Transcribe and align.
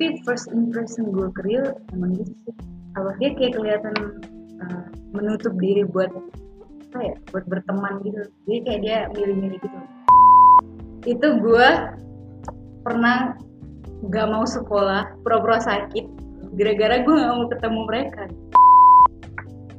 tapi 0.00 0.16
first 0.24 0.48
impression 0.56 1.12
gue 1.12 1.28
ke 1.36 1.44
Rio 1.44 1.76
emang 1.92 2.16
gitu 2.16 2.32
sih. 2.48 2.56
Apa 2.96 3.20
dia 3.20 3.36
kayak 3.36 3.52
kelihatan 3.52 4.24
uh, 4.64 4.88
menutup 5.12 5.52
diri 5.60 5.84
buat 5.84 6.08
apa 6.88 6.98
ya 7.04 7.14
buat 7.28 7.44
berteman 7.44 8.00
gitu. 8.08 8.24
Jadi 8.48 8.58
kayak 8.64 8.80
dia 8.80 8.98
milih-milih 9.12 9.60
gitu. 9.60 9.78
Itu 11.04 11.44
gue 11.44 11.68
pernah 12.80 13.36
gak 14.08 14.26
mau 14.32 14.48
sekolah 14.48 15.20
pura-pura 15.20 15.60
sakit 15.60 16.08
gara-gara 16.56 17.04
gue 17.04 17.14
gak 17.20 17.36
mau 17.36 17.46
ketemu 17.52 17.80
mereka. 17.84 18.22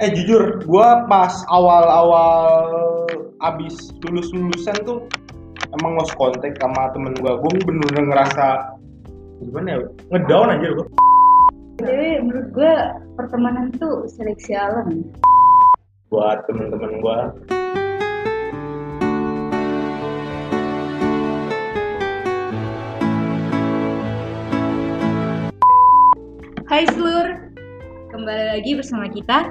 Eh 0.05 0.13
jujur 0.13 0.61
gue 0.61 0.89
pas 1.09 1.33
awal-awal 1.49 2.69
abis 3.41 3.89
lulus 4.05 4.29
lulusan 4.37 4.77
tuh 4.85 5.01
emang 5.81 5.97
lost 5.97 6.13
kontak 6.13 6.53
sama 6.61 6.93
temen 6.93 7.17
gue 7.17 7.31
gue 7.41 7.51
bener-bener 7.65 8.05
ngerasa 8.13 8.77
gimana 9.41 9.67
ya 9.73 9.77
ngedown 10.13 10.53
aja 10.53 10.67
gue 10.69 10.87
jadi 11.81 12.21
menurut 12.21 12.47
gue 12.53 12.73
pertemanan 13.17 13.73
tuh 13.73 14.05
seleksi 14.05 14.53
alam. 14.53 15.01
Buat 16.13 16.45
temen-temen 16.45 17.01
gue 17.01 17.19
Hai 26.69 26.85
seluruh, 26.93 27.35
kembali 28.13 28.45
lagi 28.55 28.71
bersama 28.77 29.09
kita 29.09 29.49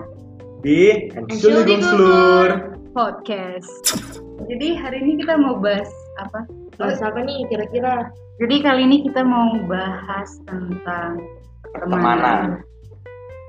di 0.63 1.11
Ensuli 1.19 1.67
Gongslur 1.67 2.79
podcast. 2.95 3.99
Jadi 4.47 4.79
hari 4.79 5.03
ini 5.03 5.27
kita 5.27 5.35
mau 5.35 5.59
bahas 5.59 5.91
apa? 6.23 6.47
Bahas 6.81 7.05
apa 7.05 7.21
nih 7.21 7.45
kira-kira? 7.53 8.09
Jadi 8.41 8.57
kali 8.65 8.89
ini 8.89 9.05
kita 9.05 9.21
mau 9.21 9.53
bahas 9.69 10.41
tentang 10.49 11.21
pertemanan. 11.77 12.65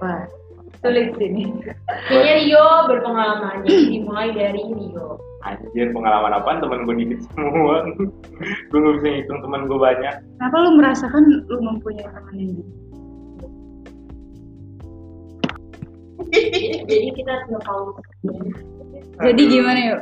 Wah, 0.04 0.28
sulit 0.84 1.16
ini. 1.16 1.48
Kayaknya 2.12 2.34
Rio 2.44 2.68
berpengalaman, 2.92 3.64
jadi 3.64 3.88
dimulai 3.88 4.36
dari 4.36 4.59
Rio. 4.68 5.16
Anjir 5.48 5.90
pengalaman 5.96 6.38
apaan 6.38 6.62
temen 6.62 6.86
gue 6.86 7.02
dikit 7.02 7.26
semua 7.34 7.82
Gue 8.70 8.78
gak 8.78 8.94
bisa 9.02 9.08
ngitung 9.09 9.42
temen 9.42 9.66
gue 9.66 9.74
banyak 9.74 10.14
Kenapa 10.38 10.56
lu 10.62 10.78
merasakan 10.78 11.24
lu 11.50 11.58
mempunyai 11.66 12.06
teman 12.06 12.36
yang 12.38 12.52
gitu? 12.62 12.74
jadi 16.94 17.08
kita 17.18 17.34
nggak 17.50 17.64
tahu. 17.66 17.98
Jadi 19.26 19.42
gimana 19.50 19.80
yuk? 19.82 20.02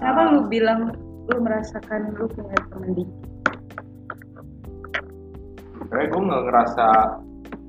Kenapa 0.00 0.20
lu 0.32 0.48
bilang 0.48 0.96
lu 1.30 1.38
merasakan 1.40 2.00
lu 2.14 2.26
punya 2.28 2.58
teman 2.68 2.90
di 2.92 3.04
Sebenernya 5.80 6.06
gue 6.06 6.20
gak 6.22 6.42
ngerasa 6.46 6.86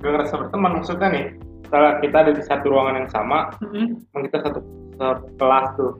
Gak 0.02 0.10
ngerasa 0.14 0.34
berteman 0.38 0.72
maksudnya 0.78 1.08
nih 1.10 1.26
Setelah 1.66 1.92
kita 1.98 2.16
ada 2.20 2.32
di 2.36 2.42
satu 2.44 2.64
ruangan 2.68 2.94
yang 3.00 3.08
sama. 3.08 3.38
Emang 3.72 4.22
kita 4.28 4.38
satu, 4.44 4.60
kelas 5.38 5.66
tuh 5.74 5.92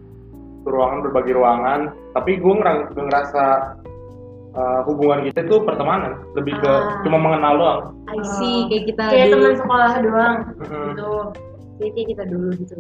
Satu 0.63 0.69
ruangan 0.69 0.99
berbagi 1.03 1.33
ruangan 1.33 1.81
Tapi 2.13 2.31
gue 2.39 2.55
ngerasa, 2.55 2.83
gak 2.93 3.07
ngerasa 3.09 3.45
uh, 4.53 4.81
hubungan 4.87 5.27
kita 5.27 5.43
itu 5.43 5.57
pertemanan 5.65 6.13
Lebih 6.35 6.55
ke 6.59 6.71
Ah. 6.71 7.01
cuma 7.03 7.19
mengenal 7.19 7.55
doang 7.59 7.81
I 8.13 8.21
see, 8.37 8.69
kayak 8.69 8.85
kita 8.93 9.03
Kayak 9.09 9.27
dulu. 9.33 9.41
teman 9.41 9.57
sekolah 9.57 9.93
doang. 10.05 10.37
Mhm. 10.61 10.85
Gitu. 10.93 11.11
Kayak 11.81 11.93
kayak 11.97 12.09
kita 12.13 12.25
dulu 12.29 12.49
gitu. 12.61 12.77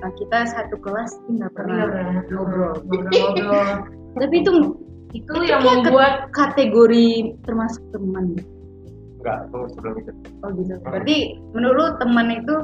Nah, 0.00 0.10
kita 0.16 0.38
satu 0.52 0.76
kelas 0.84 1.10
nggak 1.28 1.52
pernah 1.56 1.76
nggak 1.80 1.88
pernah 1.96 2.22
ngobrol. 2.28 2.74
Tapi 4.20 4.36
itu 4.44 4.52
Itu 5.10 5.42
yang 5.42 5.66
membuat 5.66 6.30
kategori 6.30 7.34
termasuk 7.42 7.82
teman. 7.90 8.38
Enggak, 9.18 9.50
tunggu 9.50 9.66
sebelum 9.74 9.94
itu 9.98 10.12
Oh 10.40 10.48
gitu. 10.54 10.72
Berarti 10.86 11.16
menurut 11.50 11.76
lu 11.76 11.86
teman 11.98 12.26
itu 12.30 12.54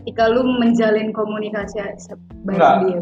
ketika 0.00 0.32
lu 0.32 0.40
menjalin 0.56 1.12
komunikasi 1.12 1.84
baik 2.48 2.56
Enggak. 2.56 2.74
dia. 2.80 2.98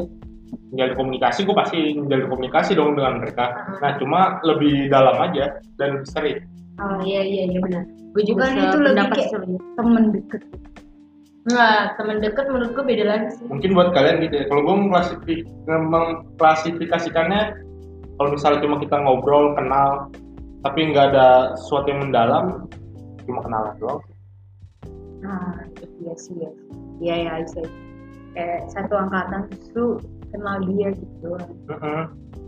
Menjalin 0.74 0.94
komunikasi, 0.98 1.38
gue 1.46 1.54
pasti 1.54 1.78
menjalin 1.94 2.26
komunikasi 2.26 2.70
dong 2.74 2.98
dengan 2.98 3.22
mereka 3.22 3.54
Nah 3.78 3.94
cuma 3.98 4.42
lebih 4.42 4.90
dalam 4.90 5.22
aja 5.22 5.54
dan 5.78 5.98
lebih 5.98 6.10
sering 6.10 6.38
Oh 6.82 6.98
iya 7.06 7.22
iya 7.22 7.46
iya 7.46 7.58
benar. 7.62 7.86
Gue 8.10 8.22
juga 8.26 8.50
Bukan 8.50 8.58
nih 8.58 8.64
itu 8.66 8.78
lebih 8.82 9.06
kayak 9.14 9.28
sebenarnya. 9.30 9.60
temen 9.78 10.04
deket. 10.10 10.42
Enggak, 11.44 11.80
teman 11.94 12.16
dekat 12.18 12.44
menurut 12.50 12.70
gue 12.74 12.84
beda 12.90 13.04
lagi 13.06 13.28
sih. 13.38 13.46
mungkin 13.46 13.70
buat 13.76 13.94
kalian 13.94 14.16
gitu 14.26 14.34
ya 14.34 14.44
kalau 14.50 14.62
gue 14.66 14.76
mengklasifi- 14.82 15.46
mengklasifikasikannya 15.68 17.42
kalau 18.16 18.28
misalnya 18.30 18.60
cuma 18.62 18.76
kita 18.78 18.96
ngobrol 19.00 19.54
kenal 19.58 20.08
tapi 20.62 20.90
nggak 20.90 21.12
ada 21.12 21.58
sesuatu 21.60 21.86
yang 21.92 22.00
mendalam 22.08 22.64
cuma 23.24 23.40
kenalan 23.42 23.74
doang 23.78 24.00
Nah, 25.24 25.56
iya 26.04 26.12
sih 26.20 26.36
ya. 26.36 26.52
Iya 27.00 27.14
ya, 27.16 27.30
I 27.40 27.44
see. 27.48 27.64
Kayak 28.36 28.68
satu 28.68 28.92
angkatan 28.92 29.48
lu 29.72 29.96
kenal 30.28 30.60
dia 30.68 30.92
gitu 30.92 31.14
doang. 31.24 31.48
Mm-mm. 31.72 32.00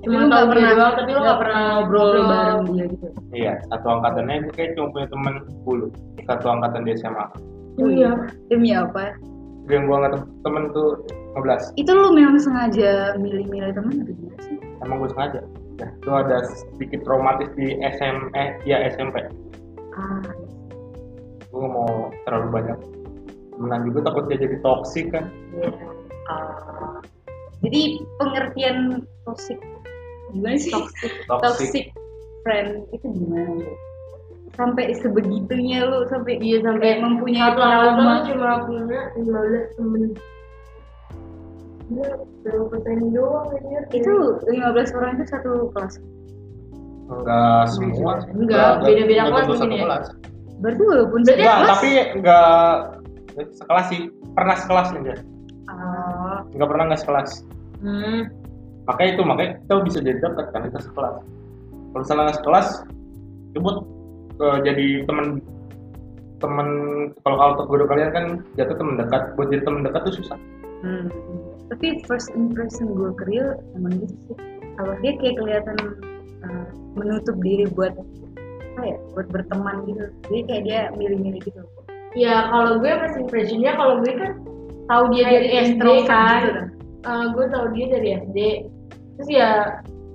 Cuma 0.04 0.16
lu 0.21 0.27
nggak 0.28 0.44
pernah 0.53 0.71
doang, 0.77 0.94
tapi 1.00 1.10
lu 1.16 1.21
nggak 1.25 1.41
pernah 1.41 1.60
ngobrol 1.81 2.09
bareng 2.28 2.62
dia 2.69 2.84
gitu. 2.93 3.09
iya 3.33 3.53
satu 3.72 3.87
angkatannya 3.97 4.44
gue 4.44 4.53
kayak 4.53 4.71
cuma 4.77 4.87
punya 4.93 5.06
temen 5.09 5.34
10 5.65 6.28
satu 6.28 6.47
angkatan 6.53 6.83
di 6.84 6.91
SMA 7.00 7.27
Oh 7.81 7.88
iya. 7.88 8.12
Demi 8.53 8.71
apa? 8.77 9.16
yang 9.72 9.88
gue 9.88 9.97
nggak 9.98 10.12
tem- 10.15 10.31
temen 10.44 10.62
tuh 10.77 10.88
15 11.36 11.76
Itu 11.76 11.91
lu 11.92 12.08
memang 12.16 12.41
sengaja 12.41 13.14
milih-milih 13.20 13.76
teman 13.76 14.02
atau 14.02 14.14
gimana 14.16 14.41
sih? 14.41 14.56
emang 14.80 14.97
gue 15.00 15.10
sengaja 15.12 15.41
ya, 15.76 15.88
itu 15.92 16.10
ada 16.12 16.36
sedikit 16.48 17.00
traumatis 17.04 17.48
di 17.56 17.76
SM 17.80 18.16
eh 18.36 18.56
ya 18.64 18.80
SMP 18.88 19.20
Ah, 19.97 20.20
gue 21.48 21.64
mau 21.69 22.12
terlalu 22.28 22.48
banyak 22.52 22.78
temenan 23.56 23.80
juga 23.88 24.12
takut 24.12 24.28
dia 24.28 24.36
jadi 24.36 24.56
toksik 24.60 25.08
kan 25.12 25.24
iya. 25.56 25.69
Ah. 26.28 27.00
Jadi 27.64 28.04
pengertian 28.20 29.00
toxic 29.24 29.56
gimana 30.28 30.60
sih? 30.60 30.68
Toxic. 30.76 31.12
toxic 31.24 31.48
Toxic 31.72 31.86
friend 32.44 32.84
itu 32.92 33.06
gimana? 33.16 33.64
Sampai 34.60 34.92
sebegitunya 35.00 35.88
lu 35.88 36.04
sampai 36.12 36.36
Iya 36.36 36.60
sampai 36.60 37.00
mempunyai 37.00 37.56
trauma. 37.56 38.20
cuma 38.28 38.60
punya 38.68 39.00
15 39.16 39.72
temen. 39.80 40.12
Berapa 41.86 42.64
persen 42.70 43.14
doang 43.14 43.54
aja. 43.54 43.78
Itu 43.94 44.14
15 44.42 44.97
orang 44.98 45.10
itu 45.19 45.24
satu 45.30 45.52
kelas. 45.70 45.94
enggak 47.06 47.62
semua 47.70 48.19
sih. 48.26 48.30
Enggak, 48.34 48.82
beda-beda 48.82 49.22
enggak 49.30 49.44
kelas 49.47 49.47
mungkin 49.62 49.70
ya. 49.70 49.84
kelas. 49.86 50.06
Berarti 50.58 50.82
walaupun 50.82 51.20
Berarti 51.22 51.38
Enggak, 51.38 51.56
kelas, 51.56 51.70
tapi 51.70 51.91
enggak 52.19 52.48
sekelas 53.54 53.86
sih. 53.94 54.00
Pernah 54.34 54.56
sekelas 54.58 54.88
aja. 54.91 55.14
ah, 55.70 56.38
Enggak 56.50 56.69
pernah 56.74 56.84
enggak 56.91 57.02
sekelas. 57.06 57.30
Hmm. 57.86 58.20
Makanya 58.91 59.10
itu, 59.14 59.22
makanya 59.22 59.50
kita 59.62 59.72
bisa 59.86 59.98
jadi 60.03 60.18
dekat 60.18 60.47
kan 60.50 60.60
kita 60.66 60.80
sekelas. 60.82 61.14
Kalau 61.22 62.00
misalnya 62.03 62.22
nggak 62.26 62.38
sekelas, 62.42 62.66
coba 63.54 63.70
eh, 64.42 64.58
jadi 64.66 64.86
teman 65.06 65.26
teman 66.36 66.68
kalau 67.24 67.36
kalau 67.41 67.64
guru 67.64 67.84
kalian 67.88 68.10
kan 68.12 68.24
jatuh 68.60 68.76
teman 68.76 69.00
dekat 69.00 69.22
buat 69.41 69.48
jadi 69.48 69.62
teman 69.64 69.80
dekat 69.88 70.00
tuh 70.04 70.14
susah 70.20 70.38
hmm. 70.84 71.06
tapi 71.72 71.87
first 72.04 72.32
impression 72.34 72.92
gue 72.92 73.10
ke 73.16 73.25
Rio 73.31 73.60
emang 73.78 74.00
gitu 74.03 74.14
sih 74.28 74.37
dia 75.00 75.12
kayak 75.16 75.37
kelihatan 75.41 75.76
uh, 76.44 76.69
menutup 76.97 77.37
diri 77.41 77.64
buat 77.72 77.97
apa 78.76 78.82
ya 78.84 78.97
buat 79.16 79.26
berteman 79.32 79.88
gitu 79.88 80.04
jadi 80.28 80.41
kayak 80.44 80.62
dia 80.69 80.81
milih-milih 80.97 81.41
gitu 81.44 81.65
Ya 82.16 82.48
kalau 82.48 82.81
gue 82.81 82.88
first 82.88 83.20
impressionnya 83.20 83.76
kalau 83.76 84.00
gue 84.00 84.16
kan 84.16 84.41
tahu 84.88 85.04
dia 85.12 85.28
Kayak 85.28 85.36
dari 85.36 85.48
SD 85.53 85.86
kan. 86.09 86.41
gitu. 86.41 86.62
Eh, 87.06 87.25
gue 87.36 87.47
tahu 87.53 87.66
dia 87.76 87.86
dari 87.92 88.09
SD. 88.25 88.38
Terus 89.20 89.28
ya 89.28 89.50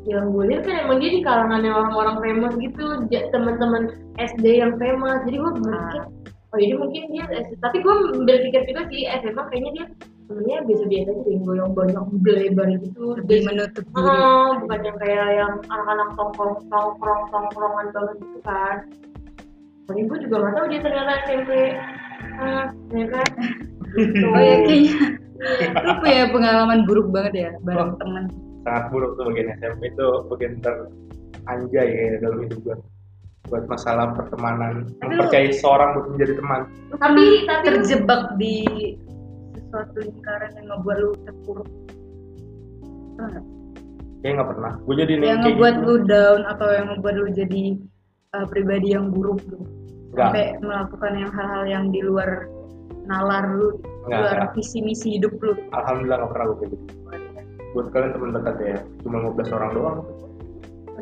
yang 0.10 0.34
gue 0.34 0.50
lihat 0.50 0.66
kan 0.66 0.82
emang 0.82 0.97
dia 0.97 1.14
di 1.14 1.22
kalangan 1.22 1.62
yang 1.62 1.78
orang-orang 1.78 2.18
famous 2.26 2.58
gitu, 2.58 3.06
teman-teman 3.30 3.94
SD 4.18 4.66
yang 4.66 4.82
famous. 4.82 5.22
Jadi 5.30 5.38
gue 5.38 5.52
berpikir, 5.62 6.02
oh 6.26 6.58
jadi 6.58 6.74
mungkin 6.74 7.02
dia 7.14 7.24
SD. 7.30 7.53
Tapi 7.62 7.78
gue 7.85 7.96
berpikir 8.26 8.62
juga 8.66 8.82
sih 8.90 9.06
SMA 9.22 9.44
kayaknya 9.53 9.72
dia 9.78 9.85
temennya 10.32 10.58
biasa-biasa 10.64 11.10
aja 11.12 11.30
yang 11.52 11.72
banyak 11.72 12.04
belebar 12.18 12.68
gitu. 12.78 13.04
lebih 13.20 13.40
menutup 13.44 13.84
diri 13.86 14.08
Oh, 14.08 14.50
bukan 14.58 14.80
yang 14.82 14.98
kayak 14.98 15.28
yang 15.36 15.54
anak-anak 15.68 16.10
tongkrong 16.16 16.56
tongkrong 16.66 17.22
tongkrongan 17.28 17.88
banget 17.92 18.16
gitu 18.18 18.40
kan. 18.42 18.76
Paling 19.86 20.06
gue 20.08 20.18
juga 20.22 20.36
nggak 20.38 20.54
tahu 20.56 20.66
dia 20.68 20.80
ternyata 20.80 21.12
SMP. 21.26 21.52
Ah, 22.34 22.66
ya 22.90 23.06
kan? 23.10 23.28
Gitu. 23.92 24.24
oh 24.24 24.40
ya 24.40 24.56
kayaknya 24.64 24.96
lu 25.84 25.92
punya 26.00 26.24
pengalaman 26.32 26.80
buruk 26.86 27.12
banget 27.12 27.34
ya 27.36 27.50
bareng 27.62 27.92
Oh. 27.92 28.00
teman 28.00 28.24
sangat 28.62 28.84
buruk 28.88 29.12
tuh 29.14 29.28
bagian 29.28 29.52
SMP 29.58 29.82
itu 29.90 30.08
bagian 30.30 30.54
teranjay 30.64 31.88
kayaknya 31.90 32.18
dalam 32.22 32.40
hidup 32.40 32.60
gue 32.62 32.76
buat 33.50 33.66
masalah 33.68 34.16
pertemanan 34.16 34.88
Tapi 34.96 35.12
lu- 35.12 35.20
mempercayai 35.20 35.52
seorang 35.52 35.90
buat 35.92 36.08
menjadi 36.08 36.34
teman 36.40 36.62
Tapi- 36.94 37.02
pernah 37.42 37.52
tapi- 37.52 37.68
terjebak 37.68 38.22
di 38.38 38.56
sesuatu 39.72 39.97
lingkaran 40.03 40.52
yang 40.59 40.68
ngebuat 40.68 40.97
lu 41.00 41.12
terpuruk 41.23 41.70
Pernah 43.16 43.29
nggak? 43.32 43.46
kayak 44.22 44.34
nggak 44.38 44.50
pernah 44.53 44.73
gue 44.78 44.96
jadi 45.00 45.12
yang 45.18 45.41
ngebuat 45.41 45.76
gitu. 45.79 45.88
lu 45.88 45.96
down 46.06 46.41
atau 46.46 46.68
yang 46.70 46.85
ngebuat 46.91 47.16
lu 47.16 47.28
jadi 47.32 47.64
uh, 48.35 48.46
pribadi 48.46 48.88
yang 48.91 49.09
buruk 49.09 49.40
gitu 49.41 49.58
Enggak. 50.12 50.28
sampai 50.28 50.46
melakukan 50.59 51.12
yang 51.16 51.32
hal-hal 51.32 51.64
yang 51.66 51.85
di 51.90 52.02
luar 52.03 52.29
nalar 53.08 53.47
lu 53.50 53.79
Enggak, 54.06 54.20
luar 54.20 54.35
enggak. 54.44 54.52
visi 54.53 54.79
misi 54.84 55.08
hidup 55.16 55.34
lu 55.40 55.56
Alhamdulillah 55.72 56.18
gak 56.22 56.32
pernah 56.35 56.46
gue 56.52 56.58
kayak 56.59 56.72
gitu. 56.76 56.85
Buat 57.72 57.88
kalian 57.96 58.12
teman 58.12 58.29
dekat 58.35 58.56
ya, 58.59 58.78
cuma 59.00 59.18
15 59.32 59.56
orang 59.56 59.70
doang. 59.72 60.00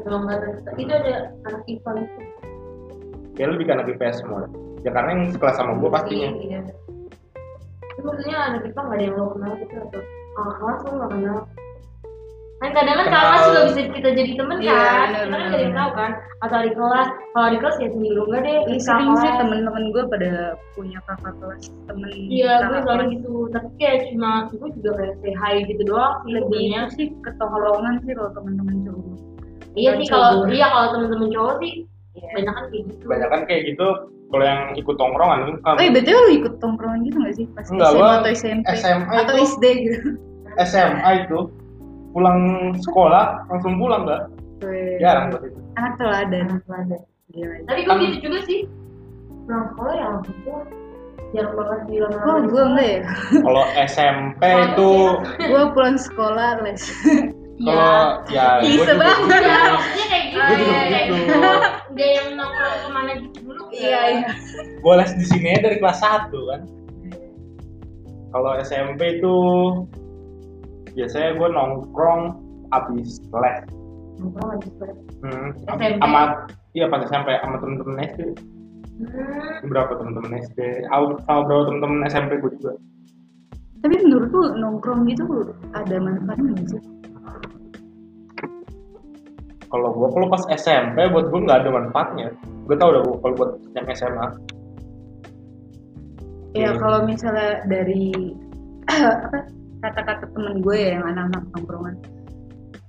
Nggak. 0.05 0.39
Tapi 0.69 0.79
itu 0.85 0.93
ada 0.93 1.15
anak 1.49 1.61
IPA 1.65 1.91
itu. 1.97 2.19
Kayak 3.33 3.49
lebih 3.57 3.65
ke 3.65 3.71
anak 3.73 3.87
IPS 3.89 4.15
semua. 4.21 4.45
Ya 4.85 4.91
karena 4.93 5.09
yang 5.17 5.23
sekelas 5.33 5.55
sama 5.57 5.73
gue 5.75 5.89
pastinya. 5.89 6.29
Iya. 6.29 6.61
Itu 7.99 8.07
maksudnya 8.07 8.37
anak 8.39 8.61
IPA 8.63 8.79
nggak 8.79 8.95
ada 8.95 9.03
yang 9.03 9.15
lo 9.19 9.25
kenal 9.35 9.51
gitu 9.59 9.75
atau 9.75 10.01
kakak 10.31 10.55
kelas 10.55 10.79
lo 10.79 10.91
nggak 10.95 11.11
kenal. 11.11 11.39
Kan 12.59 12.75
kadang 12.75 12.95
kan 12.99 13.07
kakak 13.07 13.27
kelas 13.27 13.43
juga 13.43 13.61
bisa 13.67 13.81
kita 13.91 14.09
jadi 14.15 14.31
temen 14.35 14.57
Iya, 14.59 14.71
kan. 14.71 15.07
benar, 15.11 15.19
Kita 15.19 15.35
kan 15.35 15.47
ada 15.51 15.59
yang 15.63 15.75
tahu 15.75 15.91
kan. 15.95 16.11
Atau 16.39 16.57
di 16.63 16.71
kelas. 16.71 17.07
Kalau 17.31 17.47
di 17.51 17.57
kelas 17.59 17.75
ya 17.79 17.87
seminggu 17.91 18.21
enggak 18.27 18.41
deh. 18.43 18.55
Ih, 18.55 18.63
kakak 18.63 18.83
sering 18.87 19.11
sih 19.19 19.31
temen-temen 19.39 19.83
gue 19.91 20.03
pada 20.07 20.31
punya 20.75 20.99
kakak 21.07 21.33
kelas 21.39 21.63
temen 21.87 22.09
Iya, 22.11 22.53
gue 22.67 22.79
selalu 22.87 23.03
gitu. 23.19 23.33
Tapi 23.51 23.67
kayak 23.79 23.99
cuma 24.11 24.31
gue 24.51 24.69
juga 24.79 24.91
kayak 24.95 25.13
say 25.19 25.33
hi 25.35 25.55
gitu 25.67 25.83
doang 25.87 26.13
sih 26.23 26.31
lebih 26.35 26.47
sebenarnya. 26.47 26.79
itu 26.87 26.95
sih 26.95 27.07
ketongkrongan 27.27 27.95
sih 28.07 28.11
kalau 28.15 28.31
temen-temen 28.35 28.75
cowok 28.87 29.05
Iya 29.77 29.91
sih 30.01 30.07
kalau 30.07 30.31
iya 30.47 30.67
kalau 30.71 30.87
temen-temen 30.95 31.29
cowok 31.35 31.55
sih 31.63 31.73
Iya. 32.11 32.29
banyak 32.33 32.53
kan 32.53 32.65
kayak 32.67 32.83
gitu. 32.87 33.03
Banyak 33.05 33.29
kan 33.29 33.41
kayak 33.45 33.61
gitu, 33.65 33.87
kalau 34.27 34.43
yang 34.43 34.61
ikut 34.73 34.95
tongkrongan 34.95 35.39
kan 35.59 35.73
Oh 35.73 35.81
iya 35.81 35.91
betul 35.91 36.17
lu 36.19 36.31
ikut 36.35 36.53
tongkrongan 36.57 36.99
gitu 37.01 37.17
gak 37.19 37.35
sih 37.35 37.45
pas 37.51 37.65
Enggak, 37.67 37.89
SMA 37.89 38.09
atau 38.15 38.29
SMP 38.31 38.65
SMA 38.75 39.13
atau 39.15 39.33
itu- 39.33 39.45
SD 39.47 39.63
gitu? 39.83 39.99
SMA 40.67 41.09
itu 41.19 41.39
pulang 42.09 42.39
sekolah 42.77 43.25
langsung 43.47 43.77
pulang 43.77 44.03
gak? 44.03 44.21
Weh, 44.59 44.97
Jarang 44.97 45.31
buat 45.31 45.43
itu. 45.43 45.59
Anak 45.73 45.93
teladan. 45.95 46.45
Anak 46.49 46.61
teladan. 46.65 47.01
Gila. 47.29 47.55
Tapi 47.63 47.79
gue 47.79 47.87
Kan- 47.87 48.01
gitu 48.03 48.17
juga 48.21 48.39
sih. 48.43 48.59
Nah, 49.45 49.61
sekolah 49.69 49.93
ya 49.93 50.07
itu 50.19 50.53
jarang 51.29 51.53
banget 51.53 51.79
bilang 51.85 52.13
Oh 52.19 52.37
gue 52.43 52.63
enggak 52.63 52.87
ya. 52.89 52.99
Kalau 53.39 53.63
SMP 53.79 54.41
itu 54.45 54.91
gue 55.49 55.63
pulang 55.71 55.97
sekolah 55.97 56.49
les. 56.61 56.83
kalau 57.59 58.01
ya 58.27 58.45
Ih, 58.61 58.77
gue 58.77 58.85
juga 58.87 59.05
gitu. 59.09 59.29
Iya, 59.29 59.61
maksudnya 59.69 60.05
kayak 60.07 60.23
gitu. 60.25 60.37
Gue 60.39 60.55
juga 60.57 60.99
gitu. 61.05 61.13
Nggak 61.99 62.11
yang 62.15 62.29
nongkrong 62.39 62.75
ke 62.79 62.89
mana 62.95 63.11
gitu 63.19 63.37
dulu. 63.43 63.63
Iya 63.75 64.01
iya. 64.07 64.31
Gue 64.79 64.93
les 64.95 65.11
di 65.19 65.25
sini 65.27 65.51
dari 65.59 65.83
kelas 65.83 65.99
1 65.99 66.31
kan. 66.31 66.61
Kalau 68.31 68.51
SMP 68.63 69.19
itu 69.19 69.35
biasanya 70.95 71.35
gue 71.35 71.49
nongkrong 71.51 72.39
abis 72.71 73.19
les. 73.35 73.67
Nongkrong 74.15 74.47
aja 74.47 74.67
sebenarnya. 74.71 75.03
Hmm, 75.19 75.47
SMP? 75.59 75.81
sama 75.99 76.21
iya 76.71 76.85
pas 76.87 77.03
SMP 77.03 77.27
sama 77.43 77.55
temen-temen 77.59 77.99
SD. 78.15 78.21
Hmm. 79.03 79.67
Berapa 79.67 79.91
temen-temen 79.99 80.31
SD? 80.39 80.87
Sama 80.87 81.19
sama 81.27 81.39
berapa 81.51 81.63
temen-temen 81.67 82.07
SMP 82.07 82.31
gue 82.39 82.51
juga. 82.63 82.79
Tapi 83.83 83.95
menurut 84.07 84.31
lu 84.31 84.43
nongkrong 84.55 85.03
gitu 85.03 85.51
ada 85.75 85.95
manfaatnya 85.99 86.47
nggak 86.55 86.67
sih? 86.79 86.98
Kalau 89.69 89.89
gue 89.93 90.07
kalau 90.09 90.27
pas 90.29 90.43
SMP 90.53 90.97
buat 91.13 91.29
gue 91.29 91.39
nggak 91.45 91.59
ada 91.65 91.69
manfaatnya. 91.69 92.27
Gue 92.65 92.75
tau 92.77 92.89
udah 92.93 93.01
kalau 93.21 93.33
buat 93.37 93.51
yang 93.77 93.85
SMA. 93.93 94.27
Ya 96.57 96.73
Oke. 96.73 96.81
kalau 96.81 97.05
misalnya 97.05 97.61
dari 97.69 98.09
apa 98.89 99.45
kata-kata 99.85 100.25
temen 100.33 100.65
gue 100.65 100.75
ya 100.75 100.97
yang 100.97 101.05
anak-anak 101.05 101.45
tongkrongan 101.53 101.95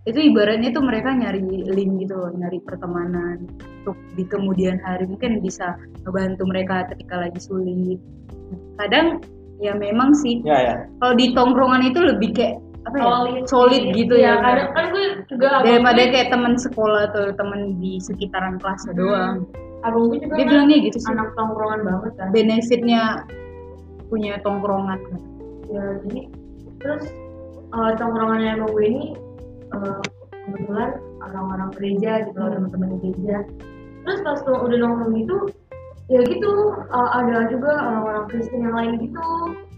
itu 0.08 0.32
ibaratnya 0.32 0.72
tuh 0.72 0.80
mereka 0.80 1.12
nyari 1.12 1.44
link 1.68 2.08
gitu 2.08 2.16
loh, 2.16 2.32
nyari 2.32 2.56
pertemanan 2.64 3.44
untuk 3.84 3.96
di 4.16 4.24
kemudian 4.24 4.80
hari 4.80 5.04
mungkin 5.04 5.44
bisa 5.44 5.76
ngebantu 6.08 6.48
mereka 6.48 6.88
ketika 6.88 7.28
lagi 7.28 7.36
sulit. 7.36 8.00
Kadang 8.80 9.20
ya 9.60 9.76
memang 9.76 10.16
sih 10.16 10.40
Ya 10.40 10.56
ya. 10.56 10.74
kalau 11.04 11.14
di 11.20 11.36
tongkrongan 11.36 11.84
itu 11.84 12.00
lebih 12.00 12.32
kayak 12.32 12.56
apa 12.80 12.96
ya 12.96 13.04
Solid, 13.04 13.42
solid 13.44 13.82
gitu 13.92 14.14
ya, 14.16 14.40
kadang 14.40 14.72
kan 14.72 14.84
gue 14.88 15.04
juga 15.28 15.60
daripada 15.60 16.00
gue, 16.00 16.12
kayak 16.16 16.28
teman 16.32 16.54
sekolah 16.56 17.12
atau 17.12 17.24
teman 17.36 17.76
di 17.76 18.00
sekitaran 18.00 18.56
kelasnya 18.56 18.96
Hmm. 18.96 19.00
doang. 19.00 19.36
abang 19.80 20.12
gue 20.12 20.18
juga 20.20 20.34
Dia 20.36 20.44
kan 20.44 20.50
bilangnya 20.52 20.76
gitu 20.84 20.98
sih. 21.00 21.08
anak 21.08 21.28
tongkrongan 21.34 21.80
banget 21.84 22.12
kan. 22.16 22.28
Benefitnya 22.32 23.02
punya 24.06 24.32
tongkrongan. 24.40 24.98
ya 25.68 25.84
jadi 26.02 26.20
terus 26.82 27.04
uh, 27.70 27.92
tongkrongannya 27.94 28.58
emang 28.58 28.70
gue 28.74 28.84
ini 28.84 29.04
uh, 29.70 30.02
kebetulan 30.50 30.90
orang-orang 31.22 31.70
gereja 31.78 32.26
gitu 32.26 32.36
loh 32.36 32.50
teman-teman 32.50 32.98
gereja 32.98 33.46
terus 34.02 34.18
pas 34.24 34.40
tuh 34.42 34.56
udah 34.58 34.78
nongkrong 34.80 35.12
gitu 35.14 35.36
ya 36.10 36.20
gitu 36.26 36.52
uh, 36.90 37.10
ada 37.14 37.46
juga 37.46 37.70
orang-orang 37.78 38.24
Kristen 38.28 38.60
yang 38.60 38.74
lain 38.74 38.92
gitu 38.98 39.22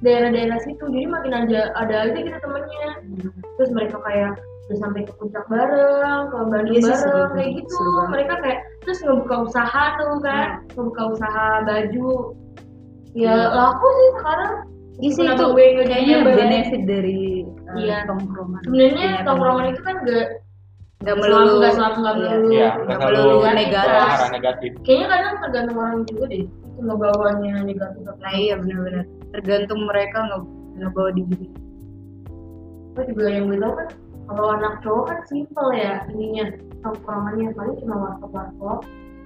daerah-daerah 0.00 0.58
situ 0.58 0.80
jadi 0.88 1.06
makin 1.06 1.32
aja 1.36 1.60
ada 1.76 2.08
aja 2.08 2.18
gitu 2.18 2.38
temennya 2.40 2.88
terus 3.60 3.70
mereka 3.70 4.00
kayak 4.00 4.32
udah 4.62 4.78
sampai 4.80 5.04
ke 5.04 5.12
puncak 5.14 5.44
bareng 5.46 6.22
ke 6.24 6.36
Bandung 6.48 6.72
Iya 6.72 6.82
sih, 6.82 6.96
seru 6.96 7.12
bareng 7.12 7.28
tuh. 7.28 7.34
kayak 7.36 7.50
gitu 7.60 7.76
Seru 7.76 8.02
mereka 8.08 8.34
kayak 8.40 8.58
terus 8.80 8.98
ngebuka 9.02 9.36
usaha 9.44 9.82
tuh 9.94 10.14
kan 10.24 10.48
ngebuka 10.72 11.02
usaha 11.12 11.46
baju 11.62 12.10
ya 13.12 13.28
Iya. 13.28 13.34
laku 13.52 13.86
sih 13.92 14.10
sekarang 14.16 14.52
Iya 14.94 15.10
sih 15.10 15.22
Kenapa 15.24 15.36
itu 15.36 15.46
gue 15.52 15.66
nyoba? 16.04 16.30
benefit 16.36 16.82
dari 16.84 17.20
uh, 17.44 17.76
Iya. 17.76 17.96
tongkrongan. 18.06 18.60
sebenarnya 18.64 19.08
tongkrongan 19.22 19.66
itu 19.68 19.80
kan 19.82 19.96
gak 20.04 20.26
nggak 21.02 21.16
selalu 21.16 21.34
melulu 21.34 21.58
nggak 21.58 21.72
selalu 21.74 21.96
nggak 21.98 22.16
melulu 22.16 22.48
Iya, 22.52 22.68
nggak 22.78 22.98
melulu 23.00 23.34
selalu 23.34 23.56
negatif. 23.56 23.98
arah 23.98 24.30
negatif. 24.30 24.70
kayaknya 24.82 25.06
kadang 25.08 25.34
tergantung 25.42 25.76
orang 25.76 25.98
juga 26.06 26.24
deh 26.26 26.42
itu 26.42 26.80
ngebawanya 26.80 27.52
negatif 27.62 28.02
atau 28.02 28.16
Nah 28.18 28.32
iya 28.34 28.54
benar-benar 28.56 29.04
tergantung 29.30 29.80
mereka 29.84 30.18
nge 30.22 30.38
ngebawa 30.72 31.10
diri. 31.12 31.46
Gue 32.92 33.04
juga 33.08 33.24
yang 33.26 33.44
gue 33.46 33.58
tau 33.58 33.72
kan 33.74 33.88
kalau 34.24 34.46
anak 34.52 34.74
cowok 34.80 35.04
kan 35.06 35.18
simple 35.26 35.68
ya 35.72 35.92
ininya 36.08 36.44
tongkrongannya 36.80 37.48
paling 37.52 37.76
cuma 37.78 37.94
warkop 37.98 38.30
warkop 38.30 38.78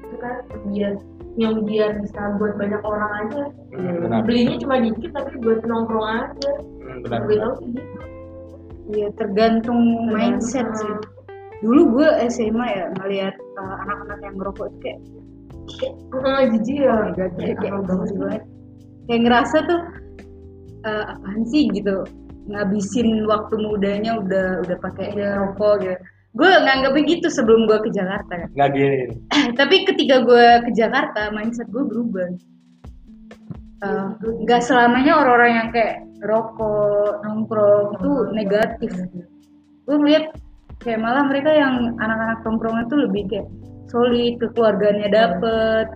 itu 0.02 0.16
kan 0.16 0.34
biar 0.66 0.92
yang 1.36 1.54
biar 1.62 1.90
bisa 1.98 2.20
buat 2.36 2.54
banyak 2.54 2.80
orang 2.80 3.12
aja 3.20 3.42
Hmm, 3.68 3.96
benar. 4.00 4.20
belinya 4.24 4.56
cuma 4.56 4.76
dikit 4.78 5.10
tapi 5.12 5.36
buat 5.36 5.60
nongkrong 5.62 6.08
aja 6.24 6.50
Hmm, 6.80 6.98
benar. 7.02 7.18
gue 7.20 7.28
benar. 7.30 7.44
tau 7.44 7.54
sih 7.56 7.68
gitu 7.70 7.98
Iya 8.86 9.08
tergantung 9.12 9.82
mindset 10.08 10.70
sih. 10.72 10.94
Dulu 11.64 11.82
gue 11.96 12.08
SMA 12.28 12.66
ya 12.68 12.84
ngelihat 13.00 13.34
uh, 13.56 13.76
anak-anak 13.86 14.18
yang 14.24 14.34
ngerokok 14.36 14.66
itu 14.68 14.78
kayak 14.84 15.00
ah 16.22 16.42
jijik 16.46 16.78
ya 16.78 16.96
Kayak 17.16 17.32
kayak. 17.58 18.42
Kayak 19.06 19.20
ngerasa 19.26 19.56
tuh 19.66 19.80
uh, 20.86 21.04
apaan 21.16 21.42
sih 21.48 21.66
gitu 21.72 22.06
ngabisin 22.46 23.26
waktu 23.26 23.54
mudanya 23.58 24.22
udah 24.22 24.62
udah 24.62 24.76
pakai 24.78 25.14
Iya. 25.16 25.42
rokok 25.42 25.82
gitu. 25.82 25.96
Gue 26.36 26.52
nganggapnya 26.52 27.02
gitu 27.08 27.26
sebelum 27.32 27.64
gue 27.64 27.80
ke 27.80 27.90
Jakarta 27.96 28.32
kan. 28.44 28.48
Nggak 28.56 28.70
gini. 28.76 29.00
tapi 29.58 29.76
ketika 29.88 30.22
gue 30.22 30.46
ke 30.68 30.70
Jakarta 30.76 31.32
mindset 31.34 31.66
gue 31.72 31.82
berubah 31.82 32.28
Eh, 33.76 34.06
nggak 34.48 34.64
selamanya 34.64 35.20
orang-orang 35.20 35.52
yang 35.52 35.68
kayak 35.68 36.00
rokok 36.24 37.20
nongkrong 37.20 38.00
itu 38.00 38.10
negatif 38.32 38.88
gue 39.84 39.96
ngeliat 40.00 40.32
kayak 40.86 41.02
malah 41.02 41.26
mereka 41.26 41.50
yang 41.50 41.98
anak-anak 41.98 42.38
tongkrongan 42.46 42.86
tuh 42.86 42.98
lebih 43.10 43.26
kayak 43.26 43.50
solid 43.90 44.38
kekeluarganya 44.38 45.10
dapet 45.10 45.90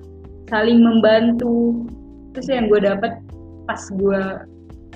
saling 0.50 0.82
membantu. 0.82 1.86
Terus 2.34 2.46
yang 2.50 2.66
gue 2.66 2.80
dapet 2.82 3.12
pas 3.70 3.82
gue 3.94 4.22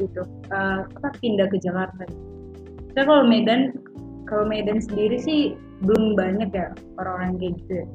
gitu 0.02 0.22
apa 0.50 1.08
pindah 1.22 1.46
ke 1.46 1.62
Jakarta. 1.62 2.02
Saya 2.98 3.04
kalau 3.06 3.22
Medan 3.22 3.70
kalau 4.26 4.50
Medan 4.50 4.82
sendiri 4.82 5.14
sih 5.22 5.54
belum 5.86 6.18
banyak 6.18 6.50
ya 6.50 6.74
orang-orang 6.98 7.38
kayak 7.38 7.54
gitu 7.62 7.72
ya. 7.78 7.86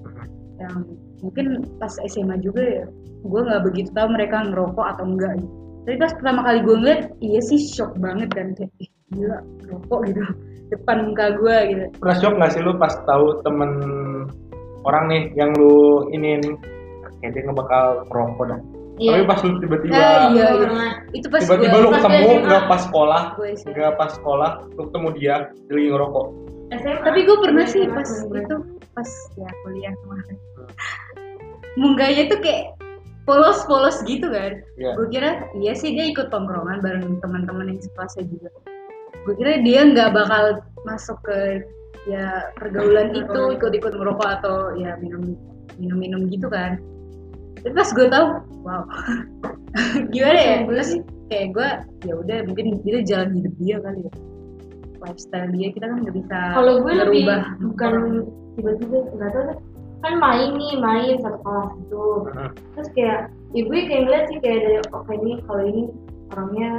Yang 0.63 0.75
mungkin 1.19 1.45
pas 1.83 1.91
SMA 2.07 2.39
juga 2.39 2.63
ya 2.63 2.85
gue 3.19 3.41
nggak 3.43 3.63
begitu 3.67 3.89
tahu 3.91 4.07
mereka 4.15 4.47
ngerokok 4.47 4.85
atau 4.95 5.03
enggak 5.03 5.33
gitu. 5.43 5.55
tapi 5.83 5.95
pas 5.99 6.11
pertama 6.15 6.39
kali 6.47 6.59
gue 6.63 6.75
ngeliat 6.79 7.01
iya 7.19 7.41
sih 7.43 7.59
shock 7.59 7.91
banget 7.99 8.29
kan 8.31 8.55
kayak 8.55 8.71
gila 9.13 9.37
ngerokok 9.65 9.99
gitu 10.09 10.21
depan 10.69 10.97
muka 11.09 11.25
gue 11.33 11.57
gitu 11.73 11.85
Pernah 11.97 12.17
shock 12.21 12.33
nggak 12.37 12.51
sih 12.53 12.61
lu 12.61 12.73
pas 12.77 12.93
tahu 13.09 13.41
temen 13.41 13.71
orang 14.85 15.03
nih 15.09 15.21
yang 15.33 15.49
lu 15.57 16.05
ini 16.13 16.37
kayak 17.19 17.31
dia 17.35 17.41
ngebakal 17.49 18.05
merokok 18.07 18.45
dah. 18.55 18.59
Iya. 18.99 19.11
Tapi 19.15 19.23
pas 19.27 19.39
lu 19.43 19.51
tiba-tiba 19.63 19.95
Nah, 19.95 20.31
iya, 20.35 20.47
iya. 20.55 20.69
Itu 21.15 21.27
pas 21.31 21.41
tiba-tiba 21.43 21.77
lu 21.83 21.89
ketemu 21.95 22.29
nggak 22.47 22.63
pas 22.67 22.81
sekolah, 22.87 23.21
gue 23.35 23.49
sih 23.55 23.67
nggak 23.71 23.95
pas 23.95 24.11
sekolah, 24.15 24.51
lu 24.75 24.81
ketemu 24.91 25.07
dia 25.17 25.35
dia 25.67 25.73
lagi 25.73 25.89
ngerokok. 25.91 26.25
SMA. 26.69 27.01
tapi 27.01 27.19
gue 27.25 27.37
pernah 27.41 27.65
sih 27.65 27.81
SMA, 27.89 27.95
pas 27.97 28.09
itu 28.45 28.55
pas 28.93 29.09
ya 29.41 29.49
kuliah 29.65 29.93
kemarin 30.05 30.37
munggahnya 31.81 32.23
tuh 32.29 32.39
kayak 32.45 32.77
polos-polos 33.25 34.05
gitu 34.05 34.29
kan 34.29 34.61
Iya. 34.77 34.93
gue 34.93 35.07
kira 35.09 35.31
iya 35.57 35.73
sih 35.73 35.97
dia 35.97 36.05
ikut 36.13 36.29
tongkrongan 36.29 36.77
bareng 36.85 37.17
teman-teman 37.25 37.73
yang 37.73 37.81
sekelasnya 37.81 38.25
juga 38.29 38.49
gue 39.29 39.35
kira 39.37 39.61
dia 39.61 39.85
nggak 39.85 40.09
bakal 40.17 40.57
masuk 40.89 41.21
ke 41.21 41.61
ya 42.09 42.49
pergaulan 42.57 43.13
itu 43.13 43.41
ikut-ikut 43.53 43.93
merokok 43.93 44.41
atau 44.41 44.73
ya 44.73 44.97
minum 44.97 45.37
minum-minum 45.77 46.25
gitu 46.33 46.49
kan. 46.49 46.81
Tapi 47.61 47.75
pas 47.77 47.89
gue 47.93 48.07
tahu 48.09 48.25
wow. 48.65 48.81
Gimana 50.13 50.39
ya? 50.41 50.57
Terus 50.65 50.89
kayak 51.29 51.47
gue 51.53 51.69
ya 52.09 52.13
udah 52.17 52.37
mungkin 52.49 52.81
itu 52.81 53.05
jalan 53.05 53.29
hidup 53.37 53.53
dia 53.61 53.77
kali 53.77 54.01
ya. 54.09 54.13
Lifestyle 54.99 55.49
dia 55.53 55.67
kita 55.71 55.85
kan 55.87 55.97
nggak 56.03 56.15
bisa 56.17 56.39
kalau 56.57 56.73
gue 56.81 56.93
lebih 56.97 57.23
bukan 57.63 57.93
tiba-tiba 58.59 58.97
nggak 59.15 59.29
tahu 59.31 59.43
deh. 59.53 59.57
kan 59.99 60.13
main 60.15 60.55
nih 60.55 60.75
main 60.79 61.15
satu 61.19 61.39
kelas 61.43 61.71
itu 61.75 62.03
Mhm. 62.31 62.49
terus 62.75 62.89
kayak 62.95 63.19
ibu 63.51 63.67
kayak 63.67 64.01
ngeliat 64.07 64.23
sih 64.31 64.37
kayak 64.39 64.59
dari 64.63 64.77
oke 64.95 65.11
ini 65.11 65.33
kalau 65.43 65.63
ini 65.67 65.83
orangnya 66.31 66.71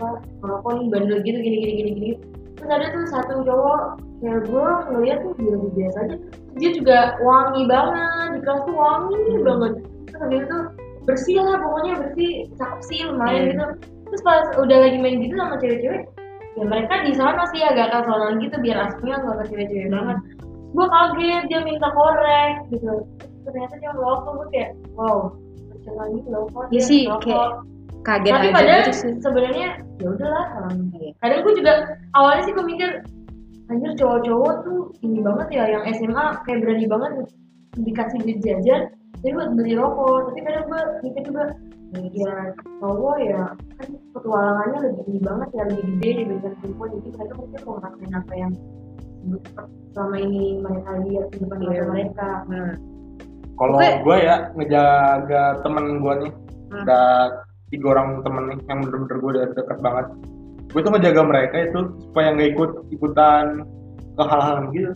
apa 0.00 0.24
merokok 0.40 0.72
nih 0.80 0.86
bandel 0.88 1.18
gitu 1.20 1.38
gini 1.44 1.56
gini 1.60 1.72
gini 1.76 1.90
gini. 1.92 2.10
Terus 2.56 2.70
ada 2.72 2.86
tuh 2.92 3.04
satu 3.12 3.32
cowok 3.44 3.80
kayak 4.20 4.40
gue 4.48 4.68
ngeliat 4.92 5.18
tuh 5.24 5.32
biasa 5.36 5.66
biasa 5.76 5.98
aja. 6.08 6.16
Dia 6.56 6.70
juga 6.76 6.98
wangi 7.20 7.62
banget 7.68 8.28
di 8.36 8.40
kelas 8.44 8.60
tuh 8.64 8.76
wangi 8.76 9.20
banget. 9.44 9.72
Terus 10.08 10.20
habis 10.24 10.40
itu 10.44 10.58
bersih 11.04 11.36
lah 11.40 11.56
pokoknya 11.60 11.92
bersih 12.00 12.30
cakep 12.56 12.80
sih 12.88 13.00
lumayan 13.04 13.40
Iya. 13.40 13.48
gitu. 13.52 13.64
Terus 14.10 14.22
pas 14.26 14.44
udah 14.56 14.78
lagi 14.80 14.98
main 14.98 15.16
gitu 15.20 15.34
sama 15.36 15.56
cewek-cewek 15.60 16.02
ya 16.58 16.64
mereka 16.66 17.06
di 17.06 17.14
sana 17.14 17.46
sih 17.54 17.62
agak 17.62 17.94
kasonan 17.94 18.42
gitu 18.42 18.58
biar 18.58 18.90
asiknya 18.90 19.22
nggak 19.22 19.36
ke 19.38 19.44
cewek-cewek 19.54 19.88
banget. 19.92 20.18
Gue 20.70 20.86
kaget 20.86 21.42
dia 21.46 21.60
minta 21.62 21.88
korek 21.94 22.52
gitu. 22.72 23.06
Ternyata 23.46 23.74
dia 23.78 23.90
ngerokok 23.94 24.32
gue 24.34 24.46
kayak 24.52 24.70
wow 24.98 25.30
percaya 25.80 26.04
gitu 26.12 26.28
loh 26.28 26.44
kok 26.52 26.64
ya 26.68 26.70
dia 26.70 26.82
sih 26.84 27.02
kayak 27.24 27.50
kaget 28.00 28.32
tapi 28.32 28.46
aja 28.46 28.56
padahal 28.56 28.80
gitu 28.80 28.92
sih. 28.96 29.12
sebenarnya 29.20 29.68
ya 30.00 30.08
udahlah 30.08 30.46
um, 30.58 30.76
Iya. 30.96 31.10
kadang 31.20 31.40
gue 31.44 31.54
juga 31.60 31.72
awalnya 32.14 32.42
sih 32.44 32.52
gue 32.52 32.64
mikir 32.64 32.90
anjir 33.68 33.92
cowok-cowok 33.94 34.54
tuh 34.66 34.80
ini 35.00 35.18
banget 35.20 35.48
ya 35.52 35.64
yang 35.68 35.84
SMA 35.92 36.24
kayak 36.42 36.58
berani 36.60 36.86
banget 36.86 37.12
dikasih 37.76 38.18
duit 38.24 38.38
jajan 38.42 38.82
jadi 39.20 39.36
buat 39.36 39.50
beli 39.52 39.72
rokok. 39.76 40.32
Tapi 40.32 40.40
kadang 40.42 40.64
gue 40.66 40.80
mikir 41.04 41.22
juga 41.28 41.44
ya 41.92 42.34
cowok 42.80 43.16
ya 43.20 43.42
kan 43.76 43.88
petualangannya 44.10 44.78
lebih 44.88 45.04
ini 45.06 45.20
banget 45.20 45.48
ya 45.52 45.62
lebih 45.68 45.84
gede 45.86 46.08
dibandingkan 46.24 46.52
perempuan. 46.58 46.88
Jadi 46.96 47.08
mereka 47.12 47.32
mungkin 47.36 47.60
mau 47.62 47.74
ngerasain 47.76 48.12
apa 48.16 48.32
yang 48.34 48.52
selama 49.92 50.16
ini 50.16 50.42
mereka 50.58 50.90
lihat 51.04 51.26
di 51.28 51.36
depan 51.38 51.58
mata 51.60 51.70
Iya. 51.70 51.84
mereka. 51.86 52.28
Nah, 52.48 52.70
Kalau 53.60 53.76
gue 53.76 54.16
ya 54.16 54.36
ngejaga 54.56 55.42
temen 55.60 55.84
gue 56.00 56.14
nih, 56.24 56.32
Hmm. 56.32 56.80
ada 56.80 57.00
tiga 57.70 57.86
orang 57.94 58.20
temen 58.26 58.44
nih 58.50 58.58
yang 58.66 58.78
bener-bener 58.82 59.16
gue 59.18 59.30
udah 59.38 59.44
deket 59.54 59.78
banget. 59.78 60.06
Gue 60.70 60.80
tuh 60.86 60.90
ngejaga 60.94 61.22
mereka 61.26 61.56
itu 61.66 61.80
supaya 62.10 62.34
nggak 62.34 62.50
ikut 62.54 62.70
ikutan 62.94 63.66
ke 64.14 64.22
hal-hal 64.22 64.56
gitu, 64.74 64.92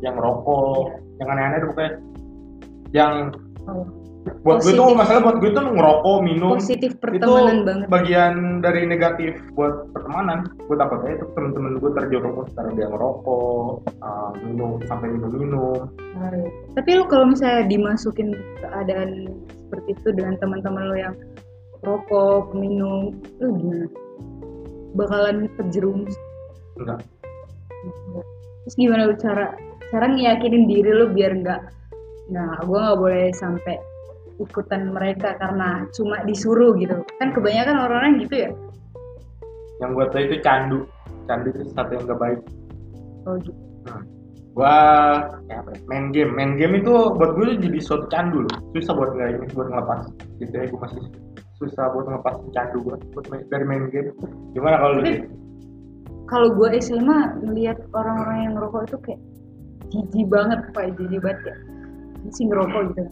yang 0.00 0.16
rokok, 0.16 0.92
yang 1.20 1.28
aneh-aneh 1.32 1.58
tuh 1.60 1.68
pokoknya. 1.72 1.92
Yang 2.92 3.14
oh, 3.68 3.84
buat 4.46 4.62
gue 4.62 4.72
tuh 4.76 4.86
Positif. 4.86 5.00
masalah 5.00 5.20
buat 5.24 5.36
gue 5.42 5.50
tuh 5.50 5.64
ngerokok, 5.66 6.16
minum 6.22 6.54
positif 6.54 6.90
itu 6.94 7.02
pertemanan 7.02 7.58
banget 7.66 7.86
bagian 7.90 8.34
dari 8.62 8.82
negatif 8.86 9.34
buat 9.58 9.90
pertemanan. 9.90 10.46
Gue 10.68 10.76
takutnya 10.78 11.12
itu 11.18 11.26
temen-temen 11.34 11.72
gue 11.82 11.90
terjerumus 11.96 12.48
karena 12.54 12.70
dia 12.76 12.86
ngerokok, 12.92 13.72
uh, 14.00 14.30
minum 14.46 14.78
sampai 14.86 15.08
minum-minum. 15.10 15.90
Tapi 16.76 16.90
lu 16.94 17.04
kalau 17.10 17.34
misalnya 17.34 17.66
dimasukin 17.66 18.36
keadaan 18.62 19.32
seperti 19.48 19.88
itu 19.96 20.08
dengan 20.14 20.36
teman-teman 20.38 20.84
lo 20.86 20.96
yang 20.96 21.14
rokok 21.82 22.54
peminum 22.54 23.14
lu 23.42 23.48
gimana? 23.58 23.86
Bakalan 24.94 25.50
terjerumus? 25.58 26.14
Enggak. 26.78 27.02
terus 28.62 28.78
gimana 28.78 29.10
lu 29.10 29.18
cara 29.18 29.58
cara 29.90 30.06
ngiyakinin 30.06 30.70
diri 30.70 30.94
lu 30.94 31.10
biar 31.10 31.34
nggak 31.34 31.60
nggak 32.30 32.58
gue 32.62 32.78
nggak 32.78 32.98
boleh 33.02 33.26
sampai 33.34 33.74
ikutan 34.38 34.94
mereka 34.94 35.34
karena 35.36 35.86
cuma 35.94 36.22
disuruh 36.22 36.74
gitu. 36.78 37.02
Kan 37.18 37.34
kebanyakan 37.34 37.76
orang-orang 37.78 38.22
gitu 38.22 38.34
ya? 38.48 38.50
Yang 39.82 39.90
gue 39.98 40.06
tahu 40.14 40.22
itu 40.30 40.36
candu. 40.42 40.78
Candu 41.26 41.46
itu 41.54 41.60
sesuatu 41.70 41.90
yang 41.94 42.04
gak 42.06 42.20
baik. 42.22 42.40
oh 43.26 43.34
gitu. 43.38 43.60
Gua 44.52 44.76
ya 45.48 45.64
apa 45.64 45.70
ya, 45.72 45.80
main 45.88 46.12
game. 46.12 46.32
Main 46.36 46.60
game 46.60 46.84
itu 46.84 46.92
buat 46.92 47.32
gue 47.40 47.56
jadi 47.56 47.78
suatu 47.80 48.04
candu 48.12 48.44
loh. 48.44 48.54
Susah 48.76 48.92
buat 48.92 49.10
nggak 49.16 49.28
ini 49.32 49.46
buat 49.56 49.68
ngelepas. 49.72 50.00
Gitu 50.38 50.52
ya 50.52 50.64
gue 50.68 50.80
masih 50.80 51.02
susah 51.62 51.94
buat 51.94 52.04
ngelepas 52.10 52.34
candu 52.50 52.78
gue 52.82 52.96
buat 53.14 53.26
main, 53.30 53.42
dari 53.48 53.64
main 53.64 53.84
game. 53.94 54.10
Gimana 54.54 54.76
kalau 54.82 54.94
lu 54.98 55.04
kalau 56.26 56.48
gue 56.56 56.68
SMA 56.80 57.44
ngelihat 57.44 57.78
orang-orang 57.92 58.38
yang 58.48 58.52
ngerokok 58.56 58.82
itu 58.88 58.96
kayak 59.04 59.20
jijik 59.92 60.26
banget 60.32 60.58
pak. 60.74 60.84
Jijik 60.98 61.20
banget 61.22 61.40
ya 61.46 61.54
sih 62.30 62.46
ngerokok 62.46 62.82
gitu. 62.94 63.02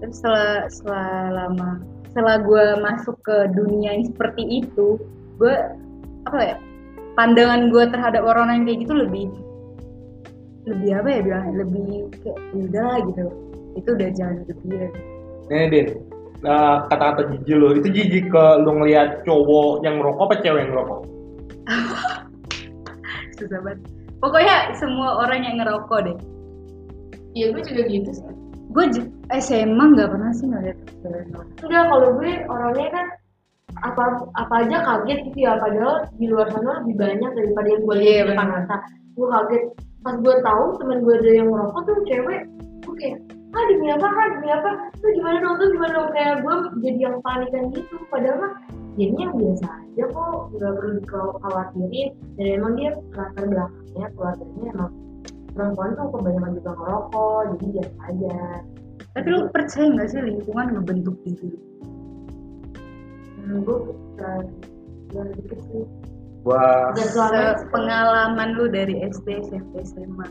Terus 0.00 0.14
setelah 0.20 0.52
setelah 0.68 1.12
lama 1.32 1.70
setelah 2.10 2.36
gue 2.42 2.64
masuk 2.82 3.16
ke 3.24 3.36
dunia 3.54 3.96
yang 3.96 4.04
seperti 4.10 4.66
itu 4.66 4.98
gue 5.38 5.54
apa 6.28 6.38
ya 6.42 6.56
pandangan 7.16 7.72
gue 7.72 7.84
terhadap 7.88 8.22
orang 8.26 8.60
yang 8.60 8.62
kayak 8.68 8.78
gitu 8.84 8.94
lebih 8.96 9.26
lebih 10.68 10.90
apa 10.92 11.08
ya 11.08 11.20
bilang 11.24 11.44
lebih 11.56 11.84
kayak 12.20 12.38
"Ya 12.52 12.60
udah 12.68 12.82
lah 12.84 12.98
gitu. 13.08 13.24
Itu 13.78 13.88
udah 13.96 14.08
jalan 14.12 14.36
hidup 14.44 14.58
dia 14.66 14.88
nih 15.50 15.66
din 15.66 15.86
nah, 16.40 16.88
kata-kata 16.88 17.30
jijik 17.32 17.56
lo 17.56 17.68
itu 17.76 17.88
jijik 17.88 18.24
ke 18.32 18.44
lu 18.64 18.80
ngeliat 18.80 19.22
cowok 19.24 19.84
yang 19.84 20.00
ngerokok 20.00 20.24
apa 20.24 20.34
cewek 20.40 20.60
yang 20.64 20.70
ngerokok? 20.72 21.00
Susah 23.40 23.60
banget. 23.64 23.78
Pokoknya 24.20 24.56
semua 24.76 25.24
orang 25.24 25.40
yang 25.44 25.56
ngerokok 25.60 25.98
deh. 26.04 26.16
Iya 27.32 27.56
gue 27.56 27.62
juga 27.64 27.82
gitu 27.88 28.10
sih. 28.12 28.26
Gue 28.70 28.84
j- 28.92 29.08
SMA 29.40 29.84
nggak 29.96 30.10
pernah 30.12 30.30
sih 30.36 30.46
ngeliat 30.46 30.76
enggak 31.64 31.84
kalau 31.88 32.08
gue 32.20 32.32
orangnya 32.46 32.88
kan 32.92 33.06
apa 33.80 34.02
apa 34.36 34.54
aja 34.66 34.76
kaget 34.84 35.18
gitu 35.32 35.38
ya. 35.48 35.56
Padahal 35.56 36.04
di 36.20 36.26
luar 36.28 36.52
sana 36.52 36.84
lebih 36.84 37.00
banyak 37.00 37.30
daripada 37.32 37.68
yang 37.70 37.82
gue 37.86 37.96
lihat 37.96 38.04
Iya, 38.12 38.20
di 38.20 38.28
depan 38.34 38.46
benar. 38.50 38.60
mata. 38.66 38.76
Gue 39.16 39.26
kaget. 39.30 39.62
Pas 40.00 40.16
gue 40.16 40.34
tahu 40.40 40.64
temen 40.80 40.98
gue 41.04 41.14
ada 41.16 41.30
yang 41.32 41.48
ngerokok 41.48 41.80
tuh 41.86 41.96
cewek 42.08 42.40
gue 42.84 42.94
kayak 43.00 43.18
ah 43.50 43.64
demi 43.66 43.86
apa 43.90 44.06
ah 44.06 44.28
demi 44.36 44.48
apa? 44.50 44.70
Tuh 44.98 45.10
gimana 45.14 45.36
dong? 45.42 45.54
Tuh 45.58 45.68
gimana 45.74 45.92
dong? 45.96 46.08
Kayak 46.14 46.34
gue 46.42 46.54
jadi 46.82 46.98
yang 47.10 47.16
panikan 47.22 47.64
gitu. 47.74 47.94
Padahal 48.08 48.36
mah 48.38 48.52
jadinya 48.94 49.22
yang 49.26 49.34
biasa 49.36 49.66
aja 49.66 50.04
kok. 50.10 50.38
Nggak 50.54 50.72
perlu 50.78 50.90
dikhawatirin. 51.02 52.08
Dan 52.38 52.46
emang 52.46 52.72
dia 52.78 52.90
latar 53.14 53.44
belakangnya 53.46 54.06
keluarganya 54.14 54.66
emang 54.74 54.92
perempuan 55.50 55.90
tuh 55.98 56.06
kebanyakan 56.14 56.52
juga 56.62 56.70
ngerokok 56.78 57.40
jadi 57.54 57.66
biasa 57.74 57.98
aja. 58.06 58.36
Tapi 59.10 59.26
lu 59.26 59.38
percaya 59.50 59.86
nggak 59.90 60.08
sih 60.08 60.20
lingkungan 60.22 60.66
ngebentuk 60.74 61.16
diri? 61.26 61.50
hmm, 63.40 63.66
gue 63.66 63.78
yang 65.10 65.28
dikit 65.34 65.58
sih 65.66 65.82
dan 66.96 67.06
selama 67.12 67.68
Pengalaman 67.68 68.48
lu 68.56 68.72
dari 68.72 69.04
SD, 69.04 69.44
SMP, 69.44 69.84
SMA. 69.84 70.28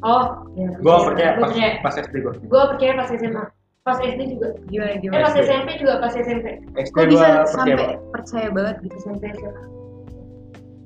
Oh 0.00 0.24
ya 0.54 0.68
gua 0.78 0.96
percaya 1.06 1.30
gue 1.30 1.42
pas, 1.42 1.48
percaya 1.48 1.70
pas 1.80 1.94
SD 1.96 2.14
gua 2.20 2.32
gue 2.36 2.62
percaya 2.74 2.92
pas 2.94 3.08
SMA 3.10 3.44
pas 3.84 3.98
SD 4.00 4.20
juga 4.32 4.48
Gimana 4.64 4.90
eh 4.90 4.98
gimana? 4.98 5.22
pas 5.22 5.34
SD. 5.34 5.44
SMP 5.44 5.68
juga 5.76 5.94
pas 6.00 6.12
SMP 6.12 6.46
SD 6.74 6.88
Kok 6.88 6.96
gua 6.96 7.06
bisa 7.06 7.26
percaya 7.26 7.46
sampai 7.46 7.74
banget. 7.76 7.98
percaya 8.10 8.48
banget 8.48 8.74
gitu? 8.80 8.96
SMP 8.98 9.22
SMA 9.34 9.64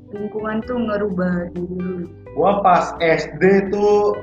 Lingkungan 0.09 0.65
tuh 0.65 0.79
ngerubah 0.81 1.33
diri 1.53 1.77
lu. 1.77 1.95
gua 2.33 2.61
pas 2.61 2.97
SD 2.99 3.43
tuh 3.69 4.17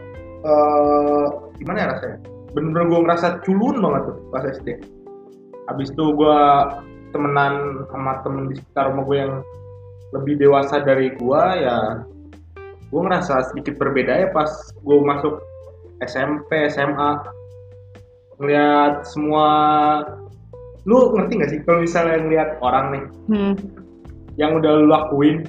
eh 0.44 1.26
gimana 1.56 1.78
ya 1.80 1.88
rasanya 1.94 2.18
bener-bener 2.52 2.86
gua 2.88 3.00
ngerasa 3.04 3.28
culun 3.44 3.76
banget 3.80 4.02
tuh 4.06 4.18
pas 4.30 4.44
SD 4.46 4.68
habis 5.66 5.88
itu 5.90 6.06
gua 6.14 6.38
temenan 7.10 7.54
sama 7.90 8.20
temen 8.22 8.50
di 8.50 8.60
sekitar 8.60 8.92
rumah 8.92 9.04
gue 9.04 9.18
yang 9.18 9.34
lebih 10.12 10.36
dewasa 10.36 10.80
dari 10.80 11.16
gua 11.16 11.56
ya 11.56 11.78
gua 12.96 13.12
ngerasa 13.12 13.52
sedikit 13.52 13.76
berbeda 13.76 14.24
ya 14.24 14.28
pas 14.32 14.48
gua 14.88 15.04
masuk 15.04 15.44
SMP 16.08 16.72
SMA 16.72 17.12
ngeliat 18.40 19.04
semua 19.04 19.48
lu 20.88 21.12
ngerti 21.12 21.34
gak 21.44 21.52
sih 21.52 21.60
kalau 21.68 21.84
misalnya 21.84 22.24
ngeliat 22.24 22.50
orang 22.64 22.86
nih? 22.96 23.04
Hmm. 23.28 23.54
yang 24.40 24.56
udah 24.56 24.72
lu 24.80 24.88
lakuin 24.88 25.44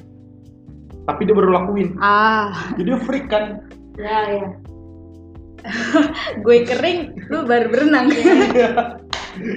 tapi 1.06 1.22
dia 1.22 1.38
baru 1.38 1.54
lakuin. 1.54 1.94
Ah, 2.02 2.50
jadi 2.74 2.98
dia 2.98 2.98
freak 3.06 3.30
kan? 3.30 3.62
Ya 3.94 4.18
ya. 4.26 4.48
Gue 6.44 6.66
kering, 6.66 7.14
lu 7.30 7.46
baru 7.46 7.70
berenang. 7.70 8.10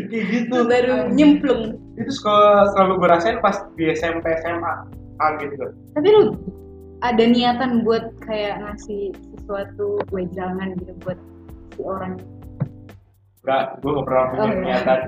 kayak 0.09 0.25
gitu. 0.29 0.53
Lu 0.53 0.69
baru 0.69 1.09
nyemplung. 1.09 1.81
itu 1.99 2.15
suka 2.15 2.71
selalu 2.71 3.03
gue 3.03 3.09
rasain 3.11 3.37
pas 3.43 3.59
di 3.75 3.91
SMP 3.91 4.23
SMA 4.39 4.87
kaget 5.19 5.51
gue 5.59 5.67
Tapi 5.99 6.07
lu 6.15 6.31
ada 6.99 7.23
niatan 7.23 7.81
buat 7.81 8.11
kayak 8.21 8.59
ngasih 8.59 9.11
sesuatu 9.33 10.03
wejangan 10.11 10.75
gitu 10.77 10.91
buat 11.01 11.19
si 11.73 11.81
orang. 11.81 12.19
nggak 13.39 13.79
gue 13.79 13.91
gak 13.95 14.05
pernah 14.05 14.23
punya 14.29 14.43
Oh, 14.43 14.47
iya. 14.51 14.59
niatan. 14.59 14.99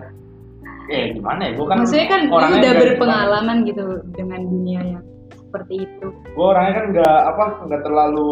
Eh 0.88 1.03
gimana 1.13 1.41
ya? 1.45 1.51
Gue 1.60 1.67
kan 1.67 1.77
Maksudnya 1.83 2.07
kan 2.07 2.21
orangnya 2.27 2.57
udah 2.57 2.71
nggak 2.71 2.81
berpengalaman 2.88 3.57
gitu 3.67 3.83
dengan 4.12 4.41
dunia 4.43 4.81
yang 4.88 5.03
seperti 5.31 5.74
itu. 5.83 6.07
gue 6.31 6.45
orangnya 6.48 6.74
kan 6.74 6.86
nggak 6.95 7.17
apa 7.27 7.43
nggak 7.67 7.81
terlalu 7.83 8.31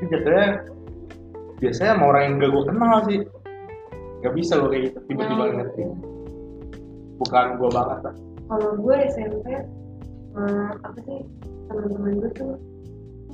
jatuhnya 0.00 0.46
biasanya 1.58 1.90
sama 1.92 2.04
orang 2.08 2.22
yang 2.24 2.34
gak 2.38 2.50
gue 2.50 2.64
kenal 2.64 2.98
sih. 3.04 3.18
Gak 4.18 4.34
bisa 4.34 4.52
lo 4.56 4.66
kayak 4.66 4.82
gitu 4.90 4.98
tiba-tiba 5.06 5.42
Yang- 5.44 5.56
ngerti. 5.60 5.82
bukan 7.18 7.46
gue 7.54 7.68
banget 7.68 7.98
lah. 8.00 8.14
Kalau 8.48 8.70
gue 8.76 8.94
SMP 9.12 9.46
eh, 9.50 10.70
apa 10.80 10.98
sih 11.04 11.20
teman-teman 11.68 12.12
gue 12.18 12.30
tuh 12.34 12.52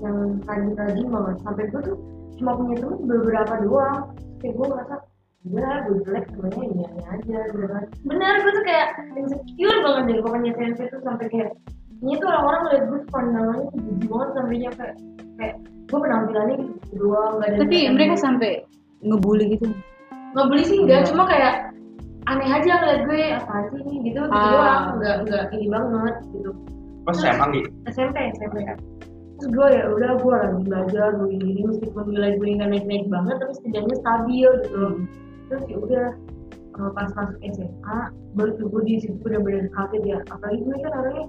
yang 0.03 0.17
rajin-rajin 0.45 1.07
banget. 1.09 1.37
Sampai 1.43 1.65
gue 1.71 1.81
tuh 1.83 1.97
cuma 2.37 2.51
punya 2.59 2.75
temen 2.83 2.99
beberapa 3.07 3.55
doang. 3.63 4.01
Kayak 4.43 4.55
gue 4.59 4.67
ngerasa 4.69 4.97
ya 5.45 5.71
gue 5.85 5.97
jelek 6.09 6.25
semuanya 6.33 6.63
ini 6.65 6.83
aja 7.05 7.39
gitu 7.53 7.67
kan. 7.69 7.85
Bener 8.09 8.35
gue 8.41 8.53
tuh 8.53 8.65
kayak 8.65 8.89
insecure 9.13 9.79
banget 9.85 10.03
deh 10.09 10.17
pokoknya 10.25 10.51
SMP 10.57 10.79
tuh 10.89 11.01
sampai 11.05 11.27
kayak 11.29 11.51
ini 12.01 12.13
tuh 12.17 12.29
orang-orang 12.29 12.61
ngeliat 12.65 12.85
gue 12.89 13.01
pandangannya 13.13 13.67
tuh 13.69 13.81
jijik 13.85 14.09
banget. 14.09 14.29
Sampainya 14.35 14.71
kayak 14.77 14.95
kayak 15.37 15.55
gue 15.85 15.99
penampilannya 16.01 16.55
gitu 16.59 16.95
doang 16.97 17.33
gak 17.39 17.49
ada 17.53 17.57
Tapi 17.61 17.77
mereka 17.93 18.15
sampai 18.17 18.51
ngebully 19.05 19.47
gitu. 19.57 19.67
beli 20.35 20.65
sih 20.67 20.79
enggak 20.83 21.07
cuma 21.13 21.31
kayak 21.31 21.71
aneh 22.27 22.49
aja 22.51 22.73
ngeliat 22.81 23.01
gue 23.07 23.21
apa 23.39 23.55
sih 23.71 23.79
ini? 23.85 23.95
Gitu 24.11 24.21
gitu 24.25 24.33
Ah. 24.35 24.49
doang. 24.51 24.83
Nggak 24.99 25.17
nggak 25.29 25.43
ini 25.55 25.67
banget 25.71 26.15
gitu 26.33 26.51
pas 27.05 27.19
emang 27.25 27.51
gitu? 27.53 27.69
SMP 27.89 28.17
SMP 28.41 28.57
terus 29.35 29.51
gue 29.51 29.67
ya 29.77 29.85
udah 29.91 30.11
gue 30.23 30.35
lagi 30.35 30.61
belajar 30.65 31.09
gue 31.19 31.29
ini 31.35 31.67
meskipun 31.67 32.07
nilai 32.07 32.39
gue 32.39 32.47
nggak 32.55 32.71
naik 32.71 32.87
naik 32.87 33.07
banget 33.11 33.37
tapi 33.43 33.53
setidaknya 33.59 33.97
stabil 33.99 34.51
gitu. 34.63 34.85
Terus 35.51 35.63
ya 35.69 35.77
udah 35.83 36.07
eh, 36.81 36.91
pas 36.95 37.11
masuk 37.19 37.39
SMA 37.43 37.99
baru 38.39 38.51
tuh 38.57 38.67
gue 38.71 38.83
di 38.87 38.95
situ 39.03 39.19
udah 39.21 39.41
bener 39.43 39.67
kaget 39.75 40.03
ya. 40.07 40.19
Apalagi 40.31 40.61
gue 40.63 40.77
kan 40.81 40.93
orangnya 40.97 41.27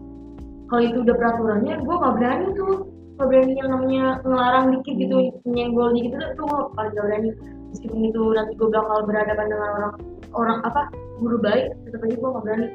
kalau 0.66 0.84
itu 0.86 0.98
udah 1.02 1.16
peraturannya 1.18 1.74
gue 1.82 1.96
nggak 1.98 2.16
berani 2.16 2.48
tuh. 2.54 2.76
Nggak 3.16 3.28
berani 3.32 3.54
yang 3.58 3.70
namanya 3.74 4.06
ngelarang 4.22 4.66
dikit 4.80 4.96
gitu 4.96 5.18
nyenggol 5.50 5.90
dikit 5.98 6.12
itu 6.16 6.26
tuh 6.38 6.46
gue 6.46 6.62
paling 6.78 6.94
gak 6.94 7.06
berani. 7.10 7.30
Meskipun 7.74 8.00
itu 8.06 8.22
nanti 8.38 8.52
gue 8.56 8.70
bakal 8.72 8.98
berhadapan 9.04 9.46
dengan 9.52 9.70
orang 9.76 9.94
orang 10.36 10.60
apa 10.64 10.82
guru 11.20 11.38
baik 11.42 11.74
tetap 11.90 12.06
aja 12.06 12.16
gue 12.16 12.30
nggak 12.30 12.44
berani. 12.46 12.68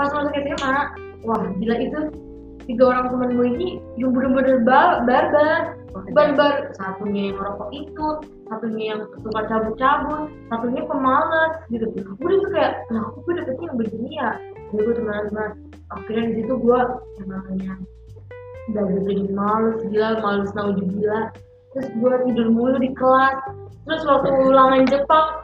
Pas 0.00 0.08
masuk 0.08 0.32
SMA 0.32 0.74
wah 1.28 1.42
gila 1.60 1.76
itu 1.76 2.00
tiga 2.70 2.84
orang 2.86 3.10
teman 3.10 3.30
gue 3.34 3.48
ini 3.58 3.68
yang 3.98 4.14
bener-bener 4.14 4.62
ba- 4.62 5.02
barbar. 5.02 5.74
Barbar 6.14 6.70
satunya 6.78 7.34
yang 7.34 7.42
merokok 7.42 7.74
itu 7.74 8.06
satunya 8.46 8.94
yang 8.94 9.00
suka 9.10 9.42
cabut-cabut 9.50 10.30
satunya 10.46 10.86
pemalas 10.86 11.52
gitu. 11.66 11.90
Gue 11.90 12.30
tuh 12.38 12.50
kayak 12.54 12.86
nah 12.94 13.10
aku 13.10 13.26
gue 13.26 13.42
dapetnya 13.42 13.66
yang 13.66 13.78
begini 13.78 14.10
ya. 14.14 14.30
Jadi 14.70 14.80
gue 14.86 14.94
teman-teman 15.02 15.50
akhirnya 15.90 16.24
di 16.30 16.34
situ 16.38 16.54
gue 16.62 16.80
namanya 17.26 17.74
belajar 18.70 19.02
jadi 19.02 19.24
males 19.34 19.78
gila 19.90 20.08
males 20.22 20.50
gila 20.54 21.20
terus 21.74 21.88
gue 21.90 22.12
tidur 22.30 22.48
mulu 22.54 22.78
di 22.78 22.90
kelas. 22.94 23.38
Terus 23.82 24.02
waktu 24.06 24.30
ulangan 24.46 24.86
Jepang 24.86 25.42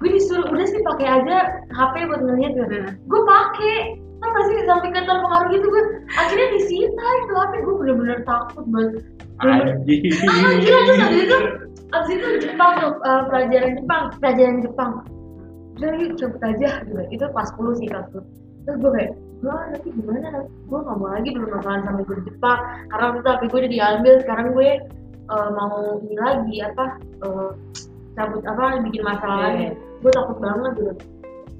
gue 0.00 0.08
disuruh 0.08 0.48
udah 0.48 0.66
sih 0.66 0.80
pakai 0.88 1.20
aja 1.20 1.36
HP 1.68 2.08
buat 2.08 2.24
ngeliat 2.24 2.52
gitu. 2.56 2.80
Gue 3.12 3.20
pakai 3.28 4.01
kan 4.32 4.40
masih 4.40 4.64
sampai 4.64 4.88
ke 4.88 5.00
terpengaruh 5.04 5.48
gitu 5.52 5.66
gue 5.68 5.82
akhirnya 6.16 6.48
disita 6.56 7.04
itu 7.20 7.32
HP 7.36 7.52
gue 7.60 7.74
bener-bener 7.76 8.18
takut 8.24 8.64
banget 8.72 9.04
anjing. 9.44 10.02
Ah 10.24 10.52
gila 10.56 10.78
terus 10.88 11.00
abis 11.02 11.20
itu 11.20 11.38
abis 11.92 12.10
itu 12.10 12.26
Jepang 12.48 12.72
tuh 12.80 12.92
eh, 13.04 13.22
pelajaran 13.28 13.72
Jepang 13.76 14.02
pelajaran 14.20 14.56
Jepang. 14.64 14.92
Udah 15.76 15.92
yuk 15.98 16.12
cabut 16.16 16.42
aja. 16.44 16.68
Gitu 16.86 17.02
itu 17.12 17.24
pas 17.34 17.48
10 17.58 17.78
sih 17.80 17.86
kelas 17.90 18.06
10 18.14 18.24
terus 18.62 18.78
gue 18.78 18.90
kayak 18.94 19.10
gue 19.42 19.50
nanti 19.74 19.88
gimana 19.90 20.46
gue 20.46 20.78
gak 20.86 20.98
mau 21.02 21.10
lagi 21.10 21.28
belum 21.34 21.50
masalah 21.50 21.82
sama 21.82 22.00
gue 22.06 22.16
di 22.22 22.24
Jepang. 22.30 22.60
Karena 22.88 23.04
waktu 23.10 23.20
itu 23.20 23.28
HP 23.28 23.42
gue 23.42 23.58
udah 23.58 23.72
diambil. 23.72 24.14
Sekarang 24.22 24.46
gue 24.54 24.70
eh, 25.28 25.48
mau 25.52 25.74
ini 26.00 26.16
lagi 26.16 26.54
apa 26.62 26.84
eh, 27.26 27.50
cabut 28.16 28.42
apa 28.46 28.62
bikin 28.86 29.02
masalah 29.02 29.38
lagi. 29.50 29.62
Iya. 29.70 29.72
gue 30.02 30.10
takut 30.10 30.38
banget 30.42 30.72
gitu 30.82 30.92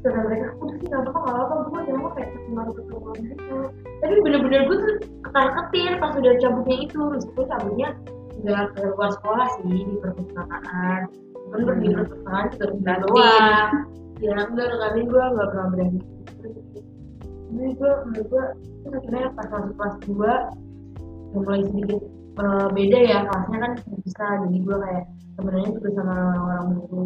terus 0.03 0.19
mereka 0.27 0.47
udah 0.59 0.77
sih 0.83 0.87
gak 0.91 1.01
apa-apa 1.07 1.19
gak 1.23 1.35
apa-apa. 1.39 1.55
Gue 1.71 1.81
jangan 1.87 2.11
kayak 2.19 2.29
kemarin 2.35 2.73
ketemu 2.75 3.11
gitu 3.23 3.57
tapi 4.03 4.15
bener-bener 4.27 4.61
gue 4.67 4.79
tuh 4.83 4.95
ketar 5.23 5.47
ketir 5.55 5.93
pas 6.03 6.13
udah 6.19 6.35
cabutnya 6.43 6.77
itu. 6.83 7.01
Meskipun 7.15 7.45
cabutnya 7.47 7.89
nggak 8.43 8.65
ke 8.75 8.81
luar 8.99 9.11
sekolah 9.15 9.47
sih 9.63 9.63
di 9.71 9.95
perpustakaan. 10.03 11.01
Cuman 11.47 11.61
pergi 11.71 11.87
Hmm. 11.87 11.97
perpustakaan 12.03 12.45
juga 12.51 12.65
udah 12.67 12.83
Kantin. 12.83 13.03
doang. 13.07 13.71
Ya 14.23 14.35
enggak 14.39 14.69
kali 14.75 15.01
gue 15.07 15.25
nggak 15.35 15.49
pernah 15.55 15.67
berani. 15.71 16.01
Jadi 17.53 17.71
gue 17.77 17.93
menurut 18.09 18.27
gue 18.27 18.45
terus 18.83 18.95
akhirnya 18.99 19.31
pas 19.39 19.47
masuk 19.53 19.75
kelas 19.79 19.95
dua 20.09 20.33
udah 21.33 21.41
mulai 21.47 21.63
sedikit 21.71 22.01
eh, 22.33 22.69
beda 22.75 22.99
ya 23.07 23.19
kelasnya 23.29 23.59
kan 23.63 23.73
bisa. 24.03 24.27
Jadi 24.43 24.59
gue 24.67 24.77
kayak 24.83 25.05
sebenarnya 25.39 25.71
juga 25.79 25.89
sama 25.97 26.17
orang 26.43 26.65
baru 26.77 27.03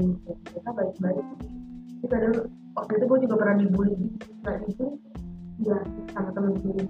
kita 0.48 0.70
baik-baik 0.72 1.26
kadang 2.06 2.35
waktu 2.76 2.92
itu 3.00 3.04
gue 3.08 3.18
juga 3.24 3.34
pernah 3.40 3.56
dibully. 3.58 3.96
Nggak 4.44 4.56
dibully 4.68 4.94
ya 5.64 5.78
sama 6.12 6.30
temen 6.36 6.52
sendiri 6.60 6.84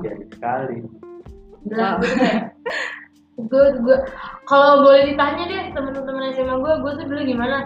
jadi 0.00 0.24
sekali. 0.32 0.76
Bilang 1.68 2.00
gue 2.00 2.10
kayak 2.16 2.42
gue 3.36 3.64
gue 3.84 3.96
kalau 4.48 4.84
boleh 4.84 5.12
ditanya 5.12 5.44
deh 5.48 5.62
temen-temen 5.76 6.32
SMA 6.32 6.56
gue 6.56 6.72
gue 6.80 6.92
tuh 6.96 7.06
dulu 7.06 7.20
gimana? 7.24 7.56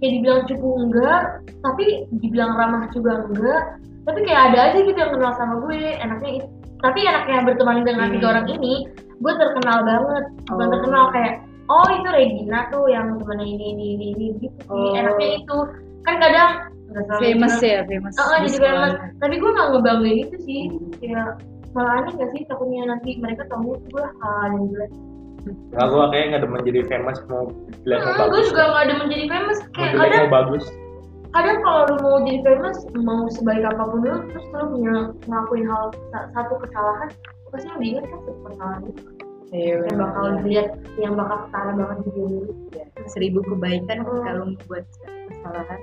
Kayak 0.00 0.12
dibilang 0.16 0.42
cupu 0.48 0.68
enggak 0.80 1.20
tapi 1.60 1.84
dibilang 2.18 2.56
ramah 2.56 2.88
juga 2.90 3.20
enggak 3.28 3.62
tapi 4.08 4.18
kayak 4.24 4.42
ada 4.52 4.58
aja 4.72 4.78
gitu 4.80 4.96
yang 4.96 5.12
kenal 5.12 5.32
sama 5.36 5.54
gue 5.62 5.76
enaknya 6.00 6.30
itu. 6.42 6.48
Tapi 6.80 6.98
enaknya 7.04 7.44
berteman 7.44 7.84
dengan 7.84 8.08
Hmm. 8.08 8.14
tiga 8.16 8.26
orang 8.32 8.46
ini 8.48 8.74
gue 9.20 9.32
terkenal 9.36 9.78
banget. 9.84 10.24
Oh. 10.48 10.56
terkenal 10.58 11.04
kayak 11.12 11.32
oh 11.70 11.86
itu 11.92 12.08
Regina 12.10 12.66
tuh 12.72 12.88
yang 12.90 13.20
temennya 13.20 13.46
ini 13.46 13.66
ini 13.76 13.84
ini, 13.94 14.06
ini 14.16 14.26
gitu 14.40 14.58
sih. 14.66 14.72
Oh. 14.72 14.96
enaknya 14.96 15.28
itu. 15.44 15.58
Kan 16.08 16.16
kadang 16.16 16.50
Famous 17.16 17.54
ya, 17.60 17.86
famous. 17.86 18.14
Oh, 18.16 18.34
di 18.36 18.48
jadi 18.48 18.58
famous. 18.60 18.92
Tapi 19.18 19.34
gue 19.36 19.50
gak 19.50 19.68
ngebanggain 19.70 20.18
itu 20.24 20.36
sih. 20.42 20.60
Kayak 20.98 21.38
malah 21.70 22.02
aneh 22.02 22.12
gak 22.14 22.30
sih 22.30 22.42
takutnya 22.44 22.82
nanti 22.84 23.14
mereka 23.16 23.46
tahu 23.46 23.78
gue 23.78 24.04
hal 24.20 24.48
yang 24.48 24.64
jelek. 24.68 24.90
Nah, 25.72 25.86
gue 25.86 26.04
kayaknya 26.10 26.26
nggak 26.28 26.42
demen 26.44 26.60
jadi 26.62 26.80
famous 26.84 27.18
mau 27.24 27.48
dilihat 27.80 28.00
mau 28.02 28.10
Hmm, 28.10 28.18
gue 28.18 28.28
bagus. 28.28 28.46
juga 28.46 28.62
gak 28.66 28.82
ada 28.82 28.94
menjadi 28.98 29.24
famous. 29.26 29.58
Mau 29.58 29.70
Kayak 29.72 29.88
dilihat 29.88 30.04
kadang, 30.04 30.20
mau 30.20 30.34
bagus. 30.34 30.64
kadang 31.30 31.58
kalau 31.62 31.80
lu 31.80 31.96
mau 31.96 32.16
jadi 32.20 32.40
famous, 32.42 32.78
mau 32.98 33.20
sebaik 33.30 33.64
apa 33.64 33.82
pun 33.86 33.98
lu, 34.02 34.14
terus 34.28 34.46
lu 34.50 34.64
punya 34.68 34.94
ngelakuin 35.24 35.64
hal 35.64 35.82
sa- 36.10 36.28
satu 36.34 36.54
kesalahan, 36.58 37.08
pasti 37.48 37.66
yang 37.66 37.78
diingat 37.78 38.04
kan 38.04 38.18
satu 38.20 38.30
kesalahan 38.44 38.82
itu. 38.84 39.02
Iya, 39.50 39.66
Yang 39.72 39.82
benar. 39.88 39.98
bakal 40.04 40.24
dilihat, 40.38 40.68
yang 40.94 41.14
bakal 41.14 41.36
ketara 41.42 41.72
banget 41.72 41.98
di 41.98 42.10
diri 42.10 42.34
lu. 42.36 42.52
seribu 43.08 43.38
kebaikan 43.42 43.98
Hmm. 44.04 44.22
kalau 44.22 44.42
membuat 44.44 44.84
kesalahan 45.26 45.80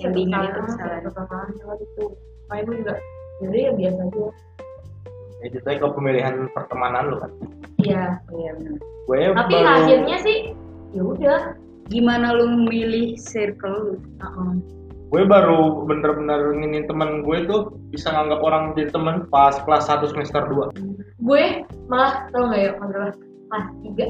yang 0.00 0.12
diingat 0.12 0.42
itu 0.52 0.60
kesalahan. 0.68 1.00
Satu 1.04 1.10
kesalahan 1.12 1.48
yang 1.56 1.78
itu. 1.80 2.04
Makanya 2.46 2.62
gue 2.62 2.76
juga, 2.78 2.94
jadi 3.42 3.58
ya 3.58 3.72
biasa 3.74 4.00
aja. 4.06 4.24
Ya 5.36 5.44
itu 5.52 5.58
ke 5.60 5.88
pemilihan 5.92 6.34
pertemanan 6.56 7.02
lu 7.12 7.16
kan. 7.20 7.30
Iya. 7.82 8.04
Iya 8.32 8.50
benar. 8.56 8.74
Gue 9.06 9.16
Tapi 9.30 9.52
baru 9.54 9.68
hasilnya 9.68 10.16
sih, 10.22 10.38
ya 10.94 11.02
udah. 11.02 11.40
Gimana 11.86 12.34
lu 12.34 12.50
memilih 12.50 13.14
circle 13.14 13.76
lu? 13.78 13.94
Heeh. 14.18 14.76
gue 15.06 15.22
baru 15.22 15.86
bener-bener 15.86 16.50
nginin 16.58 16.90
temen 16.90 17.22
gue 17.22 17.46
tuh 17.46 17.78
bisa 17.94 18.10
nganggap 18.10 18.42
orang 18.42 18.74
jadi 18.74 18.90
temen 18.90 19.22
pas 19.30 19.54
kelas 19.62 19.86
1 19.86 20.10
semester 20.10 20.42
2 20.50 20.74
gue 21.22 21.44
malah 21.86 22.26
tau 22.34 22.50
gak 22.50 22.58
ya 22.58 22.70
adalah 22.82 23.14
kelas 23.14 23.66
tiga 23.86 24.06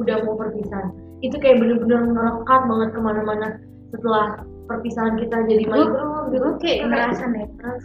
udah 0.00 0.16
mau 0.24 0.34
perpisahan 0.40 0.96
itu 1.20 1.36
kayak 1.36 1.60
bener-bener 1.60 2.08
ngerekat 2.08 2.60
banget 2.64 2.88
ke 2.96 3.00
mana-mana 3.04 3.48
setelah 3.92 4.26
perpisahan 4.66 5.14
kita 5.20 5.36
jadi 5.46 5.64
main 5.68 5.88
gitu 6.32 6.38
Gue 6.40 6.54
kayak 6.60 6.78
ngerasa 6.88 7.24
netral. 7.30 7.76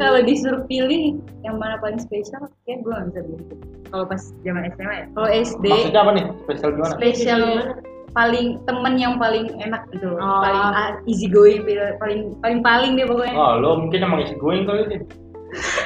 Kalau 0.00 0.20
disuruh 0.24 0.64
pilih 0.64 1.20
yang 1.44 1.60
mana 1.60 1.76
paling 1.76 2.00
spesial, 2.00 2.48
kayak 2.64 2.80
gue 2.80 2.92
gak 2.92 3.04
bisa 3.12 3.20
pilih. 3.20 3.46
Kalau 3.92 4.04
pas 4.08 4.22
zaman 4.40 4.62
SMA 4.72 4.94
ya. 4.96 5.06
Kalau 5.12 5.28
SD, 5.28 5.64
maksudnya 5.68 6.00
apa 6.00 6.12
nih 6.16 6.24
spesial 6.40 6.70
gimana 6.72 6.92
spesial 6.96 7.42
paling 8.16 8.46
temen 8.64 8.94
yang 8.96 9.14
paling 9.20 9.52
enak 9.60 9.84
gitu 9.92 10.08
loh. 10.08 10.20
Oh. 10.24 10.40
Paling 10.40 10.64
ah, 10.72 10.90
easy 11.04 11.28
going, 11.28 11.68
paling 12.00 12.32
paling 12.40 12.60
paling 12.64 12.96
deh 12.96 13.04
pokoknya. 13.04 13.36
oh 13.36 13.52
lo 13.60 13.70
mungkin 13.84 14.00
emang 14.08 14.24
isi 14.24 14.34
going 14.40 14.64
kali 14.64 14.88
ini 14.88 15.04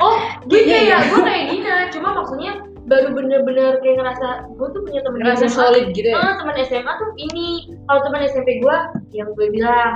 oh 0.03 0.16
gitu 0.51 0.66
Iya, 0.66 0.79
ya 0.79 0.81
iya. 0.87 0.99
gue 1.07 1.21
kayak 1.23 1.45
gini 1.55 1.71
cuma 1.95 2.09
maksudnya 2.18 2.53
baru 2.83 3.14
bener-bener 3.14 3.79
kayak 3.79 4.03
ngerasa 4.03 4.29
gue 4.59 4.68
tuh 4.75 4.81
punya 4.83 5.01
temen 5.07 5.18
Ngerasa 5.23 5.47
SMA. 5.47 5.55
solid 5.55 5.85
gitu 5.95 6.09
ya? 6.11 6.18
Ah, 6.18 6.35
teman 6.42 6.57
SMA 6.66 6.92
tuh 6.99 7.11
ini 7.14 7.47
kalau 7.87 8.01
teman 8.07 8.21
SMP 8.27 8.49
gue 8.59 8.77
yang 9.14 9.29
gue 9.38 9.47
bilang 9.55 9.92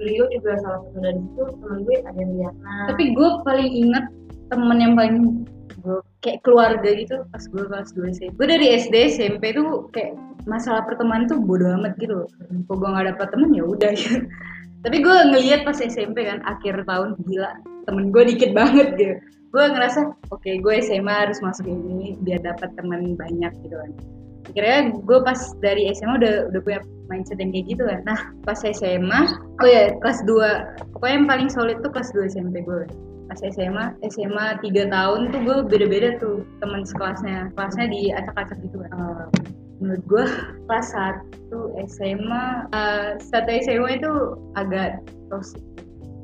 beliau 0.00 0.24
juga 0.32 0.56
salah 0.64 0.80
satu 0.88 0.98
dari 1.04 1.20
itu 1.20 1.42
teman 1.60 1.78
gue 1.84 1.96
ada 2.00 2.16
yang 2.16 2.32
Vietnam 2.32 2.84
Tapi 2.88 3.04
gue 3.12 3.28
paling 3.44 3.70
inget 3.70 4.04
temen 4.50 4.78
yang 4.80 4.94
paling 4.96 5.16
gue 5.80 5.98
kayak 6.20 6.40
keluarga 6.44 6.88
gitu 6.92 7.24
pas 7.32 7.44
gue 7.44 7.62
kelas 7.64 7.88
2 7.96 8.16
SMP. 8.16 8.32
Gue 8.36 8.46
dari 8.48 8.66
SD 8.76 8.94
SMP 9.16 9.56
tuh 9.56 9.88
kayak 9.92 10.16
masalah 10.48 10.84
pertemanan 10.88 11.28
tuh 11.28 11.40
bodo 11.40 11.68
amat 11.76 11.96
gitu 12.00 12.24
loh. 12.24 12.28
Kalau 12.68 12.76
gue 12.80 12.88
nggak 12.88 13.06
dapet 13.16 13.28
temen 13.36 13.50
ya 13.52 13.64
udah 13.64 13.92
gitu. 13.92 14.16
Tapi 14.84 14.96
gue 15.04 15.16
ngeliat 15.28 15.60
pas 15.68 15.76
SMP 15.76 16.24
kan 16.24 16.40
akhir 16.48 16.88
tahun 16.88 17.20
gila 17.28 17.52
temen 17.84 18.08
gue 18.12 18.22
dikit 18.32 18.50
banget 18.56 18.88
gitu. 18.96 19.16
Gue 19.50 19.64
ngerasa 19.66 20.14
oke 20.30 20.50
gue 20.62 20.74
SMA 20.78 21.10
harus 21.10 21.42
masuk 21.42 21.66
ini 21.66 22.14
biar 22.22 22.38
dapat 22.46 22.70
teman 22.78 23.18
banyak 23.18 23.50
gitu 23.66 23.74
kan. 23.74 23.90
Kira 24.54 24.90
gue 24.94 25.18
pas 25.26 25.38
dari 25.58 25.90
SMA 25.90 26.22
udah 26.22 26.34
udah 26.54 26.60
punya 26.62 26.80
mindset 27.10 27.42
yang 27.42 27.50
kayak 27.50 27.66
gitu 27.66 27.82
kan. 27.82 28.00
Nah 28.06 28.20
pas 28.46 28.62
SMA, 28.62 29.20
oh 29.58 29.68
ya 29.68 29.94
kelas 29.98 30.22
2 30.22 30.94
pokoknya 30.94 31.14
yang 31.18 31.26
paling 31.26 31.48
solid 31.50 31.78
tuh 31.82 31.90
kelas 31.90 32.14
2 32.14 32.30
SMP 32.30 32.62
gue. 32.62 32.86
Pas 33.30 33.38
SMA, 33.46 33.94
SMA 34.10 34.46
3 34.62 34.90
tahun 34.90 35.20
tuh 35.30 35.40
gue 35.42 35.56
beda-beda 35.66 36.18
tuh 36.22 36.46
teman 36.62 36.86
sekelasnya. 36.86 37.50
Kelasnya 37.54 37.86
di 37.90 38.10
acak-acak 38.14 38.58
gitu 38.62 38.82
kan. 38.86 39.30
Menurut 39.82 40.02
gue 40.06 40.24
kelas 40.66 40.94
1 40.94 41.90
SMA, 41.90 42.44
eh, 42.70 43.08
satu 43.18 43.50
SMA 43.66 43.98
itu 43.98 44.12
agak 44.54 45.02
toxic. 45.30 45.62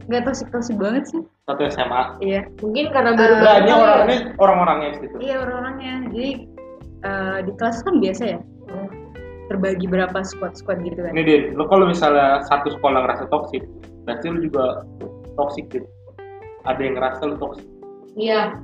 Nggak 0.06 0.30
toxic-toxic 0.30 0.78
banget 0.78 1.04
sih. 1.10 1.22
Satu 1.46 1.62
SMA. 1.70 2.02
Iya. 2.18 2.40
Mungkin 2.59 2.90
karena 2.90 3.14
baru 3.14 3.35
Eh, 3.38 3.42
Banyak 3.46 3.70
iya. 3.70 3.85
orangnya 3.87 4.18
orang-orangnya 4.42 4.88
di 4.90 4.98
situ. 5.06 5.16
Iya 5.22 5.37
orang-orangnya. 5.46 5.94
Jadi 6.11 6.28
eh, 7.06 7.38
di 7.46 7.52
kelas 7.54 7.76
kan 7.87 7.94
biasa 8.02 8.22
ya. 8.26 8.38
Terbagi 9.46 9.87
berapa 9.87 10.18
squad-squad 10.26 10.82
gitu 10.82 11.06
kan. 11.06 11.14
Ini 11.14 11.22
Din, 11.22 11.42
lo 11.54 11.70
kalau 11.70 11.87
misalnya 11.87 12.42
satu 12.50 12.66
sekolah 12.74 12.98
ngerasa 13.06 13.30
toksik, 13.30 13.62
berarti 14.02 14.26
lu 14.26 14.50
juga 14.50 14.82
toksik 15.38 15.70
Din. 15.70 15.87
Ada 16.66 16.80
yang 16.82 16.94
ngerasa 16.98 17.22
lu 17.30 17.38
toksik. 17.38 17.66
Iya. 18.18 18.59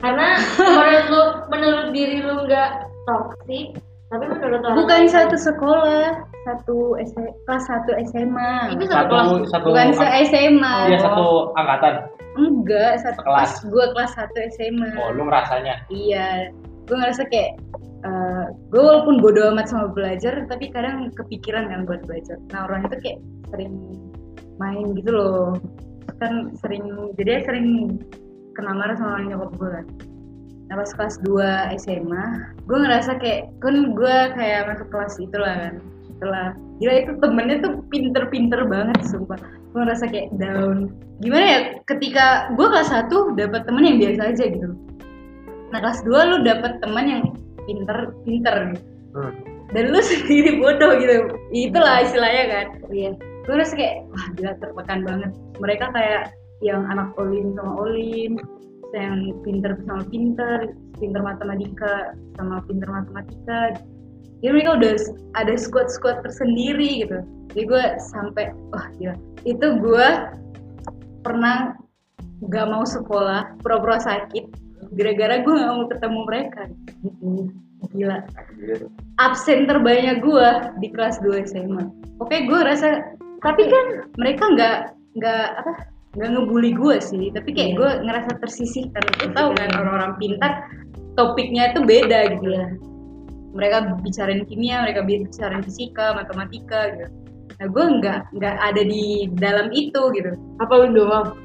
Karena 0.00 0.40
menurut 0.56 1.06
lu, 1.12 1.22
menurut 1.52 1.88
diri 1.92 2.24
lu 2.24 2.48
nggak 2.48 2.70
toksik, 3.04 3.76
tapi 4.08 4.24
menurut 4.24 4.64
orang 4.64 4.76
Bukan 4.80 5.02
satu 5.04 5.36
sekolah, 5.36 6.24
satu 6.50 6.98
S- 6.98 7.34
kelas 7.46 7.64
satu 7.70 7.90
SMA. 8.10 8.74
Itu 8.74 8.84
satu 8.90 9.06
kelas. 9.14 9.26
Satu 9.30 9.46
satu 9.46 9.66
Bukan 9.70 9.88
se 9.94 10.06
SMA. 10.26 10.76
Iya 10.90 10.98
satu 10.98 11.26
angkatan. 11.54 11.94
Enggak, 12.34 12.92
satu 13.06 13.20
kelas. 13.22 13.50
Gue 13.70 13.84
kelas 13.94 14.10
satu 14.18 14.38
SMA. 14.58 14.90
Oh, 14.98 15.14
lu 15.14 15.30
ngerasanya. 15.30 15.86
Iya. 15.90 16.50
Gue 16.90 16.96
ngerasa 16.98 17.22
kayak 17.30 17.62
gue 18.72 18.80
walaupun 18.80 19.20
bodo 19.20 19.52
amat 19.52 19.68
sama 19.70 19.92
belajar, 19.92 20.48
tapi 20.48 20.72
kadang 20.72 21.12
kepikiran 21.14 21.68
kan 21.68 21.86
buat 21.86 22.02
belajar. 22.08 22.40
Nah 22.50 22.66
orang 22.66 22.88
itu 22.88 22.96
kayak 22.98 23.18
sering 23.52 23.74
main 24.56 24.96
gitu 24.96 25.10
loh. 25.12 25.54
Kan 26.18 26.52
sering, 26.58 27.12
jadi 27.16 27.44
sering 27.44 27.98
kena 28.56 28.72
marah 28.76 28.96
sama 28.96 29.24
nyokap 29.24 29.52
gue 29.56 29.70
kan. 29.70 29.86
Nah 30.70 30.74
pas 30.80 30.90
kelas 30.96 31.16
2 31.26 31.76
SMA, 31.82 32.24
gue 32.64 32.78
ngerasa 32.78 33.18
kayak, 33.18 33.50
kan 33.58 33.90
gue 33.90 34.16
kayak 34.38 34.70
masuk 34.70 34.88
kelas 34.88 35.14
itulah 35.18 35.54
kan. 35.66 35.74
Setelah, 36.20 36.52
gila 36.84 36.94
itu 37.00 37.12
temennya 37.16 37.56
tuh 37.64 37.72
pinter-pinter 37.88 38.60
banget 38.68 39.00
sumpah. 39.08 39.40
Gue 39.72 39.80
ngerasa 39.88 40.04
kayak 40.12 40.28
down. 40.36 40.92
Gimana 41.24 41.46
ya, 41.48 41.60
ketika 41.88 42.52
gue 42.60 42.66
kelas 42.68 42.92
1 42.92 43.40
dapet 43.40 43.64
temen 43.64 43.88
yang 43.88 43.96
biasa 43.96 44.20
aja 44.28 44.44
gitu. 44.52 44.68
Nah 45.72 45.78
kelas 45.80 46.04
2 46.04 46.12
lu 46.12 46.36
dapet 46.44 46.76
teman 46.84 47.04
yang 47.08 47.22
pinter-pinter 47.64 48.76
gitu. 48.76 48.88
Hmm. 49.16 49.32
Dan 49.72 49.96
lu 49.96 50.00
sendiri 50.12 50.60
bodoh 50.60 50.92
gitu. 51.00 51.32
Itulah 51.56 52.04
istilahnya 52.04 52.44
kan. 52.52 52.66
Iya. 52.92 53.16
Gue 53.48 53.52
ngerasa 53.56 53.74
kayak, 53.80 53.96
wah 54.12 54.26
gila 54.36 54.52
tertekan 54.60 55.00
banget. 55.08 55.30
Mereka 55.56 55.86
kayak 55.96 56.22
yang 56.60 56.84
anak 56.92 57.16
olim 57.16 57.56
sama 57.56 57.72
olim, 57.80 58.36
yang 58.92 59.32
pinter 59.40 59.72
sama 59.88 60.04
pinter, 60.12 60.76
pinter 61.00 61.20
matematika 61.24 62.12
sama 62.36 62.60
pinter 62.68 62.88
matematika. 62.92 63.80
Jadi 64.40 64.50
mereka 64.56 64.70
udah 64.80 64.92
ada 65.36 65.54
squad-squad 65.56 66.24
tersendiri 66.24 67.04
gitu. 67.04 67.20
Jadi 67.52 67.62
gue 67.68 67.84
sampai, 68.12 68.56
wah 68.72 68.86
gila. 68.96 69.16
Itu 69.44 69.76
gue 69.80 70.08
pernah 71.20 71.76
gak 72.48 72.66
mau 72.72 72.88
sekolah, 72.88 73.60
pura-pura 73.60 74.00
sakit, 74.00 74.48
gara-gara 74.96 75.44
gue 75.44 75.54
gak 75.54 75.74
mau 75.76 75.86
ketemu 75.92 76.20
mereka. 76.24 76.62
Gila. 77.92 78.18
Absen 79.20 79.68
terbanyak 79.68 80.24
gue 80.24 80.48
di 80.80 80.88
kelas 80.88 81.20
2 81.20 81.44
SMA. 81.44 81.84
Oke, 82.20 82.48
gue 82.48 82.60
rasa, 82.64 83.12
tapi 83.44 83.68
kan 83.68 84.08
mereka 84.16 84.44
nggak 84.52 84.78
nggak 85.18 85.46
apa 85.58 85.72
nggak 86.14 86.28
ngebully 86.34 86.74
gue 86.74 86.96
sih 86.98 87.30
tapi 87.30 87.54
kayak 87.54 87.74
Iya. 87.74 87.78
gue 87.78 87.90
ngerasa 88.06 88.30
tersisihkan 88.42 89.02
gue 89.18 89.30
tahu 89.30 89.50
kan 89.54 89.70
orang-orang 89.78 90.12
pintar 90.18 90.52
topiknya 91.14 91.70
itu 91.74 91.82
beda 91.86 92.34
gitu 92.34 92.46
ya 92.50 92.66
mereka 93.50 93.98
bicarain 94.02 94.46
kimia 94.46 94.82
mereka 94.86 95.02
bicarain 95.02 95.62
fisika 95.62 96.14
matematika 96.14 96.94
gitu. 96.94 97.06
Nah 97.60 97.66
gue 97.68 97.84
nggak 98.00 98.20
nggak 98.40 98.56
ada 98.56 98.82
di 98.82 99.28
dalam 99.36 99.68
itu 99.74 100.00
gitu. 100.16 100.32
Apa 100.62 100.86
lu 100.86 100.96
doang? 100.96 101.36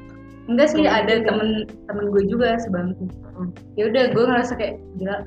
enggak 0.46 0.70
sih 0.70 0.86
Iya, 0.86 1.02
ada 1.02 1.14
iya. 1.18 1.26
temen 1.26 1.66
temen 1.90 2.06
gue 2.14 2.22
juga 2.30 2.54
sebangku 2.62 3.10
ya 3.74 3.90
udah 3.90 4.14
gue 4.14 4.24
ngerasa 4.24 4.52
kayak 4.56 4.78
gila. 4.96 5.26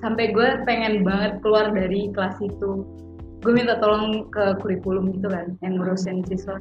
Sampai 0.00 0.32
gue 0.32 0.48
pengen 0.64 1.04
banget 1.04 1.44
keluar 1.44 1.68
dari 1.76 2.08
kelas 2.16 2.40
itu. 2.40 2.88
Gue 3.44 3.52
minta 3.52 3.76
tolong 3.80 4.28
ke 4.32 4.56
kurikulum 4.64 5.12
gitu 5.12 5.28
kan 5.28 5.58
yang 5.60 5.76
ngurusin 5.76 6.24
siswa. 6.24 6.56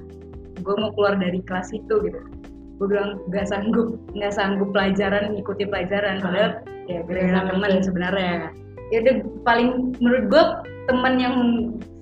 Gue 0.59 0.75
mau 0.75 0.91
keluar 0.91 1.15
dari 1.15 1.39
kelas 1.47 1.71
itu 1.71 2.03
gitu. 2.03 2.19
Gue 2.79 2.87
bilang 2.91 3.23
nggak 3.31 3.47
sanggup 3.47 3.95
nggak 4.11 4.33
sanggup 4.35 4.75
pelajaran 4.75 5.37
ngikuti 5.39 5.63
pelajaran. 5.71 6.19
Padahal 6.19 6.51
ya 6.91 6.99
gara-gara 7.07 7.41
teman 7.47 7.71
ngerti. 7.71 7.85
sebenarnya 7.87 8.33
ya 8.89 9.05
udah 9.05 9.15
paling 9.45 9.93
menurut 10.01 10.23
gue 10.29 10.43
teman 10.89 11.13
yang 11.21 11.35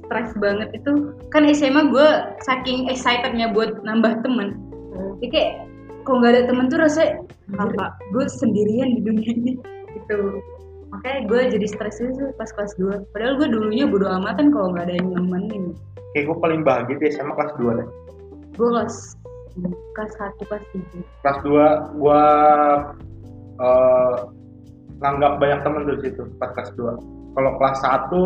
stres 0.08 0.32
banget 0.40 0.72
itu 0.72 1.12
kan 1.36 1.44
SMA 1.52 1.92
gue 1.92 2.08
saking 2.48 2.88
excitednya 2.88 3.52
buat 3.52 3.84
nambah 3.84 4.24
temen. 4.24 4.56
Jadi 5.20 5.28
kayak 5.28 5.54
kalau 6.08 6.24
nggak 6.24 6.34
ada 6.34 6.44
temen 6.48 6.66
tuh 6.72 6.80
rasanya 6.80 7.12
apa? 7.60 8.00
Gue 8.16 8.24
sendirian 8.32 8.96
di 8.96 9.02
dunia 9.04 9.32
ini. 9.36 9.54
Gitu. 10.00 10.40
Makanya 10.88 11.20
gue 11.28 11.40
jadi 11.60 11.68
stres 11.68 12.00
itu 12.00 12.32
pas 12.40 12.48
kelas 12.56 12.80
2 12.80 13.12
padahal 13.12 13.36
gue 13.44 13.48
dulunya 13.52 13.84
bodo 13.84 14.08
amatan 14.08 14.56
kalau 14.56 14.72
nggak 14.72 14.88
ada 14.88 14.96
yang 14.96 15.12
nemenin. 15.12 15.76
Kayak 16.16 16.32
gue 16.32 16.38
paling 16.40 16.62
bahagia 16.64 16.96
di 16.96 17.12
SMA 17.12 17.36
kelas 17.36 17.54
2 17.60 17.80
deh. 17.84 17.90
gue 18.58 18.66
kelas 18.74 19.14
kelas 19.94 20.14
satu 20.18 20.44
kelas 20.50 20.66
tiga 20.74 21.00
Kelas 21.22 21.40
2 21.46 22.02
gua 22.02 22.22
eh 23.58 24.18
nganggap 24.98 25.32
banyak 25.38 25.60
temen 25.62 25.82
di 25.86 25.96
situ 26.04 26.24
pas 26.38 26.50
kelas 26.54 26.70
2. 26.74 27.36
Kalau 27.36 27.52
kelas 27.58 27.78
1 27.82 28.18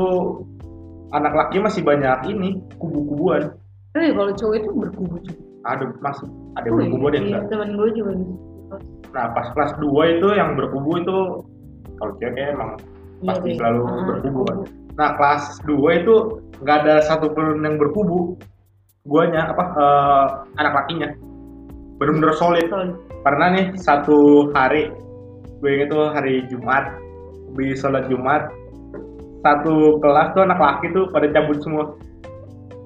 anak 1.11 1.33
laki 1.35 1.57
masih 1.59 1.83
banyak 1.83 2.17
ini 2.27 2.55
kubu-kubuan. 2.79 3.51
tapi 3.91 4.15
kalau 4.15 4.31
cowok 4.31 4.55
itu 4.55 4.69
berkubu 4.71 5.15
juga 5.19 5.41
Ada 5.67 5.83
masih 5.99 6.27
ada 6.55 6.67
Oh, 6.71 6.75
berkubu 6.79 7.05
ada 7.05 7.15
yang 7.19 7.27
Iya, 7.27 7.35
enggak. 7.37 7.49
temen 7.51 7.69
gue 7.75 7.89
juga 7.91 8.11
gitu. 8.15 8.33
Nah, 9.11 9.25
pas 9.35 9.47
kelas 9.51 9.71
2 9.77 10.03
itu 10.15 10.27
yang 10.31 10.49
berkubu 10.55 10.91
itu 10.95 11.17
kalau 11.99 12.13
cewek 12.17 12.33
kayak 12.33 12.49
emang 12.55 12.71
Iya, 13.19 13.27
pasti 13.27 13.47
deh. 13.51 13.55
selalu 13.59 13.79
Ah, 13.83 14.03
berkubu 14.07 14.39
kan. 14.47 14.57
Nah, 14.95 15.09
kelas 15.19 15.43
2 15.67 15.89
itu 15.99 16.15
nggak 16.63 16.77
ada 16.81 16.95
satupun 17.03 17.59
yang 17.59 17.75
berkubu. 17.75 18.39
Guanya 19.03 19.51
apa 19.51 19.63
eh, 19.75 20.25
anak 20.55 20.73
lakinya. 20.77 21.09
Bener-bener 21.99 22.31
solid. 22.33 22.65
Solid. 22.71 22.95
Pernah 23.21 23.47
nih 23.53 23.65
satu 23.77 24.49
hari 24.55 24.89
gue 25.61 25.69
inget 25.69 25.93
tuh 25.93 26.09
hari 26.09 26.41
Jumat 26.49 26.97
di 27.53 27.77
sholat 27.77 28.09
Jumat 28.09 28.49
satu 29.45 29.97
kelas 30.01 30.33
tuh 30.33 30.41
anak 30.45 30.59
laki 30.61 30.93
tuh 30.93 31.09
pada 31.09 31.25
cabut 31.33 31.57
semua. 31.65 31.97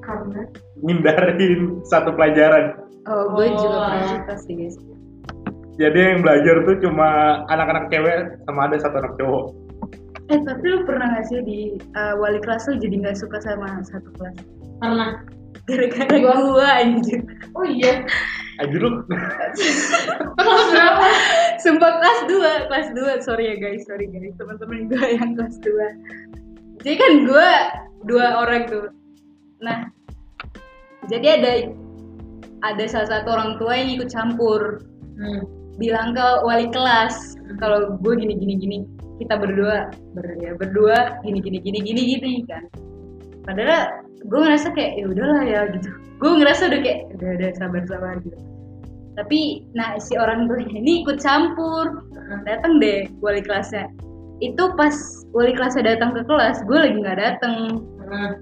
Karena? 0.03 0.47
Ngindarin 0.79 1.83
satu 1.87 2.15
pelajaran. 2.15 2.79
Oh 3.07 3.31
gue 3.35 3.47
Oh. 3.51 3.55
juga 3.59 3.77
pernah 3.91 4.03
cerita 4.11 4.33
sih 4.43 4.53
guys. 4.55 4.75
Jadi 5.75 5.99
yang 5.99 6.19
belajar 6.23 6.63
tuh 6.63 6.75
cuma 6.79 7.43
anak-anak 7.51 7.91
cewek 7.91 8.39
sama 8.47 8.71
ada 8.71 8.77
satu 8.79 8.95
anak 9.03 9.13
cowok. 9.19 9.45
Eh 10.31 10.39
tapi 10.41 10.65
lu 10.71 10.87
pernah 10.87 11.19
gak 11.19 11.25
sih 11.27 11.39
di 11.43 11.59
uh, 11.93 12.15
wali 12.17 12.39
kelas 12.41 12.65
lu 12.71 12.79
jadi 12.79 12.95
nggak 13.03 13.19
suka 13.19 13.37
sama 13.43 13.83
satu 13.83 14.09
kelas? 14.15 14.35
Karena 14.79 15.19
gara-gara 15.65 16.15
Gua- 16.21 16.41
gue 16.55 16.69
anjir 16.69 17.19
oh 17.57 17.65
iya 17.65 18.05
aja 18.61 18.75
lu 18.79 19.03
kelas 20.37 20.63
berapa 20.71 21.05
Sumpah 21.65 21.97
kelas 21.97 22.19
2, 22.29 22.67
kelas 22.69 22.87
2. 22.93 23.25
Sorry 23.25 23.49
ya 23.49 23.55
guys, 23.57 23.89
sorry 23.89 24.05
guys. 24.05 24.37
Teman-teman 24.37 24.85
gue 24.85 25.01
yang 25.17 25.33
kelas 25.33 25.57
2. 25.65 26.85
Jadi 26.85 26.93
kan 26.93 27.11
gue 27.25 27.49
dua 28.05 28.45
orang 28.45 28.69
tuh. 28.69 28.93
Nah, 29.65 29.89
jadi 31.09 31.41
ada 31.41 31.51
ada 32.61 32.83
salah 32.85 33.09
satu 33.09 33.33
orang 33.33 33.57
tua 33.57 33.73
yang 33.73 33.97
ikut 33.97 34.13
campur. 34.13 34.85
hmm. 35.17 35.41
Bilang 35.81 36.13
ke 36.13 36.27
wali 36.45 36.69
kelas 36.69 37.33
kalau 37.57 37.97
gue 37.97 38.13
gini 38.13 38.37
gini 38.37 38.53
gini 38.61 38.77
kita 39.17 39.39
berdua 39.39 39.89
ber, 40.13 40.27
ya, 40.37 40.53
berdua 40.53 41.17
gini 41.25 41.41
gini 41.41 41.57
gini 41.65 41.79
gini 41.81 42.01
gini 42.13 42.31
kan. 42.45 42.61
Padahal 43.45 44.01
gue 44.25 44.39
ngerasa 44.41 44.67
kayak 44.73 44.91
ya 44.99 45.05
udahlah 45.09 45.41
ya 45.45 45.59
gitu. 45.73 45.89
Gue 46.17 46.31
ngerasa 46.41 46.69
udah 46.69 46.79
kayak 46.81 46.99
udah 47.17 47.29
udah 47.37 47.49
sabar 47.57 47.81
sabar 47.85 48.13
gitu. 48.25 48.37
Tapi 49.15 49.63
nah 49.71 49.95
si 50.01 50.17
orang 50.19 50.49
tuanya 50.49 50.75
ini 50.75 51.05
ikut 51.05 51.21
campur. 51.21 52.03
Datang 52.43 52.81
deh 52.81 53.07
wali 53.21 53.39
kelasnya. 53.45 53.87
Itu 54.43 54.75
pas 54.75 54.93
wali 55.31 55.55
kelasnya 55.55 55.95
datang 55.95 56.11
ke 56.17 56.21
kelas 56.27 56.65
gue 56.67 56.75
lagi 56.77 56.97
nggak 56.99 57.19
datang 57.21 57.85
Nah, 58.05 58.37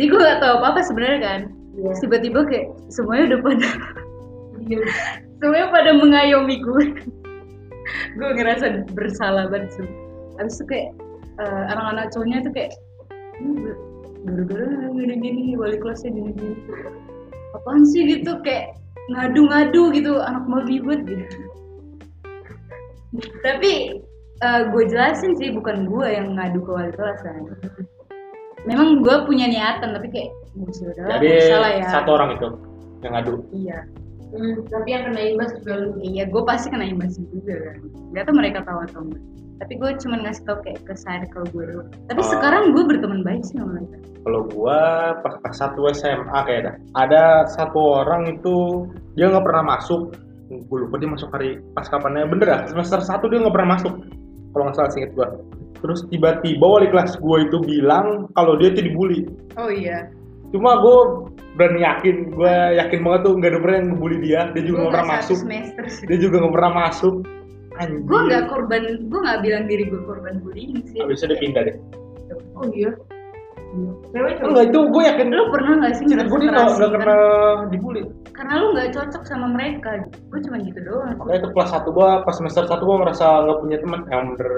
jadi 0.00 0.08
gue 0.08 0.16
gak 0.16 0.40
tahu 0.40 0.52
apa 0.64 0.66
apa 0.72 0.80
sebenarnya 0.80 1.20
kan. 1.20 1.40
Iya. 1.76 1.92
Terus 1.92 2.00
tiba-tiba 2.00 2.40
kayak 2.48 2.66
semuanya 2.88 3.24
udah 3.36 3.40
pada 3.44 3.68
Iya. 4.64 4.78
semuanya 5.38 5.66
pada 5.70 5.90
mengayomi 5.94 6.56
gue 6.60 6.84
gue 8.18 8.28
ngerasa 8.36 8.84
bersalah 8.92 9.48
banget 9.48 9.80
sih 9.80 9.88
abis 10.42 10.60
itu 10.60 10.64
kayak 10.66 10.88
eh, 11.38 11.62
anak-anak 11.72 12.10
cowoknya 12.12 12.38
tuh 12.44 12.52
kayak 12.52 12.72
"Hmm, 13.38 13.70
gara-gara 14.26 14.90
gini-gini 14.94 15.54
wali 15.54 15.76
kelasnya 15.78 16.10
gini-gini. 16.10 16.56
Apaan 17.54 17.82
sih 17.86 18.02
gitu 18.06 18.38
kayak 18.42 18.74
ngadu-ngadu 19.08 19.94
gitu 19.94 20.20
anak 20.20 20.44
babi 20.50 20.82
banget 20.82 21.00
gitu. 21.06 21.38
Tapi 23.42 23.72
gue 24.74 24.84
jelasin 24.90 25.34
sih 25.38 25.50
bukan 25.54 25.86
gue 25.88 26.06
yang 26.06 26.34
ngadu 26.38 26.62
ke 26.62 26.70
wali 26.70 26.92
kelas 26.94 27.18
kan. 27.24 27.42
Memang 28.66 29.00
gue 29.06 29.16
punya 29.24 29.46
niatan 29.48 29.94
tapi 29.96 30.08
kayak 30.12 30.30
"Oh, 30.58 30.68
sudah 30.74 31.18
Jadi 31.18 31.28
salah 31.46 31.70
ya. 31.78 31.88
satu 31.88 32.10
orang 32.18 32.30
itu 32.36 32.48
yang 33.06 33.12
ngadu. 33.14 33.34
iya 33.54 33.78
Hmm, 34.28 34.60
tapi 34.68 34.88
yang 34.92 35.08
kena 35.08 35.20
imbas 35.32 35.50
juga 35.56 35.72
lu. 35.80 35.88
iya 36.04 36.24
gue 36.28 36.42
pasti 36.44 36.68
kena 36.68 36.84
imbasnya 36.84 37.24
juga 37.32 37.54
kan 37.64 37.76
nggak 38.12 38.24
tahu 38.28 38.34
mereka 38.36 38.58
tahu 38.68 38.78
atau 38.84 39.00
enggak 39.08 39.22
tapi 39.58 39.72
gue 39.74 39.90
cuma 39.98 40.16
ngasih 40.22 40.42
tau 40.46 40.58
kayak 40.62 40.80
ke 40.86 40.94
circle 40.94 41.46
gue 41.50 41.64
doang 41.72 41.88
tapi 42.06 42.20
Oh. 42.22 42.28
sekarang 42.36 42.62
gue 42.76 42.84
berteman 42.84 43.20
baik 43.24 43.42
sih 43.42 43.56
sama 43.56 43.80
mereka 43.80 43.96
Kalau 44.18 44.44
gua 44.52 44.78
pas 45.24 45.40
kelas 45.40 45.56
satu 45.56 45.88
SMA 45.94 46.38
kayak 46.44 46.62
dah. 46.68 46.74
Ada 47.00 47.22
satu 47.48 48.04
orang 48.04 48.28
itu 48.36 48.84
dia 49.16 49.30
nggak 49.32 49.40
pernah 49.40 49.72
masuk. 49.72 50.12
Gue 50.68 50.84
lupa 50.84 51.00
dia 51.00 51.08
masuk 51.08 51.32
hari 51.32 51.56
pas 51.72 51.88
kapannya 51.88 52.28
bener 52.28 52.44
ya 52.44 52.58
semester 52.68 53.00
satu 53.00 53.24
dia 53.32 53.40
nggak 53.40 53.56
pernah 53.56 53.78
masuk. 53.80 53.94
Kalau 54.52 54.62
nggak 54.68 54.76
salah 54.76 54.90
singkat 54.92 55.16
gua. 55.16 55.32
Terus 55.80 56.04
tiba-tiba 56.12 56.60
wali 56.60 56.92
kelas 56.92 57.16
gua 57.24 57.40
itu 57.40 57.56
bilang 57.64 58.28
kalau 58.36 58.58
dia 58.60 58.68
tuh 58.74 58.84
dibully. 58.84 59.24
oh 59.56 59.70
iya 59.72 60.12
Cuma 60.48 60.80
gue 60.80 60.98
berani 61.60 61.84
yakin, 61.84 62.32
gue 62.32 62.54
yakin 62.80 63.00
banget 63.04 63.20
tuh 63.28 63.32
nggak 63.36 63.50
ada 63.52 63.60
pernah 63.60 63.76
yang 63.76 63.88
ngebully 63.92 64.18
dia. 64.24 64.40
Dia 64.56 64.62
juga 64.64 64.78
nggak 64.80 64.94
pernah 64.94 65.10
masuk. 65.12 65.36
semester 65.44 65.84
sih 65.90 66.04
Dia 66.08 66.18
juga 66.22 66.34
nggak 66.40 66.54
pernah 66.54 66.72
masuk. 66.86 67.14
Anjir. 67.78 68.02
gue 68.10 68.20
nggak 68.26 68.44
korban 68.50 68.82
gue 69.06 69.20
nggak 69.22 69.40
bilang 69.46 69.64
diri 69.70 69.84
gue 69.86 70.02
korban 70.02 70.42
bullying 70.42 70.82
sih 70.90 70.98
Habisnya 70.98 71.30
dia 71.30 71.38
pindah 71.38 71.62
deh. 71.62 71.76
Oh 72.58 72.66
iya. 72.74 72.90
Cewek 73.68 74.32
cowok. 74.40 74.48
Enggak 74.48 74.64
itu 74.66 74.78
gue 74.88 75.02
yakin 75.04 75.26
lu 75.28 75.44
pernah 75.52 75.72
nggak 75.76 75.92
sih 75.92 76.04
gue 76.04 76.16
ngerasa 76.16 76.24
dia 76.34 76.48
nggak 76.48 76.66
nggak 76.72 76.88
kan? 76.88 76.92
kena 76.96 77.16
dibully. 77.68 78.02
karena 78.32 78.52
lu 78.56 78.66
nggak 78.72 78.88
cocok 78.94 79.22
sama 79.26 79.46
mereka 79.50 79.90
gue 80.08 80.40
cuma 80.40 80.56
gitu 80.58 80.78
doang 80.82 81.14
Makanya 81.18 81.38
itu 81.38 81.48
kelas 81.52 81.70
1 81.74 81.90
gua 81.90 82.08
pas 82.22 82.34
semester 82.34 82.64
1 82.64 82.80
gua 82.80 82.96
merasa 82.98 83.26
nggak 83.44 83.58
punya 83.60 83.76
teman 83.82 84.00
yang 84.08 84.24
bener. 84.32 84.50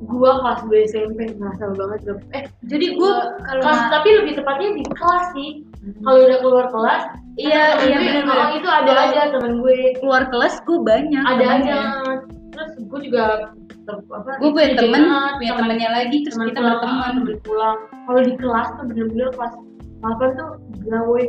Gua 0.00 0.30
kelas 0.40 0.60
2 0.64 0.88
SMP 0.88 1.18
ngerasa 1.30 1.62
banget 1.76 1.98
bro. 2.02 2.14
Eh, 2.32 2.42
jadi 2.66 2.86
gue 2.96 3.12
kalau 3.44 3.60
kelas 3.62 3.80
tapi 3.88 4.08
lebih 4.16 4.32
tepatnya 4.34 4.68
di 4.72 4.84
kelas 4.88 5.26
sih. 5.30 5.50
Kalau 6.00 6.18
udah 6.18 6.38
keluar 6.40 6.66
kelas, 6.68 7.02
Iya, 7.36 7.62
temen 7.72 7.88
iya, 7.88 7.96
gue, 7.96 8.04
bener-bener. 8.20 8.36
oh, 8.36 8.48
itu 8.52 8.68
ada 8.68 8.84
Kalau- 8.90 9.04
aja 9.06 9.20
temen 9.32 9.52
gue. 9.60 9.78
keluar 9.96 10.22
kelas 10.26 10.54
gue 10.60 10.78
banyak 10.82 11.22
Ada 11.22 11.44
aja. 11.54 11.76
Terus 12.50 12.70
gue 12.80 13.00
juga? 13.06 13.24
Gue 13.86 14.50
punya 14.52 14.68
temen 14.76 15.02
punya 15.38 15.52
temen- 15.56 15.58
temennya 15.58 15.90
lagi 15.90 16.16
terus 16.22 16.36
teman 16.36 16.48
kita 16.52 16.60
berteman 16.60 17.12
teman 17.20 17.38
pulang. 17.42 17.78
Kalau 18.06 18.20
di 18.22 18.34
kelas 18.36 18.68
tuh 18.76 18.84
bener-bener 18.86 19.28
kelas 19.34 19.52
8 20.00 20.38
tuh 20.38 20.48
woi. 21.08 21.24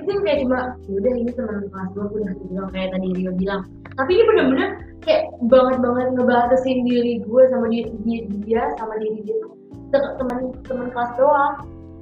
Itu 0.00 0.10
kayak 0.24 0.38
cuma 0.46 0.58
yaudah 0.88 1.12
ini 1.12 1.32
teman 1.36 1.68
kelas 1.68 1.88
gue 1.92 2.04
udah 2.08 2.34
bilang 2.48 2.68
kayak 2.72 2.88
tadi 2.96 3.08
Rio 3.14 3.32
bilang. 3.36 3.62
Tapi 3.98 4.10
ini 4.16 4.24
bener-bener 4.24 4.68
kayak 5.04 5.22
banget 5.48 5.76
banget 5.80 6.06
ngebatasin 6.16 6.78
diri 6.84 7.12
gue 7.24 7.42
sama 7.48 7.66
dia, 7.72 7.84
dia, 8.04 8.20
dia 8.44 8.62
sama 8.76 8.94
diri 9.00 9.20
dia 9.24 9.36
tuh 9.44 9.52
teman 9.92 10.38
teman 10.64 10.88
kelas 10.92 11.12
doang. 11.18 11.54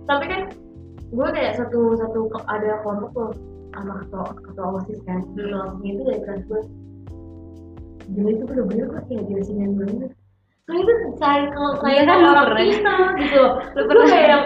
Tapi 0.07 0.25
kan 0.29 0.41
gue 1.09 1.29
kayak 1.33 1.57
satu 1.57 1.97
satu 1.97 2.29
ada 2.49 2.81
kelompok 2.85 3.11
tuh 3.17 3.31
sama 3.73 3.95
ketua 4.05 4.25
ketua 4.45 4.67
osis 4.83 4.99
kan. 5.07 5.19
Hmm. 5.23 5.35
Ketua 5.37 5.61
osisnya 5.73 5.93
itu 5.93 6.03
dari 6.05 6.21
kelas 6.25 6.43
gue. 6.49 6.63
Jadi 8.09 8.31
itu 8.33 8.45
bener-bener 8.49 8.85
kok 8.89 9.03
kayak 9.09 9.23
jelasin 9.29 9.77
banget. 9.77 10.11
Soalnya 10.65 10.83
itu 10.85 10.93
saya 11.17 11.43
kalau 11.53 11.73
saya 11.81 12.01
kan, 12.05 12.19
kan 12.21 12.29
orang 12.29 12.49
pintar 12.57 13.01
gitu 13.21 13.37
loh. 13.41 13.53
Lu 13.77 13.83
pernah. 13.89 14.07
kayak 14.09 14.29
yang 14.29 14.45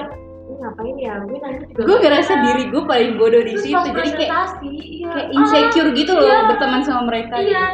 ngapain 0.62 0.96
ya? 0.98 1.14
Gue 1.26 1.38
nanya 1.42 1.58
juga. 1.66 1.80
gue 1.82 1.94
nggak 1.98 2.12
ngerasa 2.12 2.32
diri 2.44 2.64
gue 2.70 2.82
paling 2.86 3.10
bodoh 3.18 3.42
di 3.42 3.54
situ 3.58 3.74
jadi 3.74 4.10
kayak 4.14 4.30
iya. 4.62 5.10
kayak 5.10 5.28
insecure 5.34 5.90
Ah, 5.90 5.96
gitu 5.96 6.10
loh 6.14 6.24
iya. 6.28 6.38
berteman 6.46 6.82
sama 6.86 7.02
mereka 7.10 7.34
Iya. 7.40 7.64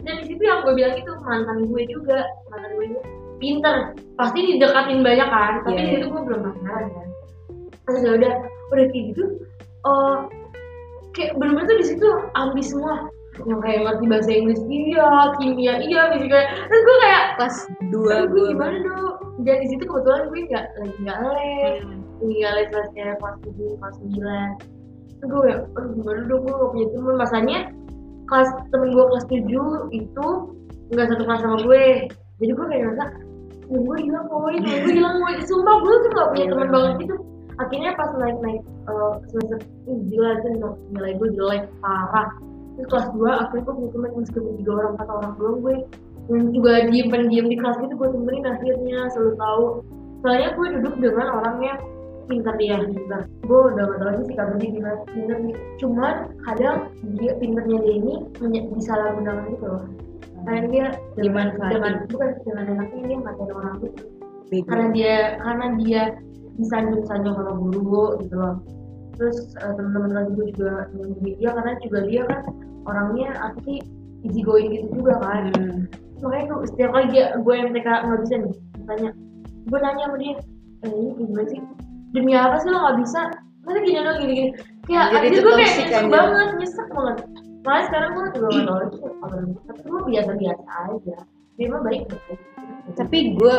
Dan 0.00 0.14
di 0.20 0.24
situ 0.32 0.42
yang 0.42 0.64
gue 0.64 0.72
bilang 0.78 0.94
itu 0.96 1.12
mantan 1.26 1.58
gue 1.68 1.82
juga, 1.90 2.18
mantan 2.48 2.70
gue 2.78 2.86
juga 2.94 3.02
pinter. 3.40 3.76
Pasti 4.16 4.38
didekatin 4.44 5.00
banyak 5.00 5.28
kan, 5.28 5.52
tapi 5.64 5.76
Iya, 5.76 5.82
di 5.82 5.90
situ 5.96 6.06
gue 6.12 6.22
belum 6.24 6.40
pacaran 6.44 6.86
kan. 6.92 7.06
Terus 7.88 8.00
ya 8.04 8.10
udah, 8.16 8.32
udah 8.70 8.84
kayak 8.92 9.04
gitu. 9.12 9.24
eh 9.80 10.16
kayak 11.16 11.32
bener-bener 11.40 11.66
tuh 11.66 11.78
di 11.80 11.86
situ 11.88 12.08
ambis 12.36 12.70
semua 12.70 13.08
yang 13.46 13.60
kayak 13.64 13.80
ngerti 13.86 14.04
bahasa 14.10 14.30
Inggris 14.30 14.60
iya, 14.68 15.08
kimia 15.40 15.74
iya, 15.80 16.02
fisika. 16.14 16.40
Terus 16.68 16.82
gue 16.84 16.96
kayak 17.04 17.24
pas 17.38 17.54
dua 17.92 18.16
gue 18.28 18.42
gimana 18.52 18.76
dong? 18.84 19.14
Dan 19.44 19.56
di 19.64 19.66
situ 19.72 19.84
kebetulan 19.88 20.22
gue 20.28 20.40
nggak 20.50 20.64
lagi 20.76 20.96
nggak 21.00 21.18
les, 21.24 21.76
lagi 22.20 22.34
nggak 22.40 22.52
les 22.56 22.68
kayak 22.96 23.16
kelas 23.20 23.36
tujuh, 23.44 23.70
kelas 23.80 23.94
sembilan. 24.00 24.50
Terus 25.20 25.28
gue 25.28 25.40
kayak, 25.44 25.60
aduh 25.76 25.90
gimana 25.96 26.20
dong 26.28 26.40
gue 26.44 26.54
gak 26.54 26.70
punya 26.72 26.86
teman. 26.92 27.14
Masanya 27.16 27.58
kelas 28.28 28.50
temen 28.70 28.88
gue 28.92 29.04
kelas 29.10 29.26
tujuh 29.28 29.68
itu 29.92 30.26
nggak 30.92 31.06
satu 31.08 31.22
kelas 31.24 31.40
sama 31.42 31.58
gue. 31.64 31.84
Jadi 32.40 32.52
gue 32.56 32.66
kayak 32.72 32.82
ngerasa, 32.88 33.04
temen 33.68 33.80
gue 33.84 33.96
hilang 34.00 34.26
temen 34.28 34.80
gue 34.84 34.92
hilang 34.96 35.16
woy. 35.22 35.36
Sumpah 35.44 35.76
gue 35.80 35.94
tuh 36.04 36.10
gak 36.16 36.28
punya 36.32 36.44
Iya, 36.44 36.52
teman 36.52 36.68
bener. 36.68 36.74
banget 36.74 36.92
gitu. 37.04 37.16
Akhirnya 37.60 37.92
pas 37.92 38.10
naik 38.16 38.38
naik 38.40 38.62
eh, 38.88 39.12
semester 39.28 39.58
ini 39.84 39.94
gila 40.08 40.28
aja 40.32 40.48
nilai 40.96 41.12
gue 41.20 41.28
jelek 41.36 41.62
parah. 41.84 42.28
Terus 42.76 42.86
kelas 42.90 43.06
2 43.14 43.42
akhirnya 43.42 43.62
gue 43.66 43.74
punya 43.74 43.90
teman 43.94 44.10
meskipun 44.18 44.52
tiga 44.60 44.70
orang 44.76 44.90
empat 44.98 45.08
orang 45.10 45.32
doang 45.38 45.58
gue. 45.64 45.76
Yang 46.30 46.44
juga 46.54 46.72
diem 46.86 47.08
pendiam 47.10 47.46
di 47.50 47.56
kelas 47.58 47.76
gitu 47.82 47.94
gue 47.96 48.08
temenin 48.14 48.44
akhirnya 48.46 48.98
selalu 49.14 49.32
tahu. 49.38 49.64
Soalnya 50.20 50.48
gue 50.54 50.66
duduk 50.78 50.94
dengan 51.00 51.28
orang 51.40 51.56
yang 51.64 51.78
pintar 52.30 52.54
dia 52.62 52.78
pintar 52.78 53.26
gue 53.26 53.58
udah 53.74 53.84
gak 53.90 53.98
tau 53.98 54.06
lagi 54.06 54.22
sih 54.30 54.36
kamu 54.38 54.54
dia 54.62 54.70
gimana 54.70 54.96
pintar 55.10 55.38
nih. 55.42 55.56
Cuman 55.82 56.14
kadang 56.46 56.78
dia 57.18 57.32
pintarnya 57.42 57.78
dia 57.82 57.94
ini 57.98 58.14
disalahgunakan 58.70 59.44
gitu 59.50 59.66
loh. 59.66 59.84
Karena 60.40 60.60
dia 60.70 60.86
dengan 61.18 61.46
dengan 61.58 61.92
bukan 62.08 62.28
dengan 62.46 62.64
enaknya 62.78 63.02
dia 63.04 63.16
ngatain 63.20 63.52
orang 63.52 63.74
gitu 63.82 64.20
karena 64.50 64.86
dia 64.90 65.16
karena 65.38 65.66
dia 65.78 66.02
disanjung-sanjung 66.58 67.34
sama 67.38 67.52
guru 67.54 68.18
gitu 68.18 68.34
loh 68.34 68.54
terus 69.20 69.52
eh, 69.60 69.72
teman-teman 69.76 70.16
lagi 70.16 70.30
gue 70.32 70.46
juga 70.56 70.88
nungguin 70.96 71.36
dia 71.36 71.50
karena 71.52 71.72
juga 71.84 71.98
dia 72.08 72.22
kan 72.24 72.40
orangnya 72.88 73.28
apa 73.36 73.58
sih 73.68 73.84
easy 74.24 74.40
going 74.40 74.72
gitu 74.72 74.88
juga 74.96 75.20
kan. 75.20 75.52
Hmm. 75.52 75.84
makanya 76.24 76.44
tuh 76.52 76.58
setiap 76.72 76.90
kali 76.96 77.06
dia 77.12 77.36
gue 77.36 77.54
MTK 77.68 77.88
nggak 77.88 78.20
bisa 78.24 78.34
nih 78.40 78.54
tanya 78.88 79.10
gue 79.68 79.78
nanya 79.78 80.04
sama 80.08 80.16
dia 80.16 80.34
eh 80.80 80.88
ini 80.88 81.12
gimana 81.20 81.44
sih? 81.52 81.60
Demi 82.16 82.32
apa 82.32 82.56
sih 82.64 82.68
lo 82.72 82.78
nggak 82.80 82.98
bisa? 83.04 83.20
Masa 83.68 83.78
gini 83.84 84.00
dong 84.00 84.18
gini 84.24 84.32
gini. 84.32 84.50
Kayak 84.88 85.06
Jadi 85.12 85.26
itu 85.28 85.40
gue 85.44 85.54
kayak 85.54 85.74
nyesek 85.76 86.04
banget 86.08 86.48
nyesek 86.56 86.88
banget. 86.88 87.16
Makanya 87.60 87.84
sekarang 87.92 88.10
gue 88.16 88.24
juga 88.32 88.48
nggak 88.48 88.64
tahu 88.64 88.78
lagi 88.80 88.98
apa 89.04 89.36
tapi 89.68 89.80
gue 89.84 90.00
biasa 90.08 90.30
biasa 90.40 90.64
aja. 90.88 91.16
Dia 91.60 91.66
mah 91.68 91.80
baik 91.84 92.02
baik 92.08 92.40
tapi 92.96 93.18
gue 93.36 93.56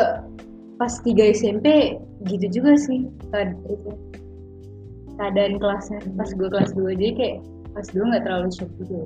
pas 0.82 0.94
3 1.06 1.38
SMP 1.38 1.96
gitu 2.26 2.46
juga 2.50 2.74
sih. 2.82 3.06
Itu. 3.06 3.92
Keadaan 5.16 5.58
kelasnya 5.58 6.00
pas 6.14 6.30
gue 6.30 6.48
kelas 6.48 6.72
2 6.74 6.96
jadi 6.96 7.12
kayak 7.16 7.38
kelas 7.72 7.90
2 7.92 8.10
nggak 8.10 8.24
terlalu 8.24 8.50
shock 8.52 8.72
gitu 8.80 9.04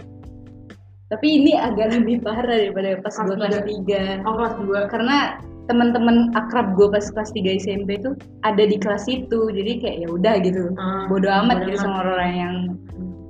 tapi 1.06 1.28
ini 1.38 1.54
agak 1.54 1.94
lebih 1.94 2.18
parah 2.20 2.44
daripada 2.50 2.98
pas 3.00 3.13
gue 3.13 3.30
Kelas 3.32 3.62
kelas 3.62 4.22
3 4.22 4.26
oh 4.26 4.34
kelas 4.36 4.56
dua 4.58 4.80
karena 4.89 5.18
teman-teman 5.65 6.30
akrab 6.34 6.74
gue 6.74 6.89
pas 6.89 7.06
kelas 7.06 7.30
3 7.30 7.62
SMP 7.62 7.98
tuh 7.98 8.13
ada 8.41 8.62
di 8.62 8.78
kelas 8.78 9.06
itu 9.06 9.50
jadi 9.50 9.72
kayak 9.82 9.98
ya 10.02 10.08
udah 10.10 10.36
gitu 10.41 10.74
Ah, 10.78 11.06
bodoh 11.06 11.30
amat 11.46 11.65
gitu 11.65 11.78
sama 11.78 12.06
orang 12.06 12.32
yang 12.34 12.56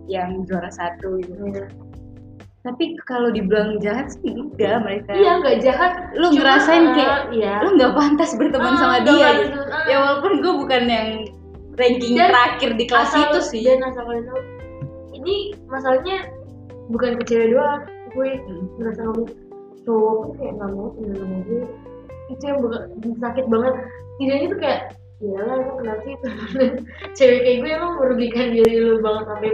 yang 0.08 0.30
juara 0.44 0.68
satu 0.70 1.20
gitu 1.20 1.36
Iya. 1.52 1.68
tapi 2.62 2.98
kalau 3.04 3.30
dibilang 3.30 3.78
jahat 3.78 4.10
sih 4.10 4.32
enggak 4.32 4.82
mereka 4.82 5.14
Iya 5.14 5.32
nggak 5.38 5.58
jahat. 5.62 5.92
lu 6.16 6.28
Cuma, 6.32 6.38
ngerasain 6.42 6.86
kayak 6.96 7.18
iya. 7.32 7.54
lu 7.62 7.76
nggak 7.76 7.94
pantas 7.94 8.32
berteman 8.34 8.74
Ah, 8.74 8.80
sama 8.80 8.98
dia 9.04 9.30
gitu. 9.44 9.60
ah. 9.68 9.84
ya 9.86 9.96
walaupun 10.00 10.32
gue 10.42 10.54
bukan 10.64 10.84
yang 10.88 11.10
ranking 11.76 12.16
Dan 12.16 12.32
terakhir 12.32 12.70
di 12.76 12.86
kelas 12.88 13.12
Asal- 13.12 13.24
itu 13.28 13.40
sih 13.46 13.64
Dan 13.64 13.84
asal 13.84 14.04
kalian 14.04 14.26
tahu, 14.28 14.40
ini 15.14 15.36
masalahnya 15.68 16.18
bukan 16.88 17.20
ke 17.20 17.24
cewek 17.28 17.48
doang. 17.52 17.82
Gue 18.16 18.40
Hmm. 18.40 18.64
merasa 18.80 19.02
ngomong 19.04 19.28
cowok 19.84 20.14
pun 20.16 20.30
kayak 20.40 20.54
nggak 20.56 20.70
mau 20.72 20.88
temen 20.96 21.14
sama 21.16 21.38
gue. 21.44 21.64
Itu 22.32 22.44
yang 22.44 22.60
bukan 22.64 22.82
sakit 23.20 23.46
banget. 23.48 23.74
Tidaknya 24.16 24.48
tuh 24.48 24.60
kayak 24.60 24.82
Iyalah 25.16 25.56
emang 25.64 25.78
kenapa 25.80 26.02
sih 26.04 26.16
cewek 27.18 27.40
kayak 27.42 27.58
gue 27.64 27.70
emang 27.72 27.94
merugikan 28.04 28.52
diri 28.52 28.84
lu 28.84 29.00
banget 29.00 29.24
sampai 29.32 29.52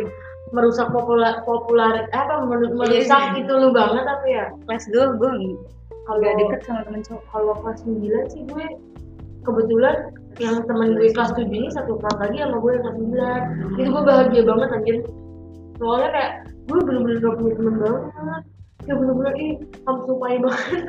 merusak 0.52 0.88
popular 0.90 1.46
populer 1.46 2.10
apa 2.12 2.34
Iya 2.42 2.66
merusak 2.74 3.24
itu 3.38 3.54
lu 3.54 3.70
banget 3.70 4.04
tapi 4.04 4.28
ya 4.36 4.50
kelas 4.66 4.90
2 4.90 5.22
gue 5.22 5.32
kalau 6.10 6.18
deket 6.18 6.60
sama 6.66 6.82
temen 6.82 7.06
cowok 7.06 7.24
kalau 7.30 7.54
kelas 7.62 7.80
9 7.86 8.34
sih 8.34 8.42
gue 8.50 8.66
kebetulan 9.46 9.96
yang 10.40 10.64
temen 10.64 10.96
gue 10.96 11.12
kelas 11.12 11.32
7 11.36 11.44
ini 11.50 11.68
satu 11.74 11.98
kelas 12.00 12.18
lagi 12.22 12.38
sama 12.40 12.58
gue 12.62 12.72
yang 12.72 12.84
kelas 12.84 12.96
9 13.76 13.82
itu 13.82 13.90
gue 13.92 14.04
bahagia 14.06 14.42
banget 14.48 14.70
anjir. 14.72 14.96
Soalnya 15.82 16.10
kayak 16.14 16.32
gue 16.70 16.80
bener-bener 16.86 17.18
gak 17.20 17.36
punya 17.36 17.54
temen 17.58 17.76
banget. 17.82 18.02
Kayak 18.82 18.98
bener-bener 19.02 19.34
ih 19.36 19.52
kamu 19.84 20.00
supai 20.08 20.36
banget. 20.40 20.82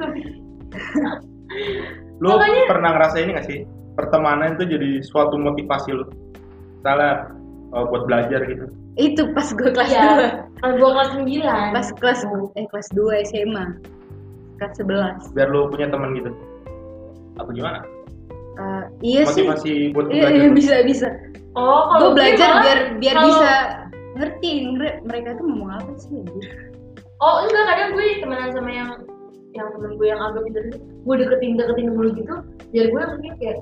Lu 2.22 2.28
Makanya- 2.32 2.70
pernah 2.70 2.90
ngerasa 2.96 3.16
ini 3.18 3.30
gak 3.34 3.46
sih? 3.50 3.58
Pertemanan 3.92 4.56
itu 4.56 4.64
jadi 4.72 4.90
suatu 5.04 5.36
motivasi 5.36 5.92
lu. 5.92 6.04
Misalnya 6.80 7.28
eh, 7.76 7.84
buat 7.92 8.02
belajar 8.08 8.40
gitu. 8.48 8.64
Itu 8.96 9.22
pas 9.36 9.48
gue 9.52 9.68
kelas 9.68 9.90
Iya. 9.90 10.48
2 10.60 10.62
Pas 10.62 10.72
gua 10.78 10.90
kelas 10.94 11.10
9 11.18 11.74
pas 11.74 11.86
kelas 11.98 12.20
eh 12.54 12.66
kelas 12.70 12.88
2 12.94 13.26
SMA 13.28 13.64
kelas 14.60 14.72
11 14.78 15.34
biar 15.34 15.48
lu 15.50 15.66
punya 15.68 15.90
teman 15.90 16.14
gitu. 16.14 16.30
Apa 17.36 17.50
gimana 17.50 17.82
Eh, 18.52 18.84
iya 19.00 19.22
sih. 19.24 19.48
motivasi 19.48 19.72
buat 19.90 20.04
lu 20.06 20.12
iya, 20.12 20.22
belajar 20.28 20.42
iya, 20.42 20.50
bisa 20.52 20.74
bisa. 20.84 21.08
Oh, 21.52 21.80
gue 21.88 21.92
kalau 21.94 22.08
belajar 22.12 22.48
malah- 22.48 22.62
biar 22.62 22.78
biar 22.98 23.14
kalau- 23.14 23.28
bisa 23.28 23.50
ngerti 24.12 24.50
mereka 25.02 25.28
tuh 25.36 25.44
ngomong 25.46 25.70
apa 25.72 25.92
sih. 25.96 26.20
Oh 27.18 27.34
enggak 27.40 27.64
kadang 27.64 27.90
gue 27.92 28.06
temenan 28.18 28.50
sama 28.50 28.70
yang 28.70 28.90
yang 29.52 29.68
temen 29.70 29.90
gue 29.94 30.06
yang 30.06 30.20
agak 30.20 30.42
pintar 30.42 30.62
itu 30.64 30.78
gue 30.80 31.14
deketin 31.16 31.52
deketin 31.54 31.86
mulu 31.92 32.08
gitu 32.12 32.34
biar 32.72 32.86
gue 32.88 33.02
mungkin 33.06 33.32
kayak 33.36 33.58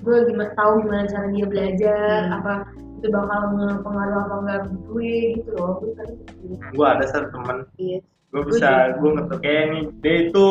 gue 0.00 0.16
gimana 0.28 0.50
tahu 0.54 0.72
gimana 0.80 1.04
cara 1.04 1.26
dia 1.28 1.46
belajar 1.46 2.18
Hmm. 2.24 2.36
apa 2.36 2.52
itu 3.00 3.06
bakal 3.08 3.40
mempengaruhi 3.50 4.16
apa 4.18 4.34
enggak 4.38 4.60
gue 4.86 5.12
gitu 5.36 5.50
loh. 5.56 5.72
Gue 5.76 5.90
kadang 5.94 6.16
gitu. 6.20 6.54
gue 6.72 6.86
ada 6.86 7.04
satu 7.06 7.28
teman 7.32 7.56
iya. 7.76 7.98
Gue 8.30 8.42
bisa 8.46 8.70
gue 8.96 9.10
ngetuk 9.12 9.40
kayak 9.42 9.64
nih 9.68 9.82
dia 10.00 10.14
itu 10.24 10.48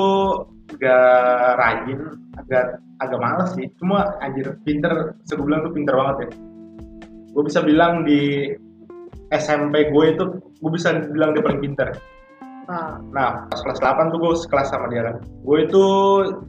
agak 0.69 1.55
rajin 1.57 1.99
agak 2.37 2.65
agak 2.99 3.19
males 3.19 3.49
sih. 3.55 3.67
Cuma 3.81 4.15
anjir 4.21 4.55
pinter 4.63 5.15
gue 5.17 5.45
bilang 5.45 5.65
tuh 5.65 5.73
pinter 5.73 5.95
banget 5.95 6.15
ya. 6.25 6.29
Gue 7.33 7.43
bisa 7.45 7.59
bilang 7.63 8.03
di 8.03 8.53
SMP 9.29 9.93
gue 9.93 10.05
itu 10.13 10.23
gue 10.41 10.71
bisa 10.73 10.93
bilang 11.13 11.33
dia 11.37 11.43
paling 11.45 11.61
pinter. 11.61 11.89
Ah, 12.69 13.01
nah 13.09 13.49
pas 13.49 13.65
kelas 13.65 13.81
8 13.81 14.13
tuh 14.13 14.19
gue 14.21 14.33
sekelas 14.45 14.69
sama 14.69 14.93
dia 14.93 15.01
kan. 15.09 15.15
Gue 15.41 15.65
itu 15.65 15.83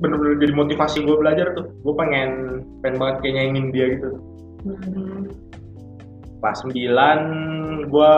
bener-bener 0.05 0.37
jadi 0.37 0.53
motivasi 0.53 1.09
gue 1.09 1.17
belajar 1.17 1.57
tuh. 1.57 1.73
Gue 1.81 1.95
pengen 1.97 2.61
pengen 2.85 3.01
banget 3.01 3.17
kayak 3.25 3.35
nyaingin 3.41 3.67
dia 3.73 3.87
gitu. 3.97 4.09
Hmm, 4.61 5.33
pas 6.45 6.57
9 6.61 7.89
gue 7.89 8.13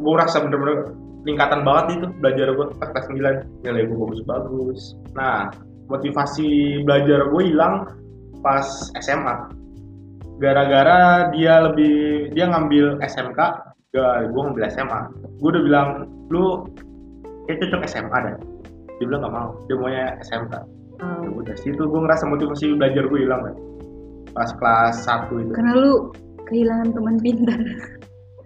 gue 0.00 0.14
rasa 0.16 0.36
bener-bener 0.48 0.96
peningkatan 1.22 1.62
banget 1.62 2.02
itu 2.02 2.06
belajar 2.18 2.46
gue 2.52 2.66
kelas 2.78 3.06
9 3.08 3.64
nilai 3.64 3.82
gue 3.86 3.96
bagus-bagus. 3.96 4.98
Nah 5.14 5.50
motivasi 5.90 6.82
belajar 6.82 7.30
gue 7.30 7.42
hilang 7.46 7.88
pas 8.42 8.66
SMA 8.98 9.36
gara-gara 10.42 11.30
dia 11.30 11.70
lebih 11.70 12.28
dia 12.34 12.50
ngambil 12.50 12.98
SMK 13.06 13.38
gak 13.92 14.14
gue 14.32 14.40
ngambil 14.42 14.64
SMA 14.72 15.00
gue 15.38 15.48
udah 15.52 15.62
bilang 15.62 15.88
lu 16.32 16.66
kayak 17.46 17.62
cocok 17.62 17.82
SMA 17.86 18.18
dah 18.18 18.34
dia 18.98 19.04
bilang 19.06 19.20
gak 19.22 19.34
mau 19.34 19.48
dia 19.68 19.76
maunya 19.78 20.04
SMK 20.24 20.54
ya 21.02 21.30
udah 21.30 21.54
situ 21.58 21.82
gue 21.82 22.00
ngerasa 22.02 22.24
motivasi 22.26 22.74
belajar 22.74 23.04
gue 23.06 23.20
hilang 23.22 23.42
kan 23.46 23.54
pas 24.32 24.50
kelas 24.56 24.96
1 25.04 25.44
itu. 25.44 25.52
Karena 25.52 25.72
lu 25.76 25.92
kehilangan 26.48 26.88
teman 26.96 27.16
pintar 27.20 27.60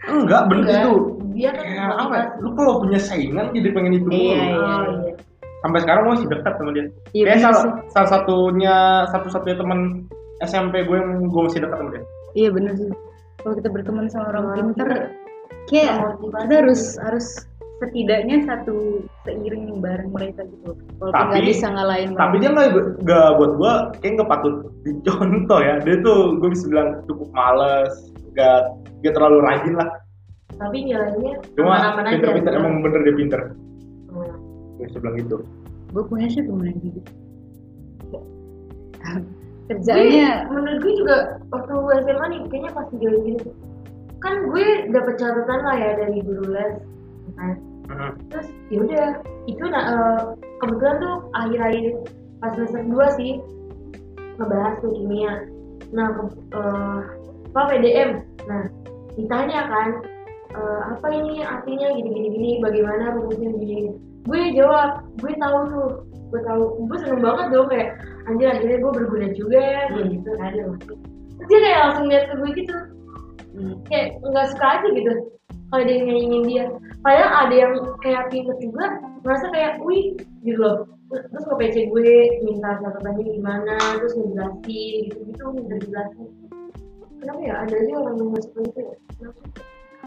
enggak 0.08 0.42
bener 0.46 0.62
Enggak, 0.64 0.82
itu. 0.82 0.94
Dia 1.36 1.50
kan 1.52 1.60
kayak 1.60 1.76
apa? 1.76 1.92
ya? 1.92 2.00
motivasi. 2.00 2.40
lu 2.40 2.50
kalau 2.56 2.72
punya 2.80 3.00
saingan 3.00 3.46
jadi 3.52 3.68
pengen 3.74 3.92
itu 3.98 4.08
mulu. 4.08 4.16
Iya, 4.16 4.36
iya. 4.36 4.56
Oh, 4.56 4.82
iya. 5.04 5.12
sampai 5.56 5.78
sekarang 5.82 6.02
gue 6.04 6.12
masih 6.14 6.28
dekat 6.30 6.52
sama 6.56 6.70
dia. 6.70 6.84
Iya 7.10 7.24
bener 7.26 7.40
salah, 7.42 7.62
salah 7.90 8.08
satunya 8.08 8.76
satu-satunya 9.10 9.56
teman 9.58 9.80
SMP 10.38 10.74
gue 10.84 10.96
yang 10.96 11.10
gue 11.26 11.42
masih 11.42 11.60
dekat 11.64 11.76
sama 11.80 11.90
dia. 11.92 12.02
Iya 12.36 12.48
bener 12.52 12.72
sih. 12.76 12.90
Kalau 13.42 13.54
kita 13.56 13.68
berteman 13.70 14.06
sama 14.06 14.26
orang 14.30 14.44
pintar 14.72 14.88
kayak 15.66 15.96
kita 16.22 16.54
harus 16.62 16.82
harus 17.02 17.26
setidaknya 17.76 18.40
satu 18.48 19.04
seiring 19.28 19.84
bareng 19.84 20.08
mereka 20.08 20.48
gitu. 20.48 20.72
Walaupun 20.96 21.12
Tapi- 21.12 21.30
nggak 21.34 21.44
bisa 21.52 21.66
ngalahin 21.68 22.08
tapi 22.16 22.34
dia 22.40 22.50
nggak 22.54 22.68
nggak 23.04 23.28
buat 23.36 23.52
gue 23.60 23.72
kayak 24.00 24.12
nggak 24.16 24.30
patut 24.32 24.54
dicontoh 24.86 25.60
ya. 25.60 25.74
Dia 25.84 25.96
tuh 26.00 26.40
gue 26.40 26.48
bisa 26.52 26.64
bilang 26.72 27.04
cukup 27.04 27.28
males 27.36 27.92
nggak 28.36 28.60
nggak 29.00 29.14
terlalu 29.16 29.38
rajin 29.40 29.74
lah. 29.80 29.88
Tapi 30.56 30.76
nilainya 30.84 31.32
cuma 31.56 31.74
pinter-pinter 31.96 32.52
emang 32.52 32.84
bener 32.84 33.00
dia 33.02 33.16
pinter. 33.16 33.40
Hmm. 34.12 34.32
gue 34.76 34.84
bisa 34.92 35.00
bilang 35.00 35.16
gitu 35.16 35.36
gue 35.96 36.04
punya 36.04 36.28
sih 36.28 36.42
temen 36.44 36.66
yang 36.68 36.78
gitu. 36.82 37.00
Kerjaannya 39.66 40.28
Gue- 40.46 40.52
menurut 40.52 40.78
gue 40.82 40.94
juga 41.00 41.16
waktu 41.50 41.72
gue 41.72 41.94
SMA 42.06 42.26
nih 42.30 42.40
kayaknya 42.52 42.70
pas 42.76 42.86
tiga 42.92 43.08
gitu. 43.24 43.48
Kan 44.22 44.34
gue 44.50 44.66
dapet 44.94 45.14
catatan 45.18 45.60
lah 45.62 45.76
ya 45.76 45.90
dari 45.98 46.18
guru 46.22 46.44
les 46.52 46.74
kan? 47.36 47.56
Mhm. 47.86 48.10
terus 48.34 48.50
yaudah 48.66 49.22
itu 49.46 49.62
nah, 49.62 49.84
eh, 49.94 50.20
kebetulan 50.58 50.96
tuh 50.98 51.14
akhir-akhir 51.38 51.84
pas 52.42 52.50
semester 52.58 52.82
2 52.82 53.14
sih 53.14 53.32
ngebahas 54.42 54.74
tuh 54.82 54.90
kimia. 54.90 55.46
Nah 55.94 56.10
eh, 56.50 57.00
apa 57.54 57.60
PDM 57.70 58.25
nah 58.46 58.62
ditanya 59.18 59.60
kan 59.68 59.88
eh, 60.54 60.80
apa 60.94 61.06
ini 61.10 61.42
artinya 61.42 61.86
gini 61.94 62.08
gini 62.10 62.28
gini 62.34 62.50
bagaimana 62.62 63.14
rumusnya 63.14 63.50
gini 63.54 63.94
gue 64.26 64.40
jawab 64.58 65.06
gue 65.22 65.32
tahu 65.38 65.58
tuh 65.70 65.90
gue 66.30 66.40
tahu. 66.42 66.62
Gue 66.90 66.98
seneng 67.02 67.22
banget 67.22 67.46
dong 67.54 67.68
kayak 67.70 67.88
anjir 68.26 68.50
akhirnya 68.50 68.78
gue 68.82 68.92
berguna 68.92 69.28
juga 69.38 69.58
ya 69.62 69.82
kayak 69.94 70.06
gitu 70.10 70.30
kan 70.38 70.50
terus 71.36 71.48
dia 71.52 71.58
kayak 71.62 71.80
langsung 71.84 72.06
lihat 72.10 72.24
ke 72.26 72.34
gue 72.34 72.50
gitu. 72.58 72.74
Hmm, 73.56 73.74
kayak 73.88 74.06
nggak 74.20 74.48
suka 74.52 74.66
aja 74.66 74.88
gitu 74.92 75.12
kalau 75.66 75.82
ada 75.82 75.92
yang 75.92 76.04
nyanyiin 76.06 76.44
dia. 76.46 76.64
Padahal 77.02 77.30
ada 77.46 77.54
yang 77.54 77.72
kayak 78.02 78.26
pinter 78.30 78.56
juga 78.58 78.84
merasa 79.22 79.46
kayak 79.54 79.78
wih 79.82 80.14
gitu 80.42 80.58
loh. 80.58 80.76
Terus 81.06 81.44
nge 81.46 81.56
PC 81.62 81.76
gue 81.94 82.10
minta 82.42 82.82
catatannya 82.82 83.22
gimana 83.30 83.78
terus 84.02 84.18
ngejelasin 84.18 84.94
gitu 85.06 85.18
gitu 85.30 85.42
minta 85.54 85.74
dijelasin 85.78 86.26
kenapa 87.26 87.42
ya? 87.42 87.54
Ada 87.66 87.74
aja 87.74 87.92
orang 87.98 88.14
yang 88.22 88.30
masuk 88.30 88.52
gitu 88.62 88.78
ya? 88.78 88.94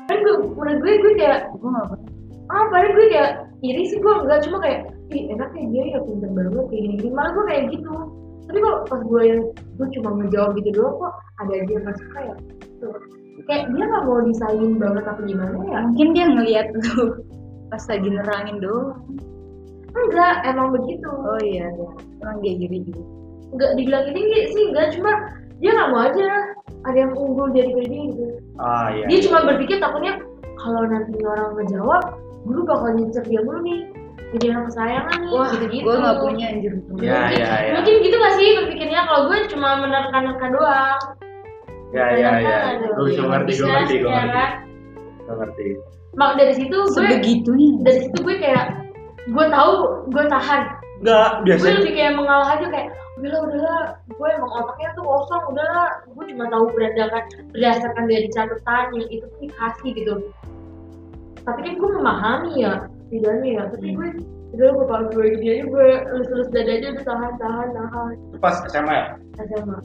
Kan 0.08 0.18
gue 0.24 0.36
menurut 0.56 0.80
gue 0.80 0.94
gue 1.04 1.14
kayak 1.20 1.40
gue 1.52 1.70
nggak 1.70 1.88
ah 2.50 2.66
padahal 2.74 2.92
gue 2.98 3.08
kayak 3.14 3.32
iri 3.62 3.84
sih 3.86 4.00
gue 4.00 4.14
enggak 4.26 4.42
cuma 4.48 4.58
kayak 4.64 4.90
ih 5.14 5.24
enaknya 5.30 5.64
dia 5.70 5.84
ya 5.94 6.00
pinter 6.02 6.32
banget 6.34 6.66
kayak 6.72 6.82
gini 6.82 6.96
gini 6.98 7.12
malah 7.12 7.32
gue 7.36 7.46
kayak 7.52 7.64
gitu. 7.76 7.94
Tapi 8.50 8.58
kalau 8.64 8.80
pas 8.88 9.02
gue 9.04 9.22
yang 9.28 9.42
gue 9.54 9.88
cuma 10.00 10.10
ngejawab 10.18 10.52
gitu 10.58 10.70
doang 10.74 10.96
kok 10.98 11.14
ada 11.44 11.54
aja 11.60 11.72
yang 11.76 11.96
suka 12.00 12.20
ya. 12.24 12.36
Tuh. 12.80 12.96
kayak 13.48 13.72
dia 13.72 13.84
nggak 13.88 14.04
mau 14.04 14.20
disaingin 14.24 14.74
banget 14.80 15.04
apa 15.04 15.22
gimana 15.28 15.56
ya? 15.68 15.80
Mungkin 15.84 16.08
dia 16.16 16.26
ngelihat 16.32 16.68
lu 16.72 17.04
pas 17.68 17.84
lagi 17.86 18.08
nerangin 18.08 18.58
doang. 18.64 18.96
Enggak 19.94 20.36
emang 20.48 20.72
begitu. 20.72 21.10
Oh 21.12 21.42
iya 21.44 21.68
emang 22.24 22.40
dia 22.40 22.56
iri 22.56 22.88
gitu 22.88 23.04
enggak 23.50 23.72
dibilang 23.76 24.06
ini 24.14 24.22
sih 24.54 24.64
enggak 24.70 24.94
cuma 24.94 25.12
dia 25.60 25.72
nggak 25.76 25.90
mau 25.92 26.02
aja. 26.08 26.28
Ada 26.88 26.98
yang 27.08 27.14
unggul 27.16 27.52
dari 27.52 27.72
dia 27.76 28.02
gitu. 28.16 28.26
Ah 28.56 28.88
iya 28.96 29.06
dia 29.12 29.20
cuma 29.28 29.44
berpikir 29.44 29.84
takutnya 29.84 30.20
kalau 30.60 30.84
nanti 30.88 31.20
orang 31.24 31.56
ngejawab 31.60 32.04
guru 32.48 32.62
bakal 32.64 32.90
nyecer 32.96 33.24
dia 33.28 33.44
mulu 33.44 33.60
nih. 33.64 33.82
Jadi 34.30 34.46
anak 34.54 34.64
kesayangan 34.70 35.18
nih 35.26 35.32
wah 35.34 35.50
gitu-gitu. 35.58 35.86
gue 35.90 35.96
nggak 35.98 36.18
punya 36.22 36.46
anjir. 36.54 36.74
Ya, 36.74 36.80
mungkin, 36.86 37.10
ya, 37.10 37.50
ya. 37.66 37.72
mungkin 37.74 37.94
gitu 38.06 38.16
gak 38.22 38.34
sih 38.38 38.48
berpikirnya? 38.62 39.00
Kalau 39.10 39.22
gue 39.26 39.38
cuma 39.50 39.70
menerka-nerka 39.82 40.48
doang. 40.54 41.00
Ya 41.90 42.06
ya 42.14 42.32
ya. 42.38 42.58
Gue 42.94 43.06
bisa 43.10 43.26
iya, 43.26 43.30
ngerti 43.34 43.52
gue 43.58 43.68
ngerti 43.68 43.96
gue 43.98 44.10
ya 44.10 44.22
ngerti. 44.22 44.38
kan? 44.38 44.52
gue 45.26 45.36
ngerti. 45.36 45.66
Mak 46.14 46.32
dari 46.38 46.54
situ 46.54 46.78
gue 46.78 46.94
sebegitunya. 46.94 47.70
dari 47.82 48.00
situ 48.06 48.18
gue 48.22 48.36
kayak 48.38 48.66
gue 49.34 49.46
tahu 49.50 49.74
gue 50.14 50.24
tahan. 50.30 50.62
Enggak 51.02 51.30
gue 51.34 51.44
biasanya 51.50 51.78
lebih 51.82 51.94
kayak 51.98 52.14
mengalah 52.14 52.50
aja 52.54 52.66
kayak 52.70 52.88
udahlah 53.20 53.42
udahlah. 53.46 53.82
Gue 54.16 54.30
emang 54.32 54.52
otaknya 54.64 54.90
tuh 54.96 55.04
kosong. 55.04 55.44
Udahlah. 55.52 55.90
Gue 56.08 56.24
cuma 56.32 56.46
tahu 56.48 56.66
berdasarkan 56.72 57.24
berdasarkan 57.52 58.06
dari 58.08 58.28
catatan 58.32 58.86
yang 58.96 59.10
itu 59.12 59.26
tuh 59.28 59.40
dikasih 59.44 59.90
gitu. 59.94 60.14
Tapi 61.44 61.60
kan 61.64 61.74
gue 61.76 61.90
memahami 62.00 62.52
ya 62.64 62.74
tidaknya 63.12 63.50
ya. 63.52 63.64
Tapi 63.76 63.88
gue 63.94 64.08
udah 64.56 64.68
gue 64.72 64.86
kalau 64.88 65.06
gue 65.12 65.26
gini 65.36 65.48
aja. 65.60 65.64
Gue 65.68 65.88
lulus-lulus 66.16 66.50
dada 66.56 66.72
aja 66.72 66.88
udah 66.96 67.06
tahan 67.06 67.34
tahan 67.38 67.68
tahan. 67.76 68.14
Itu 68.32 68.38
pas 68.40 68.56
SMA 68.72 68.94
ya? 68.96 69.08
SMA 69.44 69.80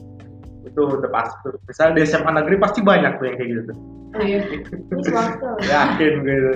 itu 0.65 0.81
udah 0.81 1.11
pasti 1.13 1.35
tuh. 1.45 1.53
Misalnya 1.69 1.93
di 1.93 2.01
SMA 2.09 2.31
negeri 2.41 2.55
pasti 2.57 2.79
banyak 2.81 3.21
tuh 3.21 3.25
yang 3.29 3.37
kayak 3.37 3.49
gitu. 3.53 3.61
Tuh 3.69 3.77
oh 4.17 4.23
iya. 4.25 4.39
Ini 4.91 5.01
swasta. 5.05 5.49
Yakin 5.61 6.13
gue 6.23 6.35
itu 6.35 6.53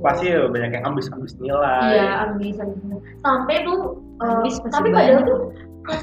pasti 0.00 0.32
ya 0.32 0.48
banyak 0.48 0.70
yang 0.72 0.84
ambis-ambis 0.84 1.36
nilai. 1.36 1.80
Iya 1.94 2.08
ambis 2.28 2.56
ambis 2.56 2.80
sampai 3.20 3.56
tuh 3.62 3.78
eh, 4.20 4.32
Ambis 4.32 4.54
tapi 4.66 4.88
padahal 4.90 5.22
tuh 5.24 5.38
kelas 5.84 6.02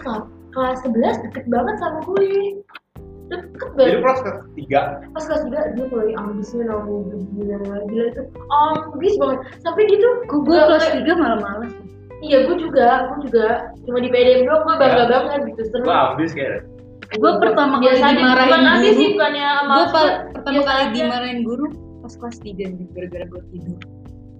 kelas 0.54 0.78
11 0.86 1.26
deket 1.30 1.46
banget 1.50 1.76
sama 1.78 2.00
gue 2.02 2.22
deket 3.28 3.70
jadi 3.76 4.00
banget 4.00 4.02
kelas 4.02 4.22
ketiga. 4.24 4.82
Pas 5.12 5.24
kelas 5.26 5.42
3 5.46 5.76
dia 5.76 5.86
mulai 5.92 6.12
ambisnya 6.16 6.64
nanggung 6.66 7.04
gila. 7.36 7.58
Gila 7.86 8.06
itu 8.08 8.22
ambis 8.50 9.14
banget. 9.18 9.40
Sampai 9.62 9.84
dia 9.86 9.98
tuh 9.98 10.14
gue 10.26 10.58
kelas 10.58 10.86
tiga 10.94 11.14
malah 11.14 11.40
males 11.42 11.74
iya 12.18 12.42
gue 12.50 12.58
juga 12.58 13.14
gue 13.14 13.30
juga 13.30 13.46
cuma 13.86 14.02
di 14.02 14.10
PDM 14.10 14.50
doang. 14.50 14.62
Gue 14.66 14.76
bangga 14.78 15.04
Ya. 15.06 15.10
banget 15.12 15.40
gitu 15.54 15.62
gue 15.62 15.70
seneng 15.70 15.90
ambis 15.94 16.32
kayak 16.34 16.66
gue 17.08 17.32
pertama 17.40 17.74
kali 17.78 17.84
Biasanya 17.88 18.14
dimarahin 18.20 18.66
ambis 18.68 18.96
guru. 18.98 19.06
gue 19.08 19.86
pertama 20.34 20.62
kali 20.66 20.84
dimarahin 20.92 21.40
guru 21.46 21.66
pas 22.08 22.16
kelas 22.18 22.38
tiga 22.40 22.66
nih 22.66 22.88
gara-gara 22.90 23.26
gue 23.28 23.42
tidur. 23.52 23.78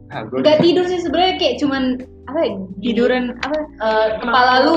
Nah, 0.08 0.20
gue 0.24 0.40
Gak 0.40 0.64
tidur 0.64 0.86
sih 0.86 1.00
sebenarnya 1.00 1.36
kayak 1.36 1.56
cuman 1.58 1.84
apa 2.26 2.40
ya, 2.40 2.52
tiduran 2.80 3.24
apa 3.38 3.58
Eh, 3.78 4.08
kepala 4.18 4.54
lu 4.64 4.76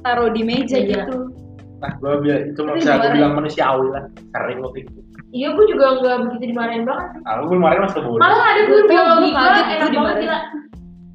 taruh 0.00 0.28
di 0.28 0.42
meja 0.42 0.74
Iya. 0.76 1.06
gitu. 1.06 1.30
Nah 1.78 1.90
gue 1.94 2.12
bilang 2.18 2.42
itu 2.48 2.60
bisa 2.64 2.66
gue 2.66 2.82
dimarahin. 2.98 3.14
bilang 3.14 3.32
manusiawi 3.34 3.86
lah 3.88 4.04
sering 4.30 4.58
waktu 4.60 4.78
itu. 4.82 4.92
Iya 5.30 5.48
gue 5.50 5.64
juga 5.68 5.86
nggak 5.96 6.16
begitu 6.24 6.44
dimarahin 6.50 6.82
banget. 6.82 7.08
Nah 7.20 7.32
lu 7.38 7.46
kemarin 7.48 7.80
masih 7.82 8.00
bodoh. 8.00 8.18
Malah 8.18 8.38
ada 8.44 8.60
Gua 8.60 8.68
guru 8.68 8.84
biologi 8.84 9.28
gua 9.30 9.42
gue 9.44 9.46
enak 9.46 9.62
gua 9.62 9.70
banget 9.70 9.90
dimarahin. 9.90 10.22
gila. 10.22 10.38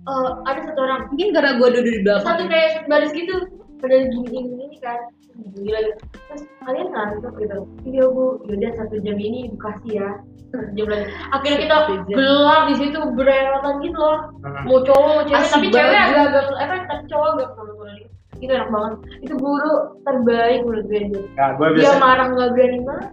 Eh, 0.10 0.30
ada 0.46 0.60
satu 0.64 0.80
orang. 0.80 1.02
Mungkin 1.10 1.28
karena 1.30 1.52
gue 1.54 1.68
duduk 1.70 1.84
di 1.86 2.02
belakang. 2.02 2.26
Satu 2.26 2.44
kayak 2.46 2.68
satu 2.74 2.88
baris 2.88 3.12
gitu. 3.12 3.36
Pada 3.80 3.96
gini 3.98 4.26
gini 4.26 4.48
gini 4.50 4.78
kan 4.80 5.00
gila 5.38 5.80
gitu. 5.86 6.02
Terus 6.30 6.44
kalian 6.66 6.88
ngantuk 6.94 7.34
gitu. 7.40 7.58
Iya 7.86 8.06
bu. 8.10 8.26
Yaudah 8.50 8.72
satu 8.78 8.96
jam 9.02 9.18
ini 9.18 9.50
edukasi 9.50 9.90
ya. 10.00 10.10
Jam 10.50 10.88
lagi 10.90 11.06
akhirnya 11.30 11.58
kita 11.62 11.76
gelap 12.10 12.62
di 12.74 12.76
situ 12.82 13.00
bererotan 13.14 13.76
gitu 13.86 14.00
loh. 14.02 14.20
Mau 14.66 14.82
cowok 14.82 15.10
mau 15.14 15.24
cewek 15.30 15.50
tapi 15.54 15.68
cewek 15.70 15.94
agak-agak 15.94 16.46
apa 16.58 16.74
tapi 16.90 17.04
cowok 17.06 17.28
agak 17.38 17.50
gitu 17.54 18.10
itu 18.40 18.52
enak 18.56 18.72
banget. 18.72 18.94
Itu 19.20 19.34
guru 19.36 19.74
terbaik 20.08 20.64
menurut 20.64 20.86
gue 20.88 21.02
dia 21.12 21.46
gue 21.60 21.68
dia 21.76 21.94
marah 22.00 22.32
nggak 22.32 22.50
berani 22.56 22.80
marah 22.88 23.10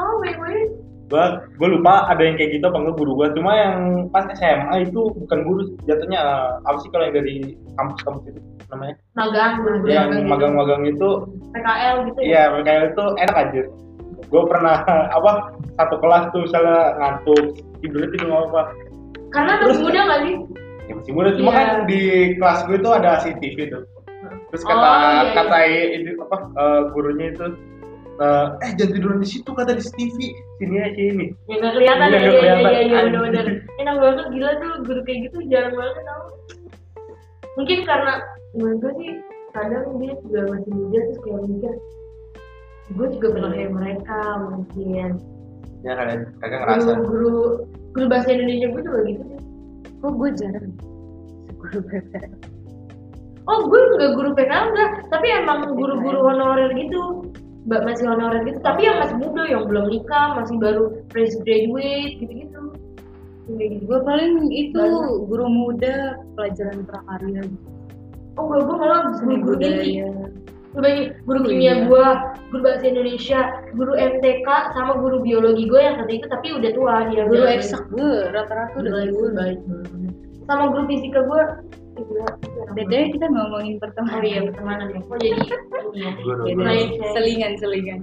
oh 0.00 0.20
wait 0.20 0.36
wait 1.10 1.32
gue 1.58 1.68
lupa 1.68 2.06
ada 2.06 2.22
yang 2.22 2.34
kayak 2.34 2.50
gitu 2.54 2.64
apa 2.64 2.78
enggak 2.78 2.96
guru 2.96 3.12
gue 3.18 3.28
cuma 3.34 3.50
yang 3.52 3.76
pas 4.08 4.24
SMA 4.32 4.86
itu 4.86 5.00
bukan 5.14 5.38
guru 5.42 5.60
jatuhnya 5.84 6.18
eh, 6.18 6.48
apa 6.64 6.76
sih 6.80 6.88
kalau 6.88 7.04
yang 7.06 7.16
dari 7.18 7.34
kampus-kampus 7.74 8.24
itu 8.30 8.40
namanya? 8.70 8.94
Magang 9.18 9.52
guru 9.58 9.76
yang 9.84 10.06
magang 10.06 10.10
gitu. 10.14 10.30
magang-magang 10.30 10.82
itu 10.86 11.08
PKL 11.50 11.96
gitu 12.06 12.20
ya? 12.22 12.26
Iya 12.26 12.42
kayak 12.62 12.82
itu 12.94 13.04
enak 13.18 13.36
aja 13.36 13.62
gue 14.30 14.42
pernah 14.46 14.76
apa 15.18 15.30
satu 15.74 15.96
kelas 15.98 16.24
tuh 16.30 16.40
misalnya 16.46 16.78
ngantuk 16.96 17.42
tidur 17.82 18.06
tidur 18.14 18.26
nggak 18.30 18.44
apa 18.54 18.62
karena 19.30 19.52
Terus- 19.58 19.78
masih 19.78 19.84
muda 19.86 20.00
nggak 20.06 20.20
sih? 20.22 20.34
Ya 20.86 20.92
masih 20.98 21.12
muda 21.14 21.30
cuma 21.34 21.50
Iya. 21.50 21.58
kan 21.58 21.68
di 21.86 22.00
kelas 22.34 22.58
gue 22.66 22.76
itu 22.78 22.90
ada 22.90 23.10
CCTV 23.22 23.58
tuh. 23.70 23.82
Terus 24.50 24.62
kata 24.66 24.82
Oh, 24.82 24.94
iya, 24.98 25.10
iya. 25.22 25.32
kata 25.38 25.56
ini 25.66 26.10
apa 26.18 26.36
eh, 26.58 26.80
gurunya 26.90 27.26
itu 27.30 27.46
eh, 28.20 28.46
eh 28.64 28.70
jangan 28.76 28.92
tiduran 28.94 29.18
di 29.24 29.28
situ 29.28 29.50
kata 29.50 29.72
di 29.74 29.82
CCTV 29.82 30.16
sini 30.60 30.76
aja 30.76 31.00
ini 31.02 31.26
Ya 31.48 31.54
nggak 31.56 31.72
kelihatan 31.76 32.06
Iya, 32.06 32.16
ya, 32.16 32.20
nggak 32.20 32.20
iya, 32.20 32.30
iya, 32.30 32.40
kelihatan. 32.40 32.60
iya, 32.60 32.80
iya, 32.84 32.98
Anjing. 33.00 33.04
bener-bener. 33.08 33.46
Enak 33.80 33.96
banget, 33.96 34.26
gila 34.30 34.50
tuh 34.60 34.70
guru 34.84 35.00
kayak 35.08 35.18
gitu 35.24 35.36
jarang 35.48 35.74
banget 35.74 35.94
tau. 36.04 36.24
Mungkin 37.56 37.78
karena 37.88 38.12
menurut 38.54 38.78
gue 38.80 38.92
sih 39.00 39.10
kadang 39.50 39.84
dia 39.98 40.12
juga 40.22 40.40
masih 40.46 40.70
muda 40.70 40.98
terus 41.10 41.18
kayak 41.26 41.40
mikir 41.48 41.74
gue 42.90 43.06
juga 43.18 43.26
pernah 43.34 43.50
kayak 43.54 43.72
mereka 43.74 44.18
mungkin. 44.44 45.10
Ya 45.80 45.92
kalian 45.96 46.20
kagak 46.38 46.60
ngerasa. 46.60 46.90
Guru 47.00 47.06
guru 47.08 47.32
guru 47.96 48.04
bahasa 48.06 48.28
Indonesia 48.30 48.66
gue 48.68 48.82
juga 48.84 49.00
gitu 49.08 49.22
sih. 49.26 49.40
Kok 50.00 50.12
gue 50.14 50.28
jarang? 50.38 50.70
Guru 51.56 51.78
PPL 51.88 52.32
oh 53.48 53.66
gue 53.66 53.80
nggak 53.98 54.12
guru 54.14 54.30
PKL 54.36 54.64
enggak 54.70 54.90
tapi 55.10 55.26
emang 55.32 55.66
guru-guru 55.74 56.18
honorer 56.22 56.70
gitu 56.76 57.26
masih 57.68 58.08
honorer 58.08 58.40
gitu 58.48 58.58
tapi 58.64 58.88
yang 58.88 58.96
masih 59.04 59.16
muda 59.20 59.42
yang 59.44 59.64
belum 59.68 59.92
nikah 59.92 60.38
masih 60.40 60.56
baru 60.56 60.84
fresh 61.12 61.36
graduate 61.44 62.16
gitu-gitu 62.16 62.72
gitu 63.50 63.76
gue 63.84 63.98
paling 64.06 64.48
itu 64.48 64.78
Banyak. 64.78 65.26
guru 65.26 65.46
muda 65.50 65.94
pelajaran 66.38 66.86
prakarya 66.86 67.42
oh 68.38 68.44
gue 68.48 68.60
gue 68.62 68.76
malah 68.78 69.00
guru-guru 69.20 69.56
tinggi 69.58 70.00
budaya 70.00 70.30
Gue 70.70 70.86
banyak 70.86 71.26
guru 71.26 71.38
kimia 71.50 71.74
gue, 71.82 72.06
guru 72.54 72.62
bahasa 72.62 72.86
Indonesia, 72.86 73.40
guru 73.74 73.90
MTK 73.98 74.46
sama 74.70 75.02
guru 75.02 75.18
biologi 75.18 75.66
gue 75.66 75.80
yang 75.82 75.98
satu 75.98 76.12
itu 76.14 76.26
tapi 76.30 76.54
udah 76.54 76.70
tua 76.70 76.94
dia. 77.10 77.26
guru 77.26 77.42
eksak 77.42 77.82
gue 77.90 78.30
rata-rata 78.30 78.78
udah 78.78 79.02
gue 79.10 79.28
baik. 79.34 79.58
Sama 80.46 80.70
guru 80.70 80.86
fisika 80.86 81.26
gue. 81.26 81.42
Beda 82.70 82.96
kita 83.10 83.26
ngomongin 83.26 83.76
pertemanan 83.76 84.16
Oh 84.16 84.24
iya 84.24 84.40
pertemanan 84.44 84.86
ya. 84.88 85.00
Oh 85.02 85.16
jadi 85.16 85.30
ini 85.30 85.46
ya. 85.96 86.10
Beda. 86.10 86.22
guru 86.22 86.42
Baik. 86.58 86.88
selingan 87.12 87.52
selingan 87.56 88.00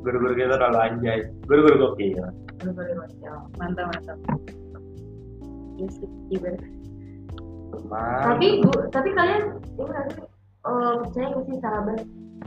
guru-guru 0.00 0.32
kita 0.34 0.54
terlalu 0.54 0.78
anjay 0.80 1.18
guru-guru 1.44 1.76
gokil 1.82 2.20
Guru-guru 2.56 2.92
macam. 2.96 3.36
mantap 3.56 3.86
mantap 3.88 4.18
Iya 5.72 5.88
sih, 5.90 6.08
ibarat. 6.30 6.60
Teman. 7.72 8.20
Tapi 8.22 8.46
bu, 8.60 8.70
tapi 8.92 9.08
kalian 9.10 9.42
ini 9.72 9.84
sih 10.12 10.24
eh, 10.60 10.92
percaya 11.00 11.26
nggak 11.26 11.44
sih 11.46 11.56
sahabat? 11.58 11.98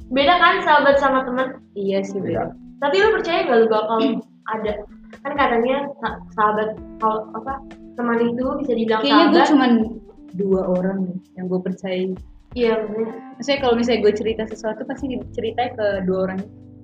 Beda 0.08 0.34
kan 0.38 0.56
sahabat 0.62 0.96
sama 0.98 1.26
teman? 1.26 1.48
iya 1.74 2.00
sih 2.02 2.22
Iya. 2.22 2.24
beda 2.24 2.44
Tapi 2.78 2.96
lu 2.96 3.10
percaya 3.12 3.40
nggak 3.42 3.58
lu 3.58 3.68
bakal 3.68 4.00
ada? 4.48 4.74
Kan 5.20 5.34
katanya 5.34 5.78
sa- 5.98 6.22
sahabat 6.32 6.70
kalau 7.00 7.26
apa 7.34 7.58
teman 7.94 8.22
itu 8.22 8.44
bisa 8.60 8.74
dibilang 8.76 9.02
kayaknya 9.02 9.26
gue 9.26 9.34
sahabat. 9.34 9.50
cuman 9.50 9.72
dua 10.34 10.62
orang 10.68 11.08
nih 11.10 11.18
yang 11.38 11.46
gue 11.50 11.62
percaya 11.62 12.12
Iya 12.54 12.86
bener. 12.86 13.10
maksudnya 13.38 13.60
kalau 13.66 13.76
misalnya 13.78 14.02
gue 14.06 14.14
cerita 14.14 14.44
sesuatu 14.46 14.82
pasti 14.86 15.06
ceritanya 15.34 15.72
ke 15.74 15.88
dua 16.06 16.20
orang 16.30 16.42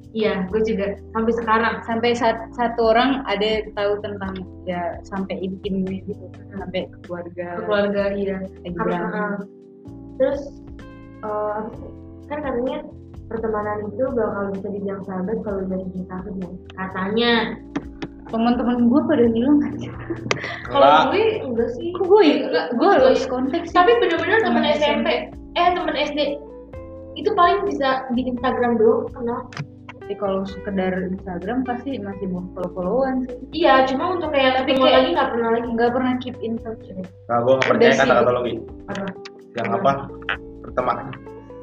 Iya, 0.10 0.50
gue 0.50 0.66
juga 0.66 0.98
sampai 1.14 1.34
sekarang. 1.38 1.74
sampai 1.86 2.18
sat- 2.18 2.50
satu 2.58 2.82
orang 2.82 3.22
ada 3.30 3.62
tahu 3.78 4.02
tentang 4.02 4.42
ya 4.66 4.98
sampai 5.06 5.38
intimnya 5.38 6.02
gitu 6.10 6.26
sampai 6.50 6.90
ke 6.90 6.98
keluarga 7.06 7.48
ke 7.54 7.62
keluarga 7.62 8.04
iya. 8.18 8.38
Karena, 8.74 9.00
uh, 9.14 9.38
terus 10.18 10.42
uh, 11.22 11.70
kan 12.26 12.42
katanya 12.42 12.90
pertemanan 13.30 13.86
itu 13.94 14.04
bakal 14.18 14.44
bisa 14.58 14.68
dibilang 14.74 15.02
sahabat 15.06 15.38
kalau 15.46 15.62
dari 15.70 15.86
cinta 15.94 16.18
ya. 16.26 16.50
Katanya. 16.74 17.34
Teman-teman 18.30 18.88
gue 18.88 19.02
pada 19.04 19.26
hilang 19.26 19.58
aja 19.64 19.92
Kalau 20.66 21.10
gue 21.10 21.24
enggak 21.44 21.70
sih. 21.74 21.90
kok 21.92 22.06
gue 22.06 22.22
Enggak, 22.46 22.66
gue 22.74 22.90
lost 23.02 23.26
konteks 23.26 23.68
sih 23.68 23.76
Tapi 23.76 23.92
bener-bener 23.98 24.40
teman 24.40 24.62
Temen 24.62 24.76
SMP, 24.76 25.08
eh 25.54 25.68
teman 25.74 25.96
SD 25.96 26.20
itu 27.18 27.36
paling 27.36 27.68
bisa 27.68 28.08
di 28.16 28.24
Instagram 28.24 28.80
doang 28.80 29.12
kenal. 29.12 29.44
Tapi 30.00 30.14
kalau 30.16 30.42
sekedar 30.42 30.96
Instagram 31.06 31.68
pasti 31.68 32.00
masih 32.00 32.32
mau 32.32 32.48
follow-followan 32.54 33.28
sih 33.28 33.36
Iya, 33.60 33.84
cuma 33.86 34.16
untuk 34.16 34.32
kayak 34.32 34.64
Tapi 34.64 34.74
kayak- 34.74 34.96
lagi 34.96 35.10
nggak 35.12 35.30
pernah 35.30 35.50
lagi. 35.52 35.68
nggak 35.68 35.92
pernah 35.92 36.12
keep 36.18 36.38
in 36.40 36.56
touch 36.58 36.80
ya. 36.88 36.96
Nah, 37.28 37.38
gue 37.44 37.54
nggak 37.54 37.68
percaya 37.68 37.94
kata-kata 37.94 38.30
lo 38.32 38.40
gitu. 38.48 38.62
Apa? 38.88 39.04
Yang 39.52 39.68
apa? 39.76 39.92
Pertemanan. 40.64 41.06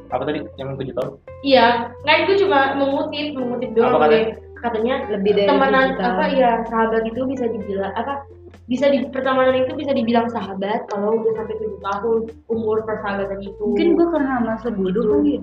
Apa 0.07 0.23
tadi? 0.23 0.39
Yang 0.55 0.69
tujuh 0.77 0.95
tahun? 0.95 1.11
Iya, 1.43 1.67
nggak 2.05 2.17
itu 2.21 2.33
cuma 2.45 2.61
mengutip, 2.77 3.27
mengutip 3.33 3.71
doang. 3.73 3.91
Apa 3.91 3.99
katanya? 4.05 4.27
Gue. 4.57 4.65
Katanya 4.65 4.95
lebih 5.13 5.33
dari 5.37 5.49
temenan 5.49 5.89
tahun. 5.95 6.09
apa 6.09 6.25
ya 6.33 6.51
sahabat 6.67 7.03
itu 7.05 7.21
bisa 7.29 7.45
dibilang 7.47 7.93
apa 7.93 8.25
bisa 8.67 8.91
di 8.91 8.99
pertemanan 9.07 9.63
itu 9.63 9.79
bisa 9.79 9.93
dibilang 9.95 10.27
sahabat 10.27 10.91
kalau 10.91 11.23
udah 11.23 11.33
sampai 11.39 11.55
tujuh 11.55 11.79
tahun 11.79 12.19
umur 12.51 12.83
persahabatan 12.83 13.39
itu 13.39 13.63
mungkin 13.63 13.95
gue 13.95 14.07
karena 14.11 14.35
masa 14.43 14.69
bodoh 14.75 15.05
kali 15.07 15.39
ya. 15.39 15.41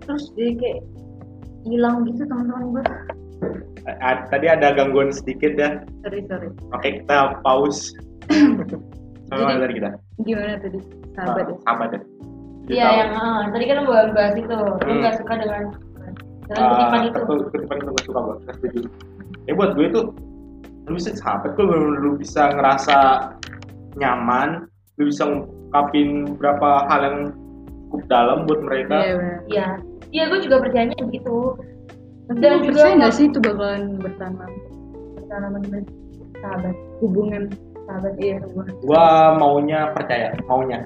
terus 0.00 0.32
jadi 0.32 0.52
kayak 0.56 0.78
hilang 1.64 2.08
gitu 2.08 2.24
teman-teman 2.24 2.62
gue 2.72 2.82
tadi 4.32 4.46
ada 4.48 4.72
gangguan 4.72 5.12
sedikit 5.12 5.52
ya. 5.60 5.70
sorry 6.00 6.24
sorry 6.24 6.48
Oke, 6.72 7.04
kita 7.04 7.36
pause. 7.44 7.92
Sama 9.28 9.56
tadi 9.60 9.74
kita? 9.76 9.90
gimana 10.22 10.56
tadi 10.56 10.78
sahabat 11.12 11.44
ya 11.44 11.52
Ah, 11.52 11.58
sahabat 11.66 11.88
ya. 11.92 12.00
Iya 12.64 12.86
yang 12.96 13.10
ah, 13.12 13.40
tadi 13.52 13.64
kan 13.68 13.76
lo 13.84 13.92
bahas 14.16 14.34
itu 14.40 14.48
lo 14.48 14.80
Hmm. 14.80 15.04
nggak 15.04 15.14
suka 15.20 15.34
dengan 15.36 15.62
dengan 16.54 16.70
Ah, 16.70 16.74
kutipan 16.78 17.00
itu. 17.04 17.34
kutipan 17.50 17.76
itu 17.76 17.90
gak 17.90 18.04
suka 18.06 18.18
gue, 18.20 18.34
gak 18.46 18.54
setuju. 18.56 18.80
Ya 19.44 19.52
buat 19.52 19.70
gue 19.74 19.86
itu 19.86 20.00
lu 20.84 20.92
bisa 20.94 21.10
sahabat 21.16 21.50
tuh 21.56 21.64
lu, 21.64 21.78
lu 21.98 22.10
bisa 22.14 22.52
ngerasa 22.52 22.96
nyaman, 23.96 24.68
lu 24.96 25.08
bisa 25.08 25.22
ngungkapin 25.24 26.36
berapa 26.36 26.86
hal 26.88 27.00
yang 27.02 27.18
cukup 27.88 28.02
dalam 28.06 28.38
buat 28.44 28.60
mereka. 28.62 28.96
Iya, 29.00 29.14
iya. 29.48 29.66
Iya 30.10 30.22
gue 30.30 30.38
juga 30.46 30.62
percayanya 30.62 30.98
begitu. 31.02 31.58
Tapi 32.24 32.38
Dan 32.40 32.50
lu 32.62 32.70
juga 32.70 32.80
percaya 32.88 32.94
nggak 32.96 33.12
sih 33.12 33.24
itu 33.28 33.38
bakalan 33.38 33.82
bertanam 33.98 34.50
dengan 35.60 35.82
sahabat 36.40 36.74
hubungan 37.02 37.42
sahabat 37.84 38.14
iya. 38.16 38.36
hubungan 38.48 38.72
Gua. 38.86 39.06
Maunya 39.36 39.80
percaya, 39.92 40.32
maunya. 40.46 40.78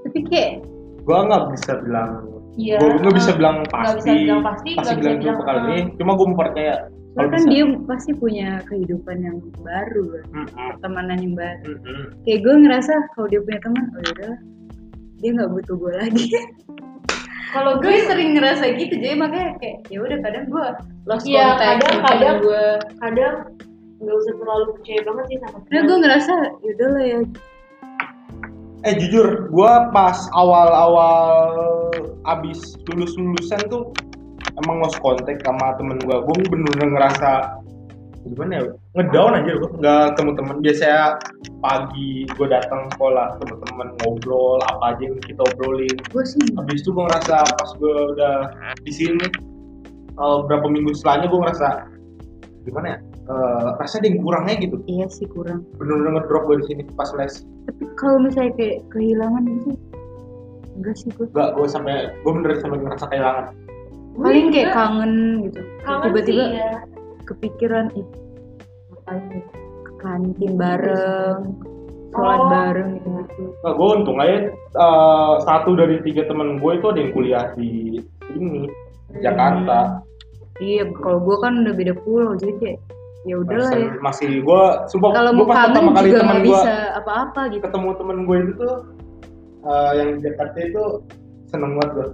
tapi 0.00 0.18
kayak 0.26 0.64
Gua 1.04 1.24
nggak 1.24 1.44
bisa 1.56 1.72
bilang, 1.80 2.10
iya 2.58 2.78
nggak 2.80 3.14
bisa 3.14 3.30
ah. 3.30 3.36
bilang 3.38 3.54
nggak 3.62 3.72
pasti, 3.72 3.96
bisa 4.00 4.10
bilang 4.16 4.42
pasti, 4.42 4.70
nggak 4.74 4.82
bisa 4.84 4.94
bilang 4.98 5.14
itu 5.14 5.22
bilang, 5.22 5.38
bakal 5.38 5.54
ah. 5.56 5.64
ini. 5.68 5.78
Cuma 5.98 6.12
gua 6.18 6.26
percaya. 6.34 6.74
soalnya 7.10 7.30
kan 7.34 7.42
bisa. 7.42 7.50
dia 7.50 7.64
pasti 7.90 8.10
punya 8.14 8.48
kehidupan 8.70 9.16
yang 9.18 9.36
baru 9.66 10.04
kan 10.30 10.46
pertemanan 10.78 11.18
yang 11.18 11.34
baru 11.34 11.74
mm-mm. 11.74 12.02
kayak 12.22 12.38
gue 12.46 12.54
ngerasa 12.54 12.92
kalau 13.18 13.26
dia 13.26 13.40
punya 13.42 13.60
teman 13.66 13.84
oh 13.90 14.00
yaudah 14.06 14.34
dia 15.18 15.30
nggak 15.34 15.50
butuh 15.50 15.74
gue 15.74 15.92
lagi 15.98 16.26
kalau 17.54 17.82
gue 17.82 17.94
sering 18.06 18.38
ngerasa 18.38 18.78
gitu 18.78 18.94
jadi 18.94 19.18
makanya 19.18 19.58
kayak 19.58 19.90
ya 19.90 19.98
udah 20.06 20.18
kadang 20.22 20.44
gue 20.54 20.66
lost 21.10 21.26
Iya, 21.26 21.58
contact 21.58 21.58
kadang- 21.58 21.90
sama 21.90 22.06
kadang- 22.06 22.20
temen 22.22 22.46
gue 22.46 22.64
kadang 23.02 23.34
nggak 24.00 24.16
usah 24.16 24.34
terlalu 24.40 24.64
percaya 24.78 25.00
banget 25.04 25.24
sih 25.26 25.36
sama 25.42 25.56
karena 25.66 25.80
gue 25.82 25.96
ngerasa 25.98 26.32
yaudah 26.62 26.88
lah 26.94 27.02
ya 27.04 27.18
Eh 28.80 28.96
jujur, 28.96 29.52
gua 29.52 29.92
pas 29.92 30.16
awal-awal 30.32 31.52
abis 32.24 32.80
lulus 32.88 33.12
lulusan 33.12 33.60
tuh 33.68 33.92
emang 34.64 34.80
lost 34.80 34.96
contact 35.04 35.44
sama 35.44 35.76
temen 35.76 36.00
gua. 36.00 36.24
Gua 36.24 36.36
bener-bener 36.48 36.96
ngerasa 36.96 37.60
gimana 38.20 38.60
ya 38.60 38.64
ngedown 39.00 39.32
aja 39.32 39.52
gue 39.56 39.70
nggak 39.80 40.00
ketemu 40.12 40.30
temen. 40.36 40.56
Biasanya 40.60 41.04
pagi 41.64 42.28
gue 42.28 42.46
datang 42.52 42.92
sekolah 42.92 43.36
ketemu 43.36 43.54
temen 43.64 43.88
ngobrol 44.00 44.60
apa 44.68 44.96
aja 44.96 45.02
yang 45.08 45.16
kita 45.24 45.40
obrolin. 45.40 45.96
Gue 46.12 46.24
sih 46.28 46.44
habis 46.56 46.84
itu 46.84 46.92
gue 46.92 47.04
ngerasa 47.04 47.36
pas 47.48 47.70
gue 47.80 47.94
udah 48.16 48.36
di 48.84 48.92
sini 48.92 49.24
eh, 50.20 50.38
berapa 50.44 50.66
minggu 50.68 50.92
setelahnya 50.96 51.32
gue 51.32 51.40
ngerasa 51.40 51.68
gimana 52.68 52.86
ya 52.96 52.98
eh, 53.30 53.66
rasanya 53.78 54.00
ada 54.02 54.08
yang 54.10 54.18
kurangnya 54.20 54.54
gitu. 54.58 54.76
Iya 54.84 55.06
sih 55.08 55.26
kurang. 55.26 55.62
Bener-bener 55.78 56.18
ngedrop 56.18 56.42
gue 56.44 56.56
di 56.60 56.66
sini 56.66 56.82
pas 56.92 57.10
les. 57.14 57.46
Tapi 57.64 57.84
kalau 57.94 58.18
misalnya 58.18 58.52
kayak 58.58 58.76
kehilangan 58.90 59.42
gitu 59.46 59.70
enggak 60.74 60.94
sih 60.96 61.08
gue. 61.14 61.26
Enggak, 61.30 61.48
gue 61.54 61.66
sampai 61.68 61.94
gue 62.10 62.32
bener 62.34 62.50
sampai 62.58 62.78
ngerasa 62.80 63.06
kehilangan. 63.06 63.44
Paling 64.10 64.46
Gue 64.48 64.52
kayak 64.52 64.70
kangen 64.74 65.12
gitu. 65.46 65.60
Tiba-tiba 65.86 66.44
ya. 66.50 66.70
kepikiran 67.24 67.86
ih 67.94 68.06
ngapain 68.90 69.22
ya? 69.30 69.42
Ke 69.86 69.92
kantin 69.96 70.52
bareng 70.56 71.40
sholat 72.10 72.40
Oh. 72.40 72.48
bareng 72.50 72.88
gitu. 72.96 73.08
Gitu 73.30 73.42
Nah, 73.60 73.72
gue 73.72 73.88
untung 73.94 74.18
aja 74.18 74.36
eh, 74.50 75.34
satu 75.40 75.70
dari 75.72 76.02
tiga 76.02 76.26
temen 76.26 76.58
gue 76.58 76.72
itu 76.74 76.86
ada 76.86 76.98
yang 76.98 77.12
kuliah 77.12 77.44
di 77.54 78.00
sini 78.26 78.66
Jakarta. 79.18 80.00
iya 80.58 80.84
kalau 81.00 81.18
gue 81.20 81.36
kan 81.38 81.62
udah 81.62 81.72
beda 81.72 81.94
pulau 82.02 82.34
jadi 82.34 82.52
kayak 82.58 82.78
ya 83.28 83.34
udahlah 83.36 83.72
ya 83.76 83.90
Masih, 84.00 84.40
gue 84.40 84.62
sumpah 84.88 85.10
kalau 85.12 85.30
mau 85.36 85.44
kangen 85.44 85.76
pertama 85.76 85.90
kali 85.92 86.08
juga 86.08 86.22
nggak 86.24 86.44
bisa 86.44 86.74
apa-apa 86.96 87.40
gitu 87.52 87.62
ketemu 87.68 87.88
temen 88.00 88.18
gue 88.24 88.36
itu 88.40 88.52
tuh 88.56 88.76
eh, 89.68 89.92
yang 90.00 90.08
di 90.16 90.20
Jakarta 90.24 90.58
itu 90.64 90.84
seneng 91.52 91.72
banget 91.76 91.90
gue. 91.92 92.08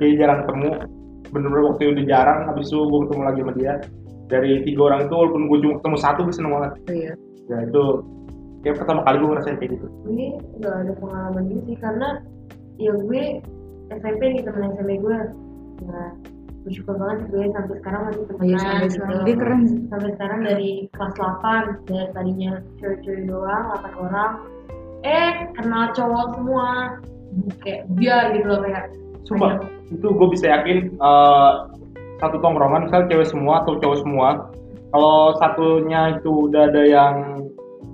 Kayak 0.00 0.14
jarang 0.16 0.38
ketemu, 0.48 0.70
bener-bener 1.28 1.64
waktu 1.68 1.80
itu 1.84 1.90
udah 1.92 2.06
jarang. 2.08 2.40
Habis 2.48 2.66
itu 2.72 2.78
gue 2.80 3.00
ketemu 3.04 3.22
lagi 3.26 3.40
sama 3.44 3.52
dia. 3.52 3.74
Dari 4.30 4.52
tiga 4.64 4.80
orang 4.88 5.00
itu 5.04 5.14
walaupun 5.18 5.42
gue 5.50 5.58
cuma 5.60 5.74
ketemu 5.82 5.96
satu 6.00 6.20
gue 6.24 6.34
seneng 6.34 6.52
banget. 6.56 6.72
Oh, 6.72 6.94
iya 6.96 7.12
Ya 7.50 7.56
itu 7.66 7.84
kayak 8.62 8.76
pertama 8.80 9.00
kali 9.04 9.16
gue 9.18 9.28
ngerasain 9.28 9.56
kayak 9.58 9.70
gitu. 9.76 9.86
gue 10.06 10.28
nggak 10.60 10.74
ada 10.86 10.92
pengalaman 11.00 11.42
gitu 11.48 11.60
sih 11.72 11.76
karena 11.80 12.08
ya 12.76 12.92
gue 12.92 13.22
SMP 13.90 14.20
nih 14.36 14.42
temen 14.44 14.70
SMP 14.76 14.92
gue 15.00 15.16
ya 15.80 16.00
bersyukur 16.60 16.94
banget 17.00 17.16
sih 17.24 17.28
gue 17.32 17.44
sampai 17.56 17.74
sekarang 17.80 18.00
masih 18.04 18.24
temenan 18.28 18.44
iya 18.44 18.58
sampai 18.60 18.84
gitu. 18.84 18.94
sekarang. 18.96 19.24
dia 19.24 19.36
keren. 19.36 19.62
Sampai 19.88 20.10
sekarang 20.16 20.40
dari 20.44 20.70
kelas 20.92 21.14
8 21.16 21.88
dari 21.88 22.08
tadinya 22.12 22.52
cewek-cewek 22.78 23.22
doang 23.28 23.64
8 23.80 24.04
orang. 24.04 24.32
Eh 25.00 25.32
kenal 25.56 25.84
cowok 25.96 26.26
semua. 26.36 26.68
Kayak 27.62 27.80
biar 27.94 28.24
gitu 28.34 28.46
loh 28.50 28.60
kayak 28.66 28.84
Sumpah, 29.22 29.62
banyak. 29.62 29.94
itu 29.94 30.06
gue 30.10 30.28
bisa 30.34 30.46
yakin 30.50 30.78
eh, 30.98 31.52
satu 32.20 32.36
tongkrongan 32.42 32.86
misalnya 32.86 33.06
cewek 33.08 33.28
semua 33.30 33.64
atau 33.64 33.80
cowok 33.80 33.98
semua 34.04 34.28
kalau 34.90 35.38
satunya 35.38 36.18
itu 36.18 36.50
udah 36.50 36.62
ada 36.68 36.82
yang 36.84 37.14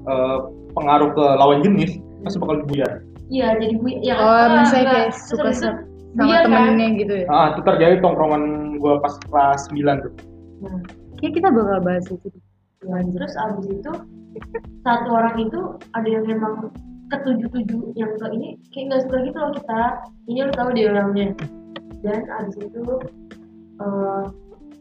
eh, 0.09 0.39
pengaruh 0.73 1.12
ke 1.14 1.25
lawan 1.37 1.61
jenis 1.61 2.01
pasti 2.27 2.41
bakal 2.43 2.64
buyar 2.67 2.91
iya 3.31 3.55
jadi 3.55 3.75
gue 3.79 3.93
ya 4.03 4.14
oh 4.19 4.27
ah, 4.27 4.64
misalnya 4.67 4.87
kayak 4.91 5.11
suka 5.14 5.51
sama, 6.15 6.23
buyar 6.23 6.45
kan? 6.47 6.53
temennya 6.53 6.89
gitu 7.01 7.15
ya? 7.25 7.27
Ah 7.33 7.47
itu 7.55 7.61
terjadi 7.67 7.95
tongkrongan 7.99 8.43
gue 8.79 8.95
pas 9.03 9.15
kelas 9.27 9.61
9 9.73 10.05
tuh. 10.05 10.13
Nah, 10.63 10.81
kayak 11.19 11.33
kita 11.41 11.49
bakal 11.51 11.79
bahas 11.83 12.07
itu. 12.07 12.29
Ya, 12.87 12.97
terus 13.03 13.35
abis 13.35 13.67
itu 13.73 13.93
satu 14.85 15.09
orang 15.11 15.37
itu 15.43 15.61
ada 15.97 16.09
yang 16.09 16.25
memang 16.29 16.71
ketujuh-tujuh 17.11 17.97
yang 17.97 18.13
ke 18.19 18.27
ini 18.31 18.61
kayak 18.71 18.85
nggak 18.93 19.03
suka 19.09 19.17
gitu 19.27 19.39
loh 19.41 19.53
kita. 19.57 19.83
Ini 20.31 20.39
lo 20.47 20.53
tahu 20.55 20.69
dia 20.77 20.87
orangnya. 20.95 21.29
Dan 22.05 22.21
abis 22.31 22.57
itu 22.61 22.83
eh 23.77 24.25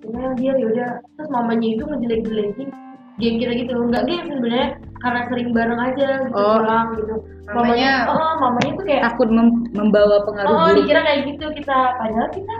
uh, 0.06 0.32
dia 0.38 0.54
yaudah 0.54 1.02
terus 1.18 1.30
mamanya 1.34 1.68
itu 1.74 1.84
ngejelek-jelekin 1.84 2.70
geng 3.18 3.38
kita 3.38 3.52
gitu. 3.56 3.74
Nggak 3.86 4.04
geng 4.06 4.26
sebenarnya 4.30 4.68
karena 5.00 5.22
sering 5.28 5.50
bareng 5.52 5.80
aja 5.80 6.08
gitu 6.24 6.36
Oh. 6.36 6.58
pulang 6.58 6.88
gitu. 6.96 7.16
Mamanya- 7.46 8.06
oh, 8.10 8.34
mamanya 8.40 8.72
tuh 8.74 8.86
kayak 8.86 9.02
takut 9.06 9.30
mem- 9.30 9.70
membawa 9.72 10.18
pengaruh 10.26 10.50
oh 10.50 10.60
buruk. 10.66 10.76
dikira 10.82 11.02
kayak 11.02 11.22
gitu 11.30 11.46
kita. 11.54 11.78
Padahal 11.96 12.30
kita 12.30 12.56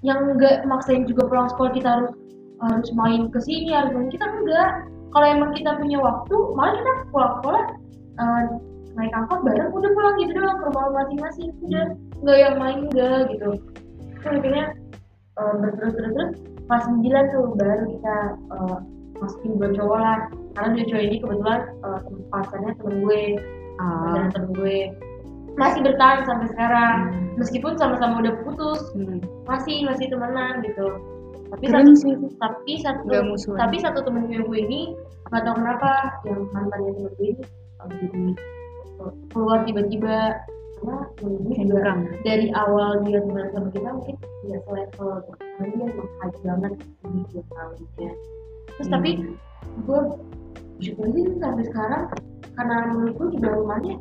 yang 0.00 0.20
nggak 0.32 0.56
maksain 0.64 1.02
juga 1.04 1.26
pulang 1.26 1.48
sekolah 1.48 1.72
kita 1.72 1.88
harus 1.90 2.12
harus 2.58 2.88
main 2.92 3.30
ke 3.30 3.38
sini 3.40 3.70
harus 3.70 3.90
main. 3.92 4.08
Kita 4.08 4.26
enggak. 4.26 4.70
Kalau 5.08 5.26
emang 5.26 5.50
kita 5.52 5.72
punya 5.74 5.98
waktu 5.98 6.34
malah 6.52 6.72
kita 6.74 6.90
pulang 7.08 7.32
sekolah 7.40 7.64
eh, 8.18 8.42
naik 8.92 9.14
angkot 9.14 9.40
bareng 9.40 9.70
udah 9.70 9.90
pulang 9.90 10.14
gitu 10.18 10.32
doang 10.34 10.58
ke 10.58 10.64
rumah 10.66 10.84
masing-masing. 10.92 11.48
Udah 11.62 11.84
nggak 12.20 12.36
yang 12.36 12.54
main 12.56 12.78
enggak 12.84 13.20
gitu. 13.32 13.48
Terus 14.20 14.36
akhirnya 14.36 14.64
eh, 15.34 15.52
berterus 15.56 15.94
terus 15.94 16.12
terus 16.12 16.30
pas 16.68 16.84
9 16.84 17.00
tuh 17.32 17.44
baru 17.56 17.84
kita 17.88 18.16
eh, 18.52 18.78
masukin 19.22 19.58
buat 19.58 19.72
cowok 19.74 19.98
lah. 19.98 20.18
Karena 20.56 20.70
dia 20.74 20.84
cowok 20.90 21.04
ini 21.04 21.16
kebetulan 21.22 21.60
eh, 21.84 21.98
temen 22.06 22.22
pasannya 22.30 22.72
temen 22.78 22.94
gue. 23.04 23.22
Ah. 23.78 23.86
Pasangan 23.86 24.30
temen 24.34 24.50
gue. 24.56 24.78
Masih 25.58 25.80
bertahan 25.82 26.18
sampai 26.22 26.46
sekarang. 26.54 26.96
Hmm. 27.10 27.28
meskipun 27.38 27.78
sama-sama 27.78 28.18
udah 28.22 28.34
putus 28.42 28.82
hmm. 28.98 29.22
masih 29.46 29.86
masih 29.86 30.10
temenan 30.10 30.62
gitu. 30.66 30.98
Tapi 31.48 31.64
Keren 31.64 31.96
satu 31.96 32.02
sih. 32.02 32.14
tapi 32.36 32.72
satu 32.82 33.02
tapi 33.56 33.76
satu 33.80 33.98
temen 34.04 34.28
gue 34.28 34.42
gue 34.42 34.58
ini 34.58 34.92
nggak 35.32 35.42
tahu 35.46 35.54
kenapa 35.56 35.90
yang 36.26 36.40
mantannya 36.50 36.90
temen 36.98 37.12
gue 37.14 37.26
ini 37.30 37.44
uh, 37.78 37.88
jadi 37.88 38.24
uh, 39.02 39.12
keluar 39.32 39.58
tiba-tiba. 39.64 40.18
Karena 40.78 41.10
gue 41.18 41.54
juga 41.66 41.90
dari 42.22 42.46
awal 42.54 43.02
dia 43.02 43.18
temenan 43.18 43.50
sama 43.50 43.68
kita 43.74 43.88
mungkin 43.90 44.14
tidak 44.46 44.60
selevel 44.66 45.10
dia 45.58 45.86
hype 46.22 46.38
banget 46.46 46.72
di 46.78 47.18
dua 47.34 47.42
tahunnya 47.50 48.10
terus 48.76 48.88
Hmm. 48.88 48.94
tapi 48.94 49.10
gue 49.78 50.00
bersyukur 50.76 51.06
sih 51.10 51.24
sampai 51.38 51.64
sekarang 51.66 52.02
karena 52.54 52.76
menurut 52.90 53.14
gue 53.16 53.28
juga 53.38 53.48
rumahnya 53.54 53.94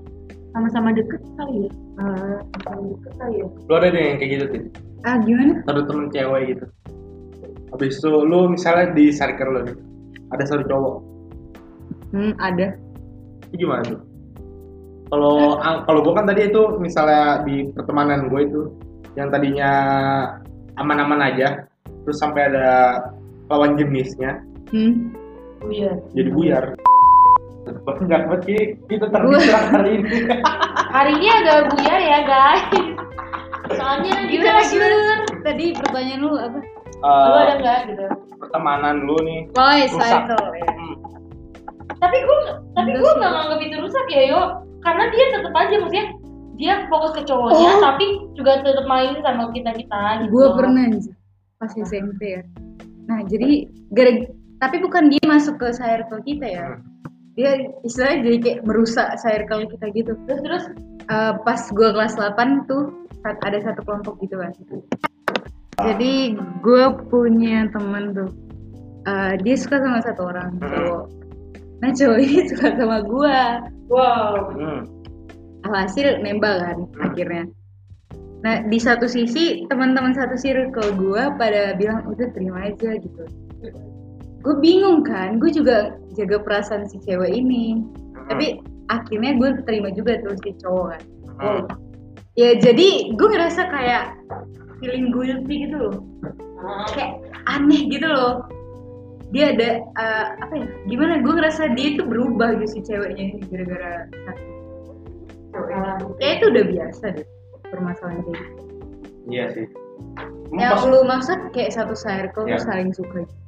sama-sama 0.52 0.90
deket 0.90 1.22
kali 1.38 1.70
ya. 1.70 1.72
Ah, 1.98 2.38
sama 2.66 2.82
deket 2.90 3.14
kali 3.16 3.36
ya. 3.42 3.48
Lu 3.70 3.74
ada 3.74 3.88
deh 3.94 4.04
yang 4.04 4.18
kayak 4.18 4.32
gitu 4.34 4.46
tuh 4.50 4.62
ah 5.06 5.16
gimana? 5.22 5.54
Ada 5.70 5.82
temen 5.86 6.06
cewek 6.10 6.42
gitu. 6.52 6.66
Habis 7.70 8.00
itu 8.00 8.10
lu 8.10 8.40
misalnya 8.50 8.86
di 8.92 9.06
circle 9.14 9.52
lu 9.54 9.60
nih 9.70 9.78
ada 10.34 10.44
satu 10.44 10.64
cowok. 10.66 10.96
Hmm 12.12 12.34
ada. 12.40 12.68
Itu 13.52 13.56
gimana 13.64 13.84
tuh? 13.86 14.00
Kalau 15.08 15.56
ang- 15.62 15.88
kalau 15.88 16.00
gue 16.04 16.14
kan 16.14 16.26
tadi 16.28 16.42
itu 16.52 16.62
misalnya 16.80 17.46
di 17.48 17.72
pertemanan 17.72 18.28
gue 18.28 18.42
itu 18.44 18.62
yang 19.16 19.32
tadinya 19.32 19.72
aman-aman 20.76 21.32
aja 21.32 21.64
terus 22.04 22.20
sampai 22.20 22.52
ada 22.52 23.02
lawan 23.48 23.80
jenisnya 23.80 24.44
hmm. 24.70 24.94
oh 25.62 25.70
iya. 25.70 25.92
Jadi 26.14 26.30
buyar. 26.32 26.66
Enggak 28.00 28.22
banget 28.28 28.42
Ki. 28.46 28.58
kita 28.88 29.06
terdistract 29.08 29.70
hari 29.72 29.92
ini. 30.00 30.10
Hari 30.96 31.12
ini 31.20 31.28
agak 31.30 31.60
buyar 31.70 32.00
ya 32.00 32.20
guys. 32.24 32.64
Soalnya 33.70 34.24
gimana 34.26 34.64
gimana? 34.64 34.98
tadi 35.44 35.66
pertanyaan 35.76 36.20
lu 36.24 36.32
apa? 36.34 36.60
Lu 36.98 37.04
Eh, 37.04 37.42
ada 37.44 37.54
nggak 37.60 37.80
gitu? 37.92 38.06
pertemanan 38.40 39.04
lu 39.04 39.16
nih. 39.22 39.40
Boy 39.52 39.84
Rusak. 39.86 40.00
cycle 40.02 40.46
ya. 40.56 40.66
hmm, 40.66 40.96
tapi 42.00 42.18
gue 42.18 42.38
tapi 42.74 42.90
Enggak 42.90 43.02
gue 43.04 43.12
sih. 43.12 43.18
nggak 43.20 43.32
nganggap 43.36 43.60
itu 43.62 43.76
rusak 43.84 44.06
ya 44.08 44.22
yo. 44.26 44.42
Karena 44.80 45.04
dia 45.12 45.26
tetap 45.30 45.54
aja 45.54 45.76
maksudnya 45.76 46.06
dia 46.56 46.74
fokus 46.88 47.12
ke 47.14 47.22
cowoknya 47.28 47.70
Oh. 47.70 47.82
tapi 47.84 48.06
juga 48.34 48.52
tetap 48.64 48.86
main 48.88 49.12
sama 49.20 49.52
kita 49.52 49.72
kita 49.76 50.02
gitu. 50.24 50.32
Gue 50.32 50.48
pernah 50.56 50.88
pas 51.60 51.72
SMP 51.76 52.40
ya. 52.40 52.42
Nah 53.06 53.20
jadi 53.28 53.68
gara 53.92 54.24
tapi 54.58 54.82
bukan 54.82 55.10
dia 55.14 55.24
masuk 55.26 55.62
ke 55.62 55.74
circle 55.74 56.22
kita 56.26 56.48
ya. 56.48 56.68
Hmm. 56.74 56.82
dia 57.38 57.70
istilahnya 57.86 58.26
jadi 58.26 58.38
kayak 58.42 58.60
merusak 58.66 59.08
circle 59.22 59.70
kita 59.70 59.86
gitu. 59.94 60.12
Terus 60.26 60.42
terus 60.42 60.64
Eh, 61.08 61.34
pas 61.48 61.62
gue 61.72 61.90
kelas 61.96 62.20
8 62.20 62.68
tuh 62.68 63.08
ada 63.24 63.58
satu 63.64 63.80
kelompok 63.88 64.20
gitu 64.20 64.36
kan. 64.44 64.52
Jadi 65.80 66.36
gue 66.60 66.84
punya 67.08 67.72
temen 67.72 68.12
tuh 68.12 68.32
Eh, 69.08 69.40
dia 69.40 69.56
suka 69.56 69.80
sama 69.80 70.04
satu 70.04 70.28
orang 70.28 70.60
cowok. 70.60 71.06
Nah 71.80 71.96
cowok 71.96 72.20
ini 72.20 72.44
suka 72.52 72.76
sama 72.76 73.00
gue 73.08 73.40
wow. 73.88 74.52
Hmm. 74.52 74.84
alhasil 75.64 76.20
nembak 76.20 76.60
kan 76.60 76.78
akhirnya. 77.00 77.48
Nah 78.44 78.68
di 78.68 78.76
satu 78.76 79.08
sisi 79.08 79.64
teman-teman 79.72 80.12
satu 80.12 80.36
circle 80.36 80.92
gue 81.00 81.24
pada 81.40 81.72
bilang 81.80 82.04
udah 82.04 82.28
terima 82.36 82.68
aja 82.68 83.00
gitu 83.00 83.24
gue 84.48 84.56
bingung 84.64 85.04
kan 85.04 85.44
gue 85.44 85.52
juga 85.52 86.00
jaga 86.16 86.40
perasaan 86.40 86.88
si 86.88 86.96
cewek 87.04 87.36
ini. 87.36 87.84
Tapi 88.32 88.64
akhirnya 88.88 89.36
gue 89.36 89.50
terima 89.68 89.92
juga 89.92 90.24
tuh 90.24 90.40
si 90.40 90.56
cowok 90.64 90.88
kan. 90.96 91.02
Hmm. 91.38 91.64
ya 92.34 92.58
jadi 92.58 93.14
gue 93.14 93.28
ngerasa 93.30 93.70
kayak 93.70 94.18
feeling 94.80 95.12
guilty 95.12 95.68
gitu 95.68 95.76
loh. 95.76 95.98
Kayak 96.96 97.20
aneh 97.52 97.92
gitu 97.92 98.08
loh. 98.08 98.48
Dia 99.36 99.52
ada 99.52 99.84
eh, 99.84 100.26
apa 100.40 100.54
ya 100.56 100.68
gimana? 100.88 101.20
Gue 101.20 101.36
ngerasa 101.36 101.76
dia 101.76 102.00
itu 102.00 102.08
berubah 102.08 102.56
gitu 102.58 102.80
si 102.80 102.80
ceweknya 102.88 103.36
ini 103.36 103.44
gara-gara 103.52 104.08
ini. 104.08 104.56
kayak 106.22 106.34
itu 106.38 106.46
udah 106.54 106.64
biasa 106.70 107.06
deh 107.18 107.28
permasalahan 107.68 108.22
kayak 108.24 108.38
gitu. 108.40 108.64
Iya 109.28 109.46
sih. 109.52 109.68
Yang 110.56 110.82
lu 110.88 111.00
maksud 111.04 111.52
kayak 111.52 111.76
satu 111.76 111.92
circle 111.98 112.48
Ya. 112.48 112.56
tuh 112.56 112.64
saling 112.72 112.92
suka 112.96 113.28
gitu. 113.28 113.47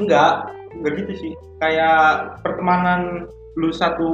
Enggak 0.00 0.32
enggak 0.74 0.92
gitu 0.98 1.12
sih. 1.16 1.32
Kayak 1.60 2.40
pertemanan 2.40 3.28
lu 3.58 3.68
satu 3.70 4.08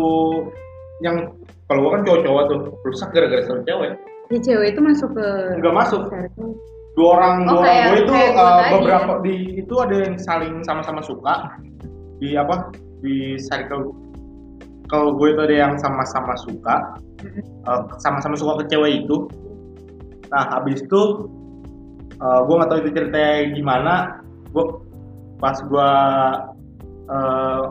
yang 1.01 1.31
kalau 1.67 1.87
gua 1.87 1.99
kan 1.99 2.03
cowok-cowok 2.07 2.43
tuh 2.49 2.59
rusak 2.83 3.09
gara-gara 3.13 3.43
satu 3.45 3.63
cewek. 3.63 3.95
Si 4.27 4.37
cewek 4.43 4.75
itu 4.75 4.81
masuk 4.83 5.11
ke 5.15 5.27
Nggak 5.63 5.75
masuk. 5.75 6.03
circle. 6.11 6.51
dua 6.97 7.09
orang 7.21 7.45
Oh, 7.45 7.61
dua 7.61 7.61
orang 7.61 7.77
gue 7.93 7.99
itu 8.01 8.15
uh, 8.33 8.61
beberapa 8.73 9.13
di 9.21 9.35
itu 9.61 9.75
ada 9.77 9.97
yang 10.01 10.17
saling 10.17 10.65
sama-sama 10.65 11.05
suka. 11.05 11.61
Di 12.17 12.33
apa? 12.35 12.73
Di 13.05 13.37
circle. 13.37 13.93
Kalau 14.89 15.13
gue 15.13 15.29
itu 15.29 15.41
ada 15.45 15.55
yang 15.55 15.75
sama-sama 15.77 16.33
suka 16.41 16.97
Mhm. 17.21 17.43
uh, 17.69 17.85
sama-sama 18.01 18.33
suka 18.35 18.65
ke 18.65 18.73
cewek 18.73 19.05
itu. 19.05 19.29
Nah 20.33 20.49
habis 20.49 20.81
itu 20.81 21.29
uh, 22.19 22.41
gue 22.49 22.55
nggak 22.57 22.71
tahu 22.73 22.79
itu 22.81 22.91
ceritanya 22.97 23.33
gimana. 23.53 23.95
Gue 24.57 24.65
pas 25.37 25.57
gue 25.61 25.91
uh, 27.13 27.63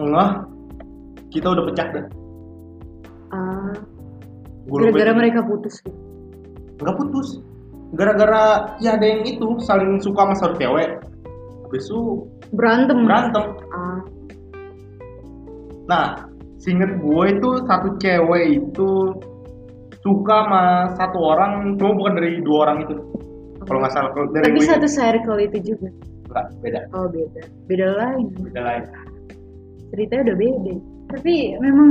ngeh 0.00 0.30
kita 1.32 1.46
udah 1.48 1.64
pecah 1.72 1.88
dah. 1.88 2.06
Ah, 3.32 3.72
Gua 4.68 4.78
gara-gara 4.92 5.12
mereka 5.16 5.40
putus 5.42 5.80
gitu. 5.80 5.96
nggak 6.84 6.96
putus. 7.00 7.40
Gara-gara 7.96 8.76
ya 8.84 8.96
ada 8.96 9.06
yang 9.06 9.24
itu 9.24 9.60
saling 9.64 10.00
suka 10.00 10.28
sama 10.28 10.34
satu 10.36 10.54
cewek. 10.60 11.00
Habis 11.68 11.84
itu 11.88 12.28
berantem. 12.52 13.08
berantem. 13.08 13.44
Ah, 13.72 14.00
nah 15.88 16.06
seinget 16.60 17.00
gue 17.00 17.24
itu 17.32 17.48
satu 17.64 17.88
cewek 17.96 18.44
itu 18.60 18.90
suka 20.04 20.36
sama 20.44 20.64
satu 21.00 21.18
orang 21.18 21.80
cuma 21.80 21.96
bukan 21.96 22.12
dari 22.20 22.44
dua 22.44 22.68
orang 22.68 22.78
itu. 22.84 22.96
Kalau 23.64 23.78
nggak 23.80 23.92
salah 23.94 24.10
dari 24.36 24.44
tapi 24.52 24.60
satu 24.66 24.88
circle 24.90 25.40
itu 25.40 25.58
juga 25.72 25.88
nggak 26.32 26.46
beda 26.64 26.80
oh 26.96 27.06
beda 27.08 27.42
beda 27.68 27.86
lain 28.00 28.26
beda 28.40 28.60
lain 28.60 28.84
ceritanya 29.92 30.22
udah 30.32 30.36
beda 30.40 30.74
tapi 31.12 31.34
memang 31.60 31.90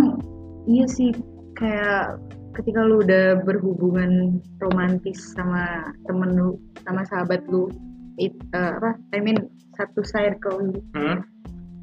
iya 0.66 0.86
sih 0.90 1.14
kayak 1.54 2.18
ketika 2.58 2.84
lu 2.84 3.00
udah 3.06 3.40
berhubungan 3.48 4.42
romantis 4.60 5.22
sama 5.38 5.94
temen 6.10 6.36
lu 6.36 6.50
sama 6.84 7.06
sahabat 7.08 7.46
lu 7.48 7.72
it, 8.20 8.36
eh, 8.52 8.72
apa 8.76 9.00
I 9.16 9.24
mean 9.24 9.48
satu 9.80 10.04
circle 10.04 10.74
gitu. 10.74 10.82
hmm? 10.98 11.24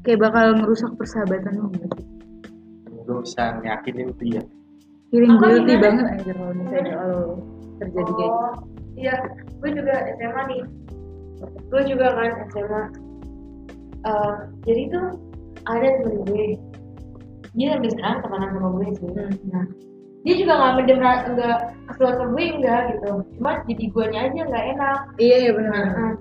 kayak 0.05 0.19
bakal 0.21 0.55
merusak 0.59 0.91
persahabatan 0.95 1.57
lu 1.57 1.67
nggak 1.73 1.89
sih? 1.97 2.05
gue 3.09 3.17
bisa 3.25 3.57
yakinin 3.65 4.13
dia 4.21 4.43
feeling 5.09 5.35
guilty 5.41 5.73
banget 5.81 6.05
aja 6.21 6.31
kalau 6.37 6.53
misalnya 6.53 6.93
kalau 6.93 7.23
terjadi 7.81 8.11
kayak 8.13 8.33
gitu 8.35 8.77
iya, 8.99 9.15
gue 9.63 9.69
juga 9.71 9.95
SMA 10.19 10.41
nih. 10.51 10.61
Gue 11.69 11.81
juga 11.87 12.07
kan 12.13 12.31
SMA. 12.51 12.83
Eh, 13.99 14.35
jadi 14.65 14.81
tuh 14.91 15.05
ada 15.67 15.87
temen 16.01 16.17
gue. 16.27 16.47
Dia 17.57 17.75
sampai 17.75 17.91
sekarang 17.91 18.19
temenan 18.23 18.49
sama 18.55 18.69
gue 18.77 18.87
sih. 18.95 19.09
Hmm. 19.09 19.33
Nah, 19.51 19.65
dia 20.27 20.33
juga 20.35 20.53
nggak 20.55 20.73
mendem 20.75 20.97
nggak 20.99 21.59
keluar 21.95 22.13
ke 22.19 22.25
gue 22.31 22.45
enggak 22.59 22.81
gitu. 22.95 23.11
Cuma 23.39 23.51
jadi 23.65 23.85
guanya 23.91 24.19
aja 24.29 24.39
nggak 24.45 24.65
enak. 24.77 24.99
iya 25.17 25.35
iya 25.47 25.51
benar 25.55 25.83
Nah, 25.95 26.13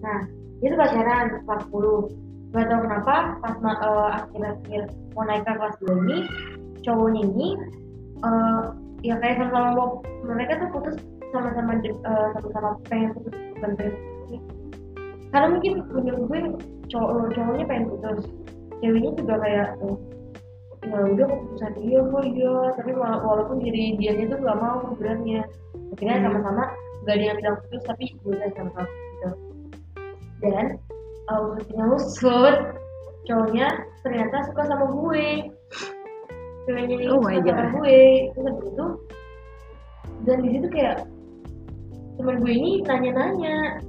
nah 0.00 0.20
dia 0.60 0.68
tuh 0.72 0.78
pacaran 0.78 1.26
kelas 1.44 1.62
10 1.72 2.30
Gak 2.50 2.66
tau 2.66 2.82
kenapa 2.82 3.14
pas 3.38 3.54
eh, 3.62 4.10
akhir-akhir 4.18 4.82
mau 5.14 5.22
naik 5.22 5.46
ke 5.46 5.52
kelas 5.54 5.76
2 5.86 6.02
ini 6.02 6.18
cowoknya 6.82 7.22
ini 7.30 7.48
eh, 8.26 8.62
ya 9.06 9.14
kayak 9.22 9.38
sama-sama 9.38 9.68
mau 9.78 9.88
mereka 10.26 10.58
tuh 10.58 10.68
putus 10.74 10.96
sama-sama 11.30 11.78
eh, 11.78 12.28
sama-sama 12.34 12.70
pengen 12.90 13.14
putus 13.14 13.34
bukan 13.54 13.70
pengen 13.78 13.94
karena 15.30 15.46
mungkin 15.54 15.72
menurut 15.94 16.22
gue 16.26 16.40
cowok 16.90 17.10
cowoknya 17.34 17.64
pengen 17.70 17.84
putus. 17.90 18.26
Ceweknya 18.80 19.10
juga 19.14 19.34
kayak 19.38 19.68
eh, 19.84 19.96
ya 20.88 20.98
udah 21.04 21.26
keputusan 21.28 21.72
dia 21.76 21.98
gue 22.00 22.22
iya 22.34 22.56
tapi 22.74 22.90
wala- 22.96 23.20
walaupun 23.20 23.60
diri 23.60 23.94
dianya 24.00 24.32
tuh 24.32 24.38
gak 24.40 24.58
mau 24.58 24.80
sebenarnya. 24.94 25.40
Akhirnya 25.94 26.16
Hmm. 26.18 26.24
sama-sama 26.26 26.64
gak 27.06 27.14
ada 27.16 27.24
yang 27.24 27.36
bilang 27.38 27.56
putus 27.64 27.82
tapi 27.86 28.04
udah 28.26 28.48
sama-sama 28.56 28.88
gitu. 28.90 29.28
Dan 30.40 30.66
uh, 31.28 31.40
usutnya 31.52 31.84
usut 31.94 32.56
cowoknya 33.28 33.66
ternyata 34.02 34.36
suka 34.48 34.62
sama 34.66 34.86
gue. 34.88 35.26
Ceweknya 36.64 36.94
ini 36.96 37.06
Oh 37.12 37.20
suka 37.22 37.38
sama 37.44 37.64
gue. 37.78 38.00
Terus 38.34 38.46
habis 38.48 38.66
itu 38.72 38.86
dan 40.20 40.36
di 40.44 40.48
situ 40.52 40.66
kayak 40.68 40.96
teman 42.20 42.44
gue 42.44 42.52
ini 42.52 42.84
nanya-nanya 42.84 43.80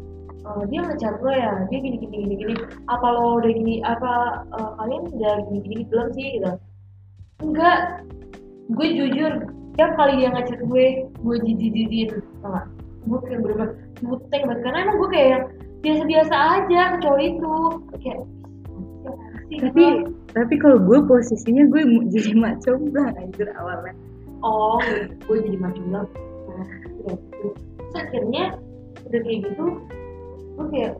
"Eh, 0.52 0.66
dia 0.68 0.80
ngechat 0.84 1.16
lo 1.24 1.32
ya 1.32 1.52
dia 1.72 1.80
gini 1.80 1.98
gini 2.02 2.16
gini 2.28 2.36
gini 2.36 2.54
apa 2.92 3.08
lo 3.08 3.40
udah 3.40 3.52
gini 3.52 3.76
apa 3.88 4.12
eh, 4.52 4.72
kalian 4.80 5.04
udah 5.16 5.36
gini 5.48 5.60
gini 5.64 5.84
belum 5.88 6.08
sih 6.12 6.28
gitu 6.40 6.52
enggak 7.42 7.80
gue 8.72 8.88
jujur 8.88 9.32
tiap 9.80 9.92
kali 9.96 10.14
dia 10.20 10.30
ngechat 10.36 10.60
gue 10.68 10.86
gue 11.08 11.36
jijik-jijikin 11.48 12.20
tau 12.44 12.52
gak 12.52 12.68
gue 13.02 13.20
kayak 13.26 13.40
bener-bener 13.42 13.70
buteng 14.04 14.44
banget 14.46 14.60
karena 14.62 14.78
emang 14.86 14.98
gue 15.00 15.10
kayak 15.10 15.30
yang 15.32 15.46
biasa-biasa 15.82 16.36
aja 16.36 16.82
ke 16.94 16.98
cowok 17.02 17.22
itu 17.26 17.54
kayak 18.06 18.20
tapi 19.52 19.84
gitu. 19.84 20.14
tapi 20.32 20.54
kalau 20.62 20.78
gue 20.80 21.00
posisinya 21.10 21.64
gue 21.68 21.82
jadi 22.14 22.32
macam 22.38 22.76
lah 22.96 23.12
anjir 23.20 23.48
awalnya 23.60 23.94
oh 24.46 24.80
gue 25.28 25.38
jadi 25.44 25.58
macam 25.60 25.86
lah 25.92 26.06
nah 26.52 26.68
ya 27.10 27.14
gitu 27.18 27.48
akhirnya 27.98 28.44
udah 29.10 29.20
kayak 29.26 29.40
gitu 29.50 29.66
gue 30.62 30.70
kayak 30.78 30.94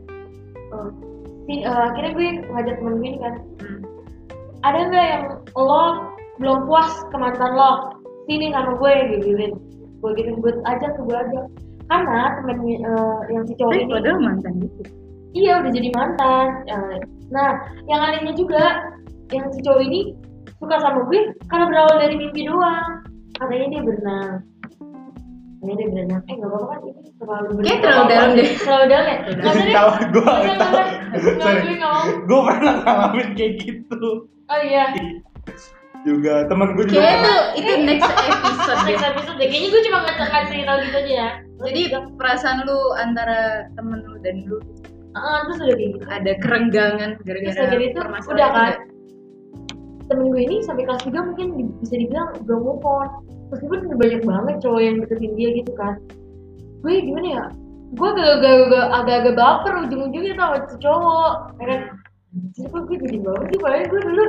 si, 1.46 1.54
eh, 1.62 1.68
akhirnya 1.70 2.12
gue 2.16 2.28
ngajak 2.50 2.74
temen 2.78 2.94
gue 2.98 3.08
ini 3.08 3.18
kan. 3.18 3.34
Ada 4.62 4.78
nggak 4.90 5.06
yang 5.10 5.24
lo 5.58 5.84
belum 6.38 6.58
puas 6.70 6.90
ke 7.10 7.16
mantan 7.18 7.52
lo? 7.54 7.98
Sini 8.30 8.54
sama 8.54 8.78
gue 8.78 8.92
gitu 9.18 9.26
gue 10.02 10.10
gitu 10.18 10.30
gue 10.38 10.52
ajak 10.66 10.92
gue 10.98 11.16
ajak. 11.16 11.46
Karena 11.90 12.20
temen 12.40 12.56
eh, 12.66 13.18
yang 13.30 13.44
si 13.46 13.54
cowok 13.58 13.74
ini 13.74 13.84
padahal 13.90 14.18
mantan 14.22 14.52
gitu. 14.62 14.82
Iya 15.32 15.52
udah 15.64 15.70
jadi 15.72 15.88
mantan. 15.94 16.46
Eh, 16.70 16.98
nah 17.32 17.48
yang 17.90 18.00
anehnya 18.00 18.32
juga 18.38 18.92
yang 19.34 19.48
si 19.50 19.60
cowok 19.64 19.82
ini 19.82 20.00
suka 20.62 20.78
sama 20.78 21.06
gue 21.10 21.34
karena 21.50 21.64
berawal 21.70 21.96
dari 21.98 22.14
mimpi 22.18 22.46
doang. 22.46 23.02
Katanya 23.38 23.66
dia 23.74 23.82
berenang 23.82 24.51
katanya 25.62 25.76
dia 25.78 25.88
berenang 25.94 26.22
eh 26.26 26.34
nggak 26.34 26.50
apa-apa 26.50 26.66
kan 26.66 26.80
ini 26.82 27.10
terlalu 27.14 27.48
berenang 27.54 27.62
Kayak 27.62 27.80
terlalu 27.80 28.04
dalam 28.10 28.30
deh. 28.34 28.48
terlalu 28.58 28.86
dalam 28.90 29.06
ya? 29.06 29.16
Deh 29.22 29.70
tahu 29.70 29.90
gue 30.10 30.22
tahu. 30.58 30.74
Nggak, 31.22 31.54
gue 32.26 32.40
pernah 32.42 32.74
ngalamin 32.82 33.28
kayak 33.38 33.52
gitu. 33.62 34.02
Oh 34.26 34.58
iya. 34.60 34.84
Juga 36.02 36.34
teman 36.50 36.74
gue 36.74 36.84
juga. 36.90 36.98
Kayak 36.98 37.14
itu 37.14 37.34
itu 37.62 37.72
next 37.86 38.10
episode 38.10 38.80
next 38.82 39.04
episode 39.06 39.36
deh. 39.38 39.46
Kayaknya 39.46 39.68
gue 39.70 39.82
cuma 39.86 39.98
ngasih 40.02 40.58
tau 40.66 40.76
gitu 40.82 40.96
aja 40.98 41.12
ya. 41.14 41.28
Jadi 41.62 41.82
perasaan 42.18 42.58
lu 42.66 42.78
antara 42.98 43.40
temen 43.78 44.02
lu 44.02 44.18
dan 44.18 44.42
lu 44.50 44.58
Ah, 45.12 45.44
terus 45.44 45.60
udah 45.60 45.76
kayak 45.76 45.90
gitu. 45.92 46.04
ada 46.08 46.32
kerenggangan 46.40 47.10
terus 47.20 47.26
gara-gara 47.28 47.68
dari 47.68 47.84
itu 47.92 48.00
permasalahan 48.00 48.32
udah 48.32 48.48
kan 48.48 48.72
temen 50.12 50.28
gue 50.28 50.42
ini 50.44 50.56
sampai 50.60 50.84
kelas 50.84 51.02
3 51.08 51.28
mungkin 51.32 51.48
bisa 51.80 51.94
dibilang 51.96 52.36
belum 52.44 52.60
move 52.60 52.84
on. 52.84 53.08
Meskipun 53.48 53.88
udah 53.88 53.98
banyak 53.98 54.22
banget 54.24 54.54
cowok 54.60 54.80
yang 54.80 54.96
deketin 55.00 55.32
dia 55.36 55.48
gitu 55.60 55.72
kan. 55.76 55.94
Gue 56.84 57.00
gimana 57.00 57.28
ya? 57.28 57.44
Gue 57.96 58.08
agak-agak 58.12 59.34
baper 59.36 59.74
ujung-ujungnya 59.88 60.34
tau 60.36 60.56
sama 60.56 60.68
si 60.68 60.76
cowok. 60.80 61.34
Ya 61.60 61.64
kan 61.68 61.80
jadi 62.32 62.68
kok 62.68 62.82
gue 62.88 62.96
jadi 63.00 63.18
banget 63.20 63.44
sih? 63.48 63.58
Padahal 63.60 63.84
gue 63.88 64.00
dulu 64.04 64.24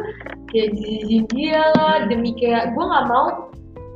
kayak 0.52 0.70
jijik 0.76 1.24
dia 1.32 1.64
lah 1.80 1.96
demi 2.08 2.32
kayak 2.36 2.76
gue 2.76 2.84
gak 2.84 3.08
mau 3.08 3.28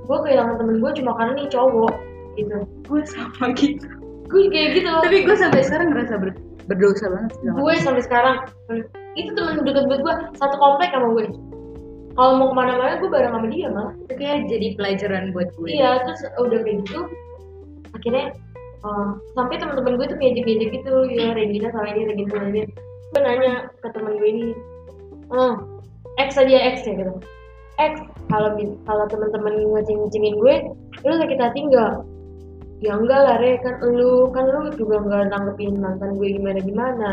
gue 0.08 0.18
kehilangan 0.24 0.56
temen 0.64 0.80
gue 0.80 0.92
cuma 1.04 1.12
karena 1.20 1.34
nih 1.36 1.50
cowok 1.52 1.94
gitu. 2.40 2.58
Gue 2.88 3.02
sama 3.08 3.52
gitu. 3.56 3.88
Gue 4.28 4.44
kayak 4.52 4.70
gitu. 4.80 4.88
Tapi 4.92 5.18
gue 5.28 5.36
sampai 5.36 5.62
sekarang 5.64 5.92
ngerasa 5.92 6.16
ber- 6.20 6.48
berdosa 6.68 7.08
banget 7.08 7.32
gue 7.42 7.74
sampai 7.80 8.04
sekarang 8.04 8.36
itu 9.16 9.32
temen 9.34 9.64
deket 9.64 9.88
buat 9.88 10.02
gue 10.04 10.14
satu 10.36 10.56
komplek 10.60 10.92
sama 10.92 11.16
gue 11.16 11.26
kalau 12.18 12.34
mau 12.42 12.48
ke 12.50 12.56
mana-mana 12.58 12.98
gue 12.98 13.10
bareng 13.14 13.30
sama 13.30 13.48
dia 13.54 13.70
malah 13.70 13.94
itu 14.10 14.14
kayak 14.18 14.50
jadi 14.50 14.68
pelajaran 14.74 15.24
buat 15.32 15.50
gue. 15.54 15.70
Iya 15.70 16.02
terus 16.02 16.22
udah 16.42 16.60
kayak 16.66 16.78
gitu 16.84 17.00
akhirnya 17.94 18.26
eh, 18.84 19.08
sampai 19.38 19.56
teman-teman 19.62 19.94
gue 20.02 20.08
tuh 20.10 20.18
ngejek-ngejek 20.18 20.70
gitu 20.82 20.94
ya 21.14 21.38
Regina 21.38 21.70
sama 21.70 21.88
ini 21.94 22.02
Regina 22.10 22.30
sama 22.34 22.48
ini 22.50 22.62
gue 23.08 23.22
nanya 23.24 23.54
ke 23.80 23.88
teman 23.94 24.14
gue 24.18 24.30
ini 24.30 24.46
eh 25.32 25.54
X 26.18 26.30
aja 26.42 26.58
X 26.74 26.90
ya 26.90 26.94
gitu 26.98 27.14
X 27.78 27.94
kalau 28.34 28.58
kalau 28.90 29.06
teman-teman 29.08 29.54
ngeceng-ngecengin 29.78 30.36
gue 30.42 30.56
lu 31.06 31.14
sakit 31.14 31.38
hati 31.38 31.60
nggak? 31.70 31.94
Ya 32.82 32.94
enggak 32.94 33.22
lah 33.22 33.38
Re. 33.42 33.62
Kan 33.62 33.78
lu 33.86 34.30
kan 34.34 34.50
lu 34.50 34.74
juga 34.74 35.02
nggak 35.02 35.30
nanggepin 35.30 35.78
mantan 35.78 36.18
gue 36.18 36.38
gimana 36.38 36.60
gimana 36.62 37.10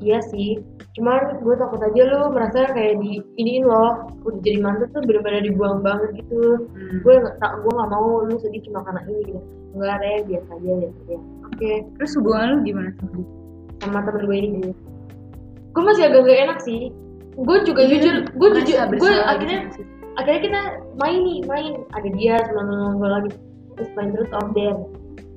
iya 0.00 0.18
sih. 0.32 0.58
Cuman 0.96 1.38
gue 1.44 1.54
takut 1.54 1.80
aja 1.80 2.02
lu 2.08 2.32
merasa 2.34 2.72
kayak 2.72 2.98
di 2.98 3.20
iniin 3.38 3.64
loh 3.68 4.10
udah 4.26 4.40
jadi 4.42 4.58
mantan 4.58 4.88
tuh 4.90 5.04
bener-bener 5.06 5.46
dibuang 5.46 5.84
banget 5.84 6.24
gitu. 6.24 6.66
Hmm. 6.66 6.98
gue 7.04 7.14
nggak 7.20 7.36
tak 7.38 7.52
gue 7.62 7.72
nggak 7.72 7.90
mau 7.92 8.24
lu 8.26 8.34
sedih 8.40 8.64
cuma 8.66 8.82
karena 8.82 9.00
ini 9.06 9.20
gitu. 9.30 9.40
Enggak 9.70 9.96
re 10.02 10.14
biasa 10.26 10.50
aja 10.50 10.72
biasa 10.82 10.98
aja 11.06 11.16
oke 11.46 11.70
terus 11.94 12.12
hubungan 12.18 12.46
lu 12.50 12.58
gimana 12.66 12.90
sama 12.98 13.22
sama 13.80 13.98
temen 14.02 14.22
gue 14.26 14.36
ini. 14.36 14.48
Gitu 14.66 14.90
gue 15.70 15.82
masih 15.86 16.04
agak 16.10 16.22
gak 16.26 16.40
enak 16.50 16.58
sih. 16.66 16.80
Gue 17.38 17.56
juga 17.62 17.82
jujur 17.86 18.26
gue 18.26 18.48
jujur 18.60 18.76
gue 18.90 18.98
bersalah 18.98 19.38
akhirnya 19.38 19.70
gitu. 19.70 19.82
akhirnya 20.18 20.40
kita 20.42 20.60
main 20.98 21.20
nih 21.22 21.38
main. 21.46 21.72
Ada 21.94 22.08
dia 22.18 22.34
sama 22.50 22.98
gue 22.98 23.08
lagi. 23.08 23.30
Terus 23.78 23.90
main 23.94 24.10
terus 24.12 24.30
order. 24.34 24.74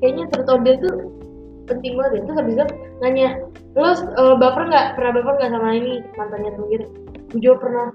Kayaknya 0.02 0.26
terus 0.34 0.48
order 0.50 0.76
tuh 0.82 0.96
penting 1.68 1.94
banget. 1.96 2.24
Terus 2.26 2.38
habis 2.40 2.56
itu 2.56 2.66
nanya 3.02 3.28
lo 3.76 3.92
uh, 3.92 4.36
baper 4.38 4.64
nggak? 4.70 4.88
Pernah 5.00 5.12
baper 5.20 5.34
nggak 5.40 5.52
sama 5.52 5.70
ini 5.76 5.92
mantannya 6.16 6.52
temen 6.56 6.68
gitu? 6.72 6.86
Gue 7.34 7.40
jawab 7.42 7.60
pernah. 7.64 7.88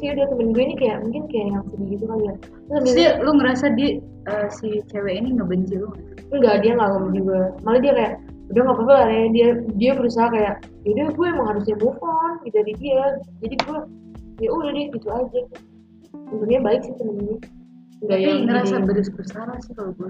Ya 0.00 0.16
udah 0.16 0.26
temen 0.32 0.48
gue 0.56 0.62
ini 0.64 0.74
kayak 0.80 0.96
mungkin 1.04 1.22
kayak 1.28 1.46
yang 1.52 1.64
sedih 1.68 1.88
gitu 1.92 2.04
kali 2.08 2.24
ya. 2.24 2.34
Terus 2.40 2.72
habis 2.72 2.90
itu 2.90 2.96
dia, 2.96 3.10
lu 3.20 3.30
ngerasa 3.36 3.66
dia 3.76 3.90
eh, 4.00 4.48
si 4.48 4.68
cewek 4.88 5.14
ini 5.20 5.28
ngebenci 5.36 5.74
lu 5.76 5.88
nggak? 5.92 6.04
enggak 6.30 6.56
dia 6.62 6.72
nggak 6.78 6.90
ngomong 6.94 7.12
juga. 7.12 7.40
Malah 7.66 7.80
dia 7.82 7.92
kayak 7.92 8.14
udah 8.50 8.60
nggak 8.64 8.76
apa-apa 8.80 8.94
lah 8.96 9.08
ya. 9.12 9.24
Dia 9.28 9.48
dia 9.76 9.90
berusaha 9.92 10.26
kayak 10.32 10.54
yaudah 10.88 11.06
gue 11.12 11.26
emang 11.28 11.46
harusnya 11.52 11.76
move 11.84 12.00
on 12.00 12.32
gitu 12.48 12.56
dari 12.56 12.72
dia. 12.80 13.04
Jadi 13.44 13.54
gue 13.60 13.78
ya 14.40 14.48
udah 14.48 14.70
deh 14.72 14.86
gitu 14.88 15.08
aja. 15.12 15.40
Untungnya 16.32 16.60
baik 16.64 16.80
sih 16.86 16.94
temennya. 16.96 17.36
Enggak 18.00 18.16
Tapi 18.16 18.24
yang 18.24 18.42
ngerasa 18.48 18.74
beres 18.88 19.10
bersalah 19.12 19.56
sih 19.60 19.72
kalau 19.76 19.92
gue. 20.00 20.08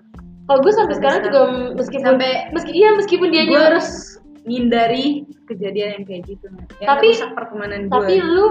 Kalau 0.51 0.61
gue 0.61 0.75
sampai 0.75 0.95
sekarang 0.99 1.21
juga 1.23 1.41
meskipun 1.79 2.07
Sampai- 2.11 2.51
meski 2.51 2.73
iya 2.75 2.91
meskipun 2.99 3.29
dia 3.31 3.47
gue 3.47 3.55
harus 3.63 4.19
ngindari 4.43 5.23
kejadian 5.47 6.03
yang 6.03 6.05
kayak 6.05 6.23
gitu. 6.27 6.51
Yang 6.83 6.89
Tapi- 6.91 7.15
pertemanan 7.39 7.81
gue. 7.87 7.95
tapi 7.95 8.15
lu 8.19 8.47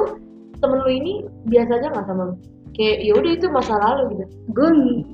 temen 0.60 0.80
lu 0.80 0.88
ini 0.90 1.14
biasa 1.44 1.72
aja 1.76 1.88
nggak 1.92 2.08
sama 2.08 2.24
lu 2.32 2.36
kayak 2.70 2.98
ya 3.02 3.12
udah 3.12 3.32
itu 3.34 3.48
masa 3.50 3.76
lalu 3.76 4.04
gitu 4.16 4.24
gue 4.52 4.70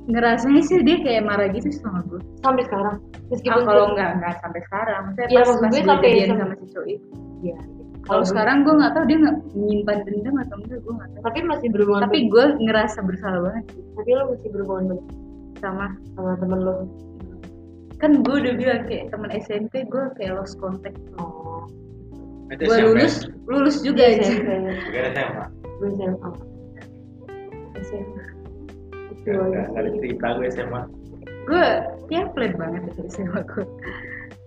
ngerasanya 0.06 0.62
sih 0.62 0.78
dia 0.82 1.02
kayak 1.02 1.22
marah 1.24 1.50
gitu 1.50 1.66
sama 1.72 2.06
gue. 2.06 2.22
sampai 2.38 2.62
sekarang 2.62 2.94
Ah, 2.94 3.30
meskipun 3.30 3.62
kalau 3.64 3.84
nggak 3.90 4.10
nggak 4.22 4.34
sampai 4.38 4.60
sekarang. 4.62 5.00
Maksudnya 5.10 5.26
Iya, 5.26 5.34
pas, 5.34 5.46
maksud 5.46 5.58
pas 5.58 5.66
gue 5.66 5.82
sampai- 5.82 6.30
sama 6.30 6.54
si 6.54 6.66
cowok 6.70 6.86
itu. 6.86 7.06
ya 7.42 7.58
Kalau 8.06 8.22
sekarang 8.22 8.62
gue 8.62 8.70
nggak 8.70 8.92
tahu 8.94 9.04
dia 9.10 9.18
nggak 9.18 9.36
menyimpan 9.50 9.98
dendam 10.06 10.34
atau 10.38 10.56
enggak 10.62 10.78
gue 10.78 10.92
nggak 10.94 11.08
tahu. 11.10 11.22
tapi 11.26 11.38
masih 11.42 11.68
berhubungan 11.74 12.02
Tapi 12.06 12.18
gue 12.30 12.44
ngerasa 12.62 12.98
bersalah 13.02 13.40
banget 13.42 13.64
tapi 13.98 14.10
lu 14.14 14.24
masih 14.30 14.48
berhubungan 14.54 14.84
baik 14.94 15.04
sama 15.58 15.86
sama 16.12 16.32
temen 16.36 16.60
lu 16.60 16.74
kan 17.96 18.12
gue 18.18 18.36
udah 18.38 18.54
bilang 18.54 18.82
kayak 18.84 19.08
teman 19.08 19.30
SMP 19.34 19.84
gue 19.84 20.04
kayak 20.14 20.36
lost 20.36 20.56
contact 20.56 20.96
oh 21.16 21.64
Itu 22.46 22.62
gue 22.62 22.78
lulus 22.84 23.14
lulus 23.44 23.76
juga 23.80 24.04
Iya, 24.04 24.20
aja 24.20 24.26
ada 24.94 25.10
SMA. 25.10 25.44
gue 25.76 25.88
SMA 25.90 26.30
SMA 27.82 28.24
itu 29.16 29.30
ada 29.74 29.88
cerita 29.92 30.26
gue 30.34 30.46
SMA. 30.50 30.80
gue 31.46 31.64
ya 32.08 32.22
flat 32.30 32.52
banget 32.54 32.82
dari 32.88 33.08
SMA 33.08 33.40
gue 33.44 33.64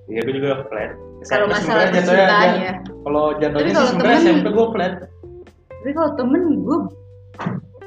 Iya 0.09 0.25
gue 0.25 0.33
juga 0.35 0.65
flat. 0.65 0.97
Kalau 1.21 1.45
masalah 1.45 1.91
percintaan 1.91 2.49
ya. 2.57 2.73
Kalau 3.03 3.37
jatuhnya 3.37 3.61
sih 3.61 3.75
kalau 3.75 3.89
sebenarnya 3.91 4.17
temen- 4.17 4.25
SMP 4.25 4.47
gue 4.49 4.67
flat. 4.71 4.93
tapi 5.69 5.91
kalau 5.93 6.11
temen 6.15 6.41
gue 6.59 6.79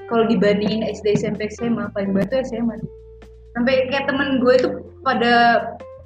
kalau 0.07 0.25
dibandingin 0.27 0.81
SD 0.87 1.07
SMP 1.17 1.51
SMA 1.51 1.91
paling 1.91 2.13
bantu 2.13 2.39
SMA 2.43 2.79
sampai 3.53 3.89
kayak 3.93 4.09
temen 4.09 4.41
gue 4.41 4.53
itu 4.57 4.69
pada 5.05 5.33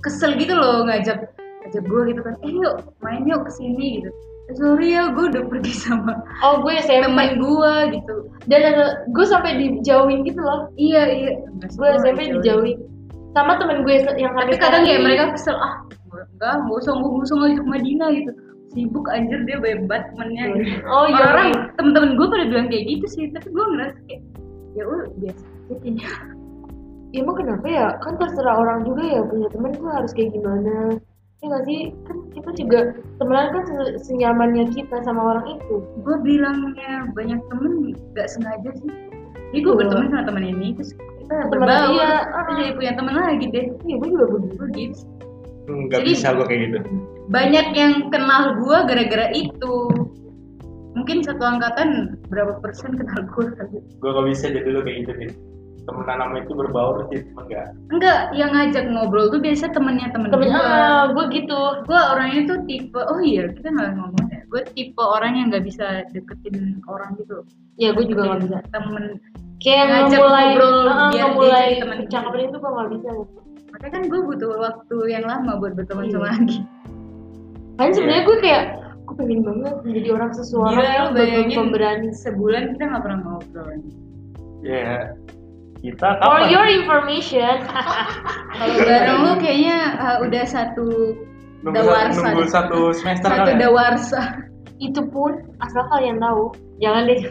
kesel 0.03 0.35
gitu 0.39 0.55
loh 0.55 0.87
ngajak 0.87 1.31
ngajak 1.67 1.83
gue 1.83 2.01
gitu 2.15 2.21
kan 2.23 2.35
eh 2.47 2.53
yuk 2.55 2.75
main 3.03 3.27
yuk 3.27 3.43
ke 3.47 3.51
sini 3.55 4.03
gitu. 4.03 4.11
"Eh, 4.47 4.55
sorry 4.55 4.95
ya 4.95 5.11
gue 5.11 5.25
udah 5.35 5.43
pergi 5.51 5.73
sama 5.75 6.15
oh 6.47 6.63
gue 6.63 6.73
SMP. 6.79 7.11
temen 7.11 7.31
gue 7.43 7.75
gitu. 7.99 8.15
Dan 8.47 8.61
ada 8.63 8.85
gue 9.11 9.27
sampai 9.27 9.59
dijauhin 9.59 10.23
gitu 10.23 10.39
loh. 10.39 10.71
Iya 10.79 11.03
iya. 11.11 11.33
Gue 11.75 11.89
SMP 12.03 12.31
dijauhin. 12.31 12.79
sama 13.37 13.61
temen 13.61 13.85
gue 13.85 14.01
yang 14.17 14.33
tapi 14.33 14.57
kadang 14.57 14.89
ya 14.89 14.97
mereka 14.97 15.37
kesel 15.37 15.61
ah 15.61 15.85
enggak 16.09 16.57
nggak 16.65 16.79
usah 16.81 16.93
nggak 16.97 17.21
usah 17.29 17.37
ngajak 17.37 17.67
Madinah 17.69 18.09
gitu. 18.17 18.33
Sibuk 18.73 19.13
anjir 19.13 19.45
dia 19.45 19.61
bebat 19.61 20.09
temennya 20.13 20.57
gitu. 20.57 20.81
oh 20.89 21.05
iya 21.05 21.25
orang 21.37 21.49
iya. 21.53 21.61
temen-temen 21.77 22.17
gue 22.17 22.27
pada 22.33 22.45
bilang 22.49 22.67
kayak 22.73 22.85
gitu 22.89 23.07
sih 23.13 23.25
tapi 23.37 23.49
gue 23.53 23.65
ngerasa 23.77 23.99
kayak 24.09 24.23
ya 24.73 24.83
udah 24.89 25.09
biasa 25.21 25.45
aja 25.45 25.75
kayaknya 25.85 26.09
ya 27.17 27.25
emang 27.25 27.37
kenapa 27.41 27.65
ya? 27.67 27.87
Kan 28.05 28.21
terserah 28.21 28.61
orang 28.61 28.85
juga 28.85 29.03
ya 29.03 29.21
punya 29.25 29.49
temen 29.49 29.73
tuh 29.73 29.89
harus 29.89 30.13
kayak 30.13 30.37
gimana. 30.37 31.01
Ya 31.41 31.45
nggak 31.49 31.65
sih? 31.65 31.81
Kan 32.05 32.17
kita 32.33 32.51
juga 32.53 32.79
temenan 33.17 33.49
kan 33.53 33.63
se- 33.65 33.97
senyamannya 34.05 34.65
kita 34.73 34.97
sama 35.01 35.33
orang 35.33 35.57
itu. 35.57 35.77
Gue 36.05 36.17
bilangnya 36.21 37.09
banyak 37.17 37.41
temen 37.49 37.73
gak 38.13 38.29
sengaja 38.29 38.69
sih. 38.77 38.93
Jadi 39.53 39.59
gue 39.63 39.73
Iya. 39.73 39.79
berteman 39.81 40.07
sama 40.13 40.25
temen 40.29 40.45
ini 40.45 40.69
terus 40.77 40.91
kita 40.93 41.35
Temen 41.49 41.51
berbaur 41.57 41.89
dia, 41.97 42.11
terus 42.29 42.57
jadi 42.61 42.73
punya 42.77 42.93
temen 42.93 43.15
lagi 43.17 43.47
deh. 43.49 43.65
Iya 43.83 43.95
gue 43.97 44.09
juga 44.13 44.27
begitu 44.29 44.55
gue 44.55 44.69
gitu. 44.77 45.01
Nggak 45.67 46.01
Jadi- 46.05 46.11
bisa 46.13 46.29
gue 46.37 46.47
kayak 46.47 46.61
gitu. 46.69 46.79
banyak 47.27 47.67
yang 47.75 47.93
kenal 48.13 48.43
gue 48.61 48.79
gara-gara 48.87 49.27
itu. 49.33 49.75
Mungkin 50.97 51.21
satu 51.21 51.45
angkatan 51.45 52.17
berapa 52.33 52.57
persen 52.59 52.97
kenal 52.97 53.21
gue 53.29 53.45
kali 53.53 53.79
Gue 54.01 54.11
gak 54.11 54.27
bisa 54.27 54.45
jadi 54.49 54.69
lu 54.69 54.81
kayak 54.81 54.97
gitu 55.05 55.13
nih. 55.21 55.31
Temenan 55.87 56.19
nama 56.19 56.35
itu 56.43 56.51
berbaur 56.51 57.07
sih 57.09 57.23
temen 57.23 57.47
gak. 57.47 57.67
enggak 57.95 58.21
yang 58.35 58.51
ngajak 58.51 58.85
ngobrol 58.91 59.31
tuh 59.31 59.39
biasa 59.39 59.71
temennya 59.71 60.11
temen, 60.11 60.35
temen 60.35 60.51
gue 60.51 60.59
ah 60.59 61.15
gue 61.15 61.25
gitu. 61.31 61.61
Gue 61.87 62.01
orangnya 62.11 62.43
tuh 62.51 62.59
tipe 62.67 62.99
oh 62.99 63.21
iya 63.23 63.47
kita 63.55 63.71
nggak 63.71 63.91
ngomong 63.95 64.27
ya. 64.29 64.41
Gue 64.51 64.63
tipe 64.75 64.99
orang 64.99 65.33
yang 65.39 65.47
nggak 65.55 65.63
bisa 65.63 66.03
deketin 66.11 66.83
orang 66.91 67.15
gitu. 67.23 67.47
Ya 67.79 67.95
gue 67.95 68.03
juga 68.03 68.35
nggak 68.35 68.41
bisa. 68.51 68.59
Temen 68.75 69.23
kayak 69.57 69.85
Ngajak 69.89 70.21
mulai 70.21 70.45
ngobrol 70.53 70.77
ah, 70.85 71.09
biar 71.09 71.11
dia 71.15 71.27
mulai 71.33 71.65
jadi 71.65 71.81
teman 71.81 71.99
cakapan 72.13 72.41
itu 72.45 72.57
gue 72.59 72.71
nggak 72.71 72.91
bisa 72.93 73.09
makanya 73.73 73.93
kan 73.93 74.03
gue 74.09 74.21
butuh 74.25 74.51
waktu 74.57 74.97
yang 75.09 75.25
lama 75.29 75.53
buat 75.57 75.73
berteman 75.77 76.05
Iya. 76.09 76.13
sama 76.17 76.29
Agi. 76.33 76.59
Kan 77.77 77.89
sebenarnya 77.93 78.23
gue 78.25 78.37
kayak 78.41 78.65
gue 79.07 79.15
pengen 79.17 79.41
banget 79.45 79.75
menjadi 79.85 80.09
orang 80.13 80.31
sesuatu 80.35 80.73
Gila, 80.73 80.83
lu 80.83 80.89
yang 80.89 81.09
bayangin 81.15 81.57
pemberani. 81.57 82.09
sebulan 82.13 82.63
kita 82.75 82.83
nggak 82.85 83.03
pernah 83.05 83.19
ngobrol. 83.23 83.69
Ya. 84.61 85.15
Kita 85.87 86.19
for 86.19 86.43
kapan? 86.43 86.51
your 86.51 86.67
information 86.67 87.55
kalau 88.59 88.75
bareng 88.83 89.19
lu 89.23 89.33
kayaknya 89.39 89.79
uh, 90.03 90.17
udah 90.19 90.43
satu 90.43 91.15
nunggu, 91.63 91.79
dawarsa 91.79 92.19
nunggu 92.27 92.43
deh. 92.43 92.51
satu 92.51 92.81
semester 92.91 93.31
satu 93.31 93.39
kan 93.39 93.55
ya? 93.55 93.59
dawarsa 93.71 94.23
itu 94.83 95.01
pun 95.09 95.47
asal 95.63 95.87
kalian 95.89 96.19
tahu 96.19 96.51
jangan 96.83 97.07
deh 97.07 97.23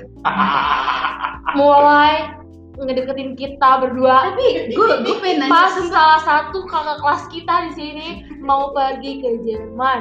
mulai 1.53 2.31
ngedeketin 2.75 3.39
kita 3.39 3.69
berdua 3.79 4.35
tapi 4.35 4.71
gue 4.71 4.89
gue 5.03 5.15
pengen 5.23 5.47
nanya 5.47 5.51
pas 5.51 5.71
salah 5.87 6.19
satu 6.23 6.67
kakak 6.67 6.99
kelas 6.99 7.23
kita 7.31 7.53
di 7.67 7.71
sini 7.75 8.07
mau 8.43 8.75
pergi 8.75 9.23
ke 9.23 9.29
Jerman 9.47 9.99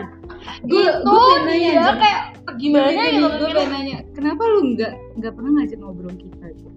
Gua- 0.66 0.98
itu 0.98 1.06
gua 1.06 1.34
pengen 1.46 1.74
nanya, 1.78 1.94
kayak 1.98 2.22
gimana 2.58 3.00
ya 3.02 3.18
gue 3.18 3.50
pengen 3.50 3.70
nanya 3.70 3.96
kenapa 4.14 4.42
lu 4.42 4.74
nggak 4.74 4.92
nggak 5.22 5.32
pernah 5.38 5.50
ngajak 5.58 5.78
ngobrol 5.78 6.14
kita 6.18 6.46
gitu? 6.54 6.70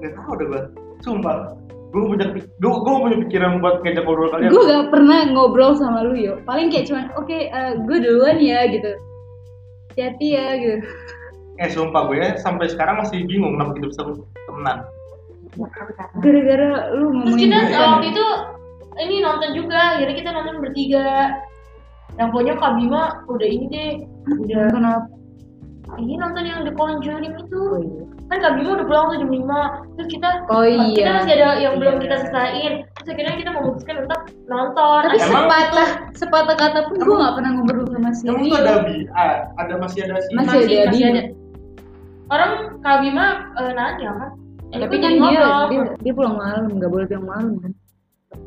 Gak 0.00 0.16
tau 0.16 0.32
udah 0.32 0.46
gue. 0.48 0.62
Sumpah. 1.00 1.56
Gue 1.90 2.06
punya 2.06 2.26
gue 2.38 2.70
gue 2.70 2.92
punya 3.02 3.18
pikiran 3.26 3.58
buat 3.58 3.82
ngajak 3.82 4.06
ngobrol 4.06 4.30
kalian. 4.30 4.54
gue 4.54 4.62
gak 4.62 4.86
pernah 4.94 5.26
ngobrol 5.26 5.74
sama 5.74 6.06
lu 6.06 6.14
yo 6.14 6.38
paling 6.46 6.70
kayak 6.70 6.86
cuman 6.86 7.10
oke 7.18 7.34
gue 7.90 7.98
duluan 7.98 8.38
ya 8.38 8.62
gitu 8.70 8.94
hati 9.98 10.38
ya 10.38 10.54
gitu 10.56 10.78
Eh 11.60 11.68
sumpah 11.68 12.08
gue 12.08 12.16
ya 12.16 12.38
sampai 12.40 12.70
sekarang 12.72 13.04
masih 13.04 13.26
bingung 13.28 13.58
kenapa 13.58 13.76
kita 13.76 13.86
bisa 13.92 14.02
temenan. 14.48 14.78
gara-gara 16.22 16.94
lu 16.94 17.10
terus 17.10 17.10
ngomongin 17.10 17.42
kita 17.42 17.58
bukan. 17.58 17.80
waktu 17.82 18.06
itu 18.14 18.26
ini 19.02 19.16
nonton 19.18 19.50
juga 19.58 19.80
akhirnya 19.98 20.16
kita 20.16 20.30
nonton 20.30 20.56
bertiga 20.62 21.06
yang 22.22 22.28
pokoknya 22.30 22.54
Kak 22.54 22.72
Bima 22.78 23.02
udah 23.26 23.48
ini 23.50 23.66
deh 23.66 23.92
udah 24.30 24.64
kenapa 24.70 25.10
ini 25.98 26.14
nonton 26.22 26.44
yang 26.46 26.62
The 26.62 26.72
Conjuring 26.78 27.34
itu 27.34 27.58
oh 27.58 27.82
iya 27.82 28.04
kan 28.30 28.38
Kak 28.38 28.52
Bima 28.54 28.70
udah 28.72 28.86
pulang 28.86 29.04
tuh 29.06 29.16
jam 29.18 29.28
5 29.28 29.42
terus 29.92 30.08
kita 30.08 30.28
Oh 30.46 30.62
kita 30.62 31.02
iya. 31.02 31.12
masih 31.18 31.32
ada 31.34 31.48
yang 31.58 31.74
belum 31.76 31.94
Iya. 31.94 32.00
kita 32.00 32.14
selesaiin 32.20 32.72
terus 32.94 33.08
akhirnya 33.10 33.34
kita 33.36 33.50
memutuskan 33.50 33.94
untuk 34.00 34.20
nonton 34.46 35.00
tapi 35.02 35.18
Emang 35.18 35.44
sepatah 35.44 35.88
sepatah 36.14 36.56
kata 36.56 36.78
pun 36.86 36.94
gue 36.96 37.16
gak 37.16 37.34
pernah 37.34 37.50
ngobrol 37.52 37.84
sama 37.86 38.10
si 38.12 38.24
Rio. 38.24 38.38
tuh 38.46 38.56
ada 38.56 38.74
bi 38.80 38.96
ah, 39.12 39.34
ada 39.56 39.74
masih 39.76 40.00
ada 40.04 40.14
si 40.20 40.30
Masih 40.32 40.58
ada 40.62 40.86
masih 40.86 41.04
ada 41.04 41.22
orang 42.28 42.52
Kak 42.78 42.96
Bima 43.02 43.26
eh, 43.56 43.72
nanya 43.72 44.10
kan 44.16 44.30
Eh, 44.70 44.78
tapi 44.78 44.96
kan 44.96 45.10
dia, 45.10 45.66
dia 45.66 45.82
dia 45.98 46.12
pulang 46.14 46.38
malam 46.38 46.70
nggak 46.70 46.86
boleh 46.86 47.02
pulang 47.04 47.26
malam 47.26 47.52
kan 47.58 47.72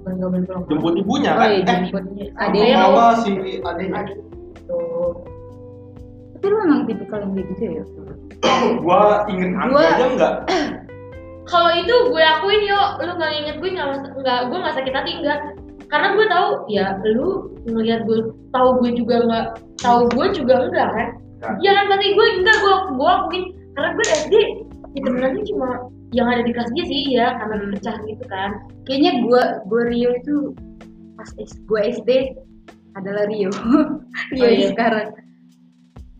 nggak 0.07 0.29
boleh 0.31 0.43
pulang 0.47 0.63
jemput 0.65 0.93
ibunya 0.95 1.29
oh 1.29 1.37
kan? 1.37 1.47
iya 1.49 1.59
Eh, 1.59 1.67
jemput 1.67 2.03
Ada 2.31 2.47
adek 2.47 2.63
yang- 2.63 2.79
sama 2.87 3.05
si 3.19 3.31
adiknya. 3.59 4.01
Tuh. 4.63 5.11
Tapi 6.43 6.51
lu 6.51 6.59
emang 6.59 6.83
tipikal 6.83 7.23
yang 7.23 7.31
kayak 7.31 7.47
gitu 7.55 7.63
ya 7.71 7.83
Gua 8.83 9.23
inget 9.31 9.55
angka 9.55 9.71
Gua- 9.71 9.87
aja 9.87 10.05
enggak. 10.11 10.33
kalau 11.51 11.71
itu 11.71 11.95
gue 12.11 12.19
akuin 12.23 12.61
yo. 12.67 12.81
Lu 12.99 13.11
nggak 13.15 13.31
inget 13.31 13.55
gue 13.63 13.69
nggak 13.71 13.87
nggak 14.19 14.39
gue 14.51 14.57
nggak 14.59 14.75
sakit 14.75 14.91
hati 14.91 15.11
enggak 15.23 15.39
karena 15.87 16.07
gue 16.17 16.25
tahu 16.27 16.47
ya 16.67 16.85
lu 17.05 17.27
ngelihat 17.63 18.03
gue 18.03 18.19
tahu 18.49 18.69
gue 18.81 18.91
juga 18.91 19.15
nggak 19.23 19.45
tahu 19.79 20.01
gue 20.11 20.27
juga 20.35 20.53
enggak 20.67 20.87
kan? 20.91 21.07
Nah. 21.39 21.55
ya 21.63 21.71
kan? 21.71 21.85
Berarti 21.87 22.07
gue 22.11 22.25
enggak 22.43 22.57
gue 22.59 22.73
gue 22.91 23.09
akuin. 23.09 23.43
Karena 23.71 23.89
gue 23.95 24.05
SD 24.05 24.33
ya 24.93 24.99
temenannya 24.99 25.43
cuma 25.47 25.69
yang 26.11 26.27
ada 26.27 26.43
di 26.43 26.51
kelas 26.51 26.69
dia 26.75 26.85
sih 26.85 27.01
ya 27.09 27.39
karena 27.39 27.71
pecah 27.71 27.95
gitu 28.03 28.23
kan. 28.27 28.51
Kayaknya 28.83 29.11
gue 29.23 29.41
gue 29.71 29.81
Rio 29.87 30.09
itu 30.13 30.35
pas 31.15 31.29
gue 31.39 31.79
SD 31.95 32.09
adalah 32.93 33.31
Rio. 33.31 33.47
Rio 34.35 34.43
Oh, 34.43 34.47
yang 34.51 34.59
iya. 34.59 34.69
sekarang 34.75 35.07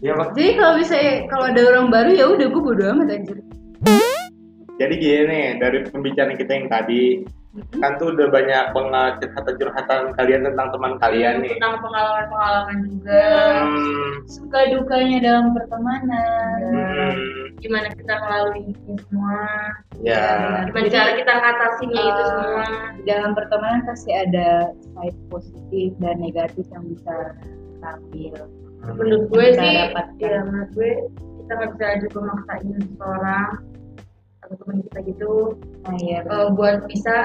Iya 0.04 0.20
pak. 0.20 0.28
jadi 0.36 0.52
kalau 0.60 0.74
misalnya 0.76 1.14
kalau 1.32 1.46
ada 1.48 1.62
orang 1.64 1.88
baru 1.88 2.10
ya 2.12 2.26
udah 2.28 2.48
gue 2.52 2.62
bodo 2.62 2.84
amat 2.92 3.08
anjir. 3.08 3.40
Jadi 4.74 4.94
gini 5.00 5.42
dari 5.62 5.80
pembicaraan 5.88 6.36
kita 6.36 6.52
yang 6.52 6.68
tadi 6.68 7.24
kan 7.78 8.02
tuh 8.02 8.10
udah 8.18 8.34
banyak 8.34 8.74
banget 8.74 9.14
curhatan-curhatan 9.22 10.18
kalian 10.18 10.42
tentang 10.42 10.74
teman 10.74 10.94
kalian 10.98 11.46
nih. 11.46 11.54
tentang 11.54 11.78
pengalaman-pengalaman 11.86 12.78
juga. 12.90 13.26
Hmm, 13.62 14.12
suka 14.26 14.60
dukanya 14.74 15.18
dalam 15.22 15.54
pertemanan. 15.54 16.58
Hmm, 16.66 17.14
gimana 17.62 17.88
kita 17.94 18.14
melalui 18.26 18.60
ini 18.66 18.98
semua. 19.06 19.40
Ya. 20.02 20.26
gimana 20.66 20.88
cara 20.90 21.10
kita 21.14 21.32
ngatasinnya 21.38 22.02
itu 22.02 22.24
Eh, 22.26 22.28
semua. 22.34 22.66
Dalam 23.06 23.32
pertemanan 23.38 23.82
pasti 23.86 24.10
ada 24.12 24.74
side 24.98 25.20
positif 25.30 25.94
dan 26.02 26.18
negatif 26.18 26.66
yang 26.74 26.90
bisa 26.90 27.38
kita 27.78 27.88
ambil 28.02 28.36
menurut 28.92 29.24
gue 29.32 29.46
kita 29.56 29.62
sih 29.64 29.74
dapatkan. 29.88 30.20
ya 30.20 30.38
menurut 30.44 30.70
gue 30.76 30.92
kita 31.44 31.52
nggak 31.56 31.70
bisa 31.76 31.86
juga 32.08 32.20
maksain 32.28 32.76
seseorang 32.84 33.50
atau 34.44 34.56
teman 34.60 34.78
kita 34.92 35.00
gitu 35.08 35.32
nah 35.88 35.96
ya 36.04 36.20
eh, 36.24 36.48
buat 36.52 36.76
bisa 36.92 37.16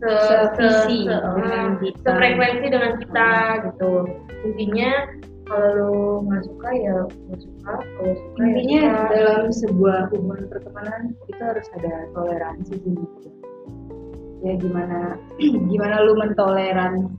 se 0.00 0.10
Sevisi 0.56 1.04
se- 1.04 1.12
se- 1.12 1.34
dengan 1.36 1.66
eh, 1.76 1.78
kita. 1.82 2.06
sefrekuensi 2.08 2.66
dengan 2.72 2.92
kita 3.02 3.30
gitu 3.68 3.92
intinya 4.48 4.92
kalau 5.50 5.70
lu 5.74 5.98
nggak 6.30 6.42
suka 6.46 6.68
ya 6.72 6.96
nggak 7.04 7.40
suka 7.42 7.72
kalau 7.74 8.12
suka 8.14 8.38
intinya 8.46 8.78
ya 8.78 8.94
suka. 8.94 9.10
dalam 9.12 9.42
sebuah 9.50 9.98
hubungan 10.14 10.42
pertemanan 10.48 11.02
itu 11.26 11.42
harus 11.42 11.66
ada 11.76 11.92
toleransi 12.14 12.74
sih 12.78 12.92
gitu. 12.94 13.28
ya 14.40 14.52
gimana 14.56 15.18
gimana 15.74 15.96
lu 16.06 16.14
mentoleran 16.16 17.10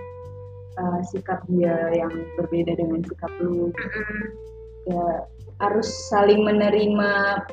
uh, 0.81 0.99
sikap 1.05 1.45
dia 1.47 1.93
yang 1.93 2.09
berbeda 2.35 2.73
dengan 2.73 3.05
sikap 3.05 3.29
lu 3.39 3.69
Mm-mm. 3.69 4.21
ya 4.89 5.05
harus 5.61 5.85
saling 6.09 6.41
menerima 6.41 7.11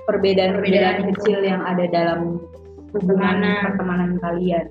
perbedaan-perbedaan 0.09 0.57
Perbedaan 0.65 0.99
itu. 1.05 1.09
kecil 1.21 1.39
yang 1.45 1.61
ada 1.61 1.85
dalam 1.87 2.41
hubungan 2.97 3.37
Pertemanan. 3.37 3.65
pertemanan 3.69 4.11
kalian 4.19 4.67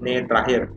Ini 0.00 0.24
terakhir. 0.26 0.72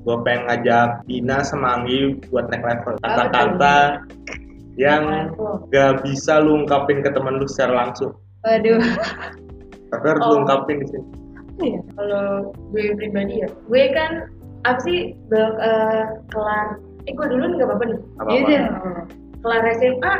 Gue 0.00 0.16
pengen 0.20 0.48
ngajak 0.48 1.04
Dina 1.04 1.40
sama 1.40 1.80
Anggi 1.80 2.16
buat 2.28 2.48
naik 2.48 2.60
level. 2.60 2.94
Kata-kata 3.00 4.04
yang 4.76 5.32
gak 5.68 6.04
bisa 6.04 6.40
lu 6.40 6.64
ungkapin 6.64 7.00
ke 7.00 7.08
temen 7.08 7.36
lu 7.36 7.44
secara 7.44 7.84
langsung. 7.84 8.12
waduh 8.40 8.80
Tapi 9.90 10.04
harus 10.06 10.24
lu 10.24 10.32
Oh. 10.32 10.40
ungkapin 10.40 10.80
di 10.80 10.86
sini. 10.88 11.04
ya 11.60 11.80
kalau 11.92 12.48
gue 12.72 12.96
pribadi 12.96 13.44
ya 13.44 13.48
gue 13.52 13.84
kan 13.92 14.12
apa 14.68 14.80
sih? 14.84 15.16
Eh, 15.32 16.04
kelar. 16.32 16.80
Eh 17.08 17.12
gue 17.16 17.26
dulu 17.26 17.44
nggak 17.56 17.68
apa-apa 17.68 17.84
nih. 17.88 18.00
Apa 18.20 18.28
ya 18.28 18.40
udah 18.44 18.64
kelar 19.40 19.64
SMA 19.80 20.14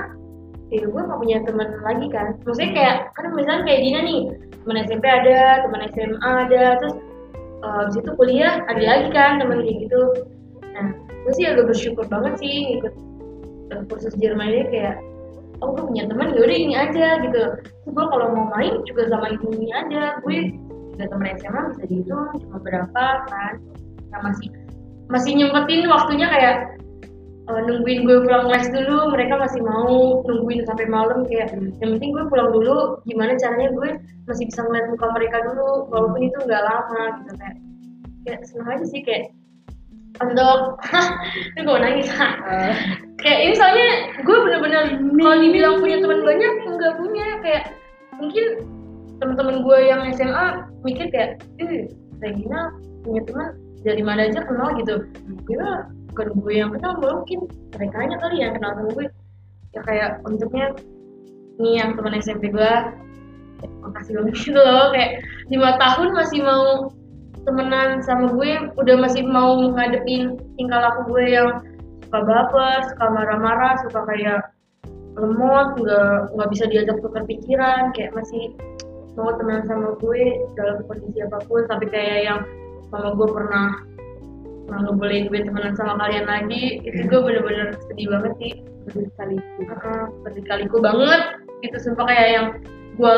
ya 0.71 0.87
gue 0.87 1.03
gak 1.03 1.19
punya 1.19 1.39
teman 1.43 1.69
lagi 1.83 2.07
kan. 2.15 2.39
Maksudnya 2.47 2.73
kayak 2.73 2.97
kan 3.19 3.35
misalnya 3.35 3.63
kayak 3.67 3.81
Dina 3.83 4.01
nih 4.07 4.21
teman 4.63 4.79
SMP 4.87 5.05
ada 5.11 5.67
teman 5.67 5.83
SMA 5.91 6.31
ada 6.47 6.65
terus 6.79 6.95
eh, 7.67 7.75
habis 7.85 7.97
itu 7.99 8.11
kuliah 8.15 8.63
ada 8.71 8.83
lagi 8.83 9.09
kan 9.11 9.43
teman 9.43 9.67
kayak 9.67 9.79
gitu. 9.87 10.03
Nah 10.79 10.87
gue 11.27 11.33
sih 11.35 11.47
agak 11.51 11.75
bersyukur 11.75 12.07
banget 12.07 12.39
sih 12.39 12.79
ikut 12.79 12.95
eh, 13.75 13.83
kursus 13.91 14.15
Jerman 14.23 14.55
ini 14.55 14.65
kayak 14.71 14.97
oh 15.61 15.75
gue 15.75 15.85
punya 15.85 16.07
teman 16.07 16.33
ya 16.39 16.41
udah 16.47 16.57
ini 16.57 16.75
aja 16.79 17.07
gitu. 17.27 17.43
Terus 17.59 17.91
gue 17.91 18.05
kalau 18.07 18.27
mau 18.31 18.47
main 18.55 18.75
juga 18.87 19.11
sama 19.11 19.27
ini, 19.35 19.47
ini 19.59 19.69
aja 19.75 20.23
gue 20.23 20.55
juga 20.95 21.05
teman 21.11 21.35
SMA 21.35 21.61
bisa 21.75 21.85
dihitung 21.91 22.31
cuma 22.47 22.59
berapa 22.63 23.05
kan 23.27 23.55
nah, 24.11 24.21
masih 24.27 24.49
masih 25.11 25.33
nyempetin 25.35 25.91
waktunya 25.91 26.31
kayak 26.31 26.57
uh, 27.51 27.61
nungguin 27.67 28.07
gue 28.07 28.23
pulang 28.23 28.47
les 28.47 28.67
dulu. 28.71 29.11
Mereka 29.15 29.35
masih 29.39 29.61
mau 29.67 30.23
nungguin 30.23 30.63
sampai 30.67 30.87
malam 30.87 31.27
kayak 31.27 31.51
yang 31.83 31.99
penting 31.99 32.15
gue 32.15 32.25
pulang 32.31 32.55
dulu. 32.55 33.03
Gimana 33.07 33.35
caranya 33.39 33.75
gue 33.75 33.89
masih 34.31 34.47
bisa 34.47 34.63
ngeliat 34.63 34.87
muka 34.95 35.07
mereka 35.15 35.37
dulu? 35.51 35.91
Walaupun 35.91 36.21
itu 36.23 36.39
nggak 36.47 36.63
lama 36.63 37.03
gitu 37.23 37.33
kayak. 37.39 37.57
Kayak 38.21 38.41
seneng 38.45 38.69
aja 38.69 38.85
sih 38.85 39.01
kayak 39.01 39.25
untuk 40.21 40.61
ini 41.57 41.61
gue 41.65 41.79
nangis. 41.81 42.09
Eh, 42.13 42.75
kayak 43.19 43.41
ini 43.49 43.55
soalnya 43.57 43.89
gue 44.21 44.37
bener-bener 44.37 44.85
kalau 45.17 45.37
dibilang 45.41 45.75
punya 45.81 45.97
teman 45.99 46.21
banyak 46.23 46.53
enggak 46.69 46.95
punya. 47.01 47.27
Kayak 47.41 47.65
mungkin 48.21 48.45
teman-teman 49.21 49.57
gue 49.65 49.79
yang 49.85 50.03
SMA 50.13 50.47
mikir 50.85 51.07
kayak 51.13 51.41
Regina 52.21 52.77
punya 53.05 53.23
teman 53.25 53.49
dari 53.81 54.03
mana 54.05 54.29
aja 54.29 54.45
kenal 54.45 54.77
gitu. 54.77 54.95
Gue 55.49 55.69
bukan 56.13 56.29
gue 56.45 56.55
yang 56.55 56.71
kenal 56.77 57.01
mungkin 57.01 57.49
mereka 57.77 57.97
aja 58.05 58.17
kali 58.21 58.37
yang 58.45 58.53
kenal 58.57 58.71
sama 58.77 58.91
gue. 58.93 59.07
Ya 59.71 59.81
kayak 59.87 60.11
untuknya 60.29 60.67
nih 61.61 61.75
yang 61.81 61.97
teman 61.97 62.17
SMP 62.21 62.53
gue. 62.53 62.73
Makasih 63.85 64.17
banget 64.21 64.35
gitu 64.45 64.61
loh 64.61 64.93
kayak 64.93 65.21
lima 65.53 65.77
tahun 65.81 66.17
masih 66.17 66.41
mau 66.45 66.93
temenan 67.49 68.05
sama 68.05 68.37
gue 68.37 68.69
udah 68.77 68.97
masih 69.01 69.25
mau 69.25 69.57
ngadepin 69.73 70.37
tingkah 70.61 70.77
laku 70.77 71.17
gue 71.17 71.25
yang 71.41 71.65
suka 72.11 72.27
baper, 72.27 72.79
suka 72.91 73.07
marah-marah, 73.07 73.79
suka 73.87 74.03
kayak 74.03 74.41
lemot, 75.15 75.79
nggak 75.79 76.35
nggak 76.35 76.51
bisa 76.51 76.65
diajak 76.67 76.99
tukar 76.99 77.23
pikiran, 77.23 77.95
kayak 77.95 78.11
masih 78.19 78.51
mau 79.21 79.37
temenan 79.37 79.65
sama 79.69 79.95
gue 80.01 80.23
dalam 80.57 80.81
kondisi 80.89 81.21
apa 81.21 81.39
pun, 81.45 81.63
tapi 81.69 81.87
kayak 81.93 82.19
yang 82.25 82.41
mama 82.89 83.15
gue 83.15 83.29
pernah 83.29 83.67
pernah 84.67 84.81
ngebolehin 84.87 85.29
gue 85.29 85.41
temenan 85.45 85.75
sama 85.77 86.01
kalian 86.01 86.27
lagi, 86.27 86.81
itu 86.83 87.01
gue 87.05 87.21
bener-bener 87.21 87.77
sedih 87.91 88.09
banget 88.09 88.33
sih, 88.41 88.53
berkali-kali 88.89 89.37
Heeh, 89.69 90.03
berkali-kaliku 90.25 90.77
banget, 90.81 91.23
gitu 91.61 91.77
sumpah 91.79 92.07
kayak 92.09 92.29
yang 92.33 92.47
gue 92.97 93.15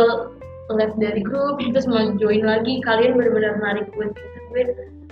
left 0.72 0.96
dari 0.96 1.20
grup, 1.20 1.60
terus 1.60 1.84
mau 1.84 2.10
join 2.16 2.42
lagi, 2.42 2.80
kalian 2.82 3.14
bener-bener 3.14 3.60
narik 3.60 3.86
gue 3.92 4.08
gitu, 4.10 4.38
gue 4.50 4.62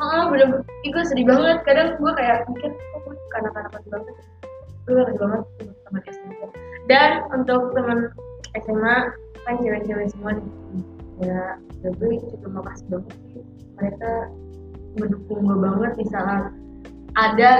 Oh, 0.00 0.32
bener, 0.32 0.64
ih, 0.80 0.90
gue 0.96 1.04
sedih 1.04 1.28
banget. 1.28 1.60
Kadang 1.68 2.00
gue 2.00 2.12
kayak 2.16 2.48
mikir, 2.48 2.72
kok 2.72 3.00
gue 3.04 3.14
kanak-kanak 3.36 3.84
banget. 3.92 4.14
Gue 4.88 4.94
makasih 4.96 5.20
banget 5.20 5.40
untuk 5.60 5.76
teman 5.84 6.02
SMP. 6.08 6.40
Dan 6.88 7.10
untuk 7.36 7.62
teman 7.76 7.98
SMA, 8.64 8.96
kan 9.46 9.54
cewek-cewek 9.60 10.06
semua. 10.12 10.32
Ya, 11.20 11.60
ya 11.84 11.88
gue 12.00 12.16
juga 12.16 12.48
makasih 12.48 12.86
banget 12.88 13.16
sih. 13.32 13.42
Mereka 13.76 14.10
mendukung 14.98 15.40
gue 15.46 15.58
banget 15.60 15.92
di 16.00 16.06
saat 16.10 16.50
ada 17.14 17.50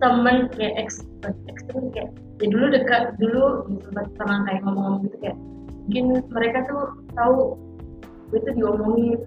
temen 0.00 0.48
kayak 0.56 0.74
ex, 0.80 1.04
ex 1.48 1.58
tuh 1.68 1.92
kayak 1.92 2.10
ya 2.40 2.46
dulu 2.48 2.72
dekat 2.72 3.02
dulu 3.20 3.68
sempat 3.84 4.06
pernah 4.16 4.38
kayak 4.48 4.60
ngomong-ngomong 4.64 5.04
gitu 5.04 5.16
kayak 5.20 5.36
mungkin 5.84 6.04
mereka 6.32 6.58
tuh 6.64 6.82
tahu 7.12 7.36
gue 8.32 8.40
tuh 8.46 8.54
diomongin 8.56 9.20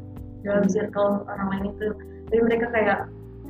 dalam 0.44 0.66
circle 0.68 1.24
orang 1.30 1.48
lain 1.54 1.66
itu. 1.76 1.88
Tapi 2.30 2.40
mereka 2.42 2.66
kayak 2.74 3.00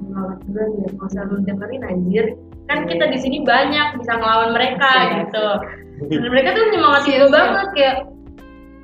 banget 0.03 0.37
juga 0.49 0.63
ya 0.67 0.87
nggak 0.91 1.09
usah 1.09 1.23
lu 1.29 1.35
dengerin 1.45 1.83
anjir. 1.87 2.25
Kan 2.67 2.87
kita 2.87 3.05
di 3.11 3.17
sini 3.19 3.37
banyak 3.43 3.99
bisa 3.99 4.11
ngelawan 4.17 4.51
mereka 4.55 4.89
Iya, 4.91 5.11
gitu. 5.23 5.47
Dan 6.09 6.29
mereka 6.31 6.49
tuh 6.57 6.63
nyemangatin 6.73 7.21
gue 7.21 7.31
banget 7.31 7.69
kayak 7.77 7.95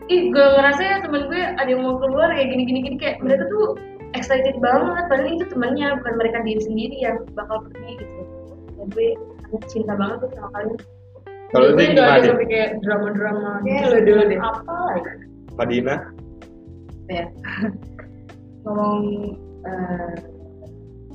ih 0.09 0.21
gue 0.29 0.45
ngerasa 0.57 0.81
ya 0.81 0.95
temen 1.05 1.29
gue 1.29 1.37
ada 1.37 1.69
yang 1.69 1.85
mau 1.85 2.01
keluar 2.01 2.33
kayak 2.33 2.49
gini 2.49 2.63
gini 2.65 2.79
gini 2.81 2.97
kayak 2.97 3.21
mereka 3.21 3.45
tuh 3.47 3.77
excited 4.17 4.57
banget 4.57 5.05
padahal 5.05 5.29
itu 5.29 5.45
temennya 5.47 5.93
bukan 6.01 6.13
mereka 6.17 6.37
diri 6.41 6.61
sendiri 6.65 6.95
yang 6.97 7.17
bakal 7.37 7.61
pergi 7.69 7.93
gitu 8.01 8.21
dan 8.73 8.87
gue 8.89 9.07
sangat 9.45 9.63
cinta 9.69 9.93
banget 9.93 10.17
tuh 10.19 10.29
sama 10.33 10.49
kalian 10.55 10.77
Kalau 11.49 11.65
ini 11.73 11.83
nggak 11.93 12.05
ada 12.05 12.13
gimana? 12.13 12.27
sampai 12.29 12.45
kayak 12.45 12.69
drama-drama 12.85 13.51
Ya, 13.65 13.73
gitu. 13.81 13.85
lu 13.89 13.99
dulu 14.05 14.21
deh. 14.29 14.39
apa 14.39 14.73
lagi 14.93 15.11
Madina? 15.55 15.95
ya 17.09 17.25
ngomong 18.63 18.99
eh 19.65 20.15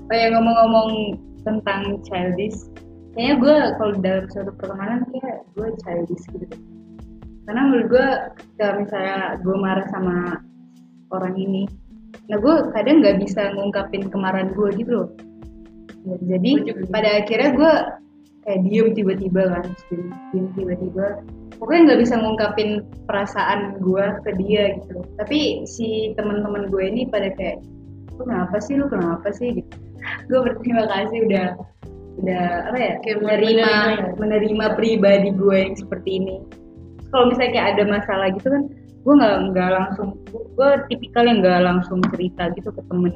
oh 0.05 0.15
ya 0.15 0.27
ngomong-ngomong 0.35 0.91
tentang 1.43 2.03
childish 2.03 2.67
kayaknya 3.15 3.35
gue 3.39 3.57
kalau 3.79 3.93
dalam 4.03 4.25
suatu 4.27 4.51
pertemanan 4.59 5.03
kayak 5.11 5.47
gue 5.55 5.69
childish 5.83 6.25
gitu. 6.35 6.57
Karena 7.45 7.61
menurut 7.69 7.87
gue 7.93 8.07
ketika 8.41 8.67
misalnya 8.81 9.19
gue 9.41 9.57
marah 9.57 9.87
sama 9.93 10.41
orang 11.13 11.37
ini 11.37 11.65
nah 12.31 12.41
gue 12.41 12.55
kadang 12.73 13.05
nggak 13.05 13.21
bisa 13.21 13.53
ngungkapin 13.53 14.09
kemarahan 14.09 14.55
gue 14.57 14.69
gitu 14.81 14.93
loh. 15.05 15.09
Ya, 16.05 16.37
jadi 16.37 16.51
juga 16.61 16.85
gitu. 16.85 16.93
pada 16.93 17.11
akhirnya 17.21 17.51
gue 17.57 17.73
kayak 18.45 18.61
diem 18.69 18.89
tiba-tiba 18.93 19.43
kan 19.57 19.67
diem, 19.89 20.05
diem 20.33 20.47
tiba-tiba. 20.57 21.07
Pokoknya 21.57 21.81
nggak 21.93 22.01
bisa 22.05 22.15
ngungkapin 22.21 22.71
perasaan 23.09 23.81
gue 23.81 24.05
ke 24.25 24.31
dia 24.41 24.77
gitu. 24.81 25.01
Tapi 25.17 25.65
si 25.65 26.13
teman-teman 26.17 26.69
gue 26.69 26.85
ini 26.85 27.09
pada 27.09 27.33
kayak 27.33 27.65
lu 28.21 28.25
kenapa 28.29 28.57
sih? 28.61 28.77
Lu 28.77 28.87
kenapa 28.89 29.29
sih? 29.33 29.61
gitu. 29.61 29.73
Gue 30.29 30.41
berterima 30.45 30.85
kasih 30.85 31.25
udah 31.25 31.49
udah 32.21 32.45
apa 32.71 32.79
ya 32.79 32.93
Kayak 33.01 33.19
menerima 33.25 33.49
menerima 33.49 33.71
ya. 33.73 34.09
menerima 34.21 34.67
pribadi 34.77 35.29
gue 35.33 35.57
yang 35.57 35.75
seperti 35.75 36.11
ini 36.21 36.37
kalau 37.15 37.31
misalnya 37.31 37.53
kayak 37.55 37.69
ada 37.79 37.83
masalah 37.87 38.27
gitu 38.35 38.51
kan 38.51 38.63
gue 39.05 39.15
nggak 39.15 39.37
nggak 39.55 39.71
langsung 39.71 40.09
gue 40.35 40.71
tipikal 40.91 41.25
yang 41.29 41.39
nggak 41.39 41.63
langsung 41.63 42.03
cerita 42.11 42.51
gitu 42.59 42.75
ke 42.75 42.83
temen. 42.91 43.15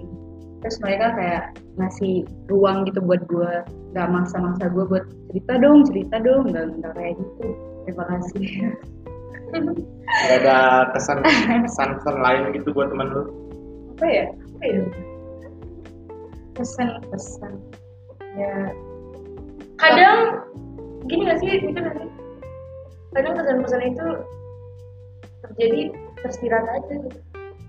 Terus 0.63 0.77
mereka 0.83 1.07
kayak 1.19 1.43
ngasih 1.81 2.27
ruang 2.47 2.87
gitu 2.87 3.03
buat 3.03 3.27
gue 3.27 3.53
nggak 3.97 4.09
maksa-maksa 4.13 4.71
gue 4.71 4.85
buat 4.87 5.05
cerita 5.33 5.53
dong 5.59 5.83
cerita 5.91 6.17
dong 6.23 6.55
nggak 6.55 6.65
nggak 6.79 6.93
kayak 6.95 7.15
gitu. 7.19 7.47
Terima 7.89 8.05
kasih. 8.07 8.47
Gak 9.49 10.45
ada 10.45 10.93
kesan 10.93 11.25
kesan 11.65 11.89
kesan 11.99 12.17
lain 12.21 12.53
gitu 12.53 12.69
buat 12.77 12.93
teman 12.93 13.09
lu? 13.11 13.23
Apa 13.97 14.07
ya? 14.07 14.27
Apa 14.29 14.65
ya? 14.69 14.83
Pesan 16.53 16.89
pesan 17.09 17.53
ya. 18.37 18.55
Kadang 19.81 20.45
gini 21.09 21.33
gak 21.33 21.41
sih 21.41 21.49
itu 21.65 21.73
nanti 21.73 22.18
kadang 23.11 23.35
pesan-pesan 23.35 23.83
itu 23.87 24.07
terjadi 25.41 25.81
tersirat 26.19 26.65
aja 26.69 26.95
gitu 26.99 27.19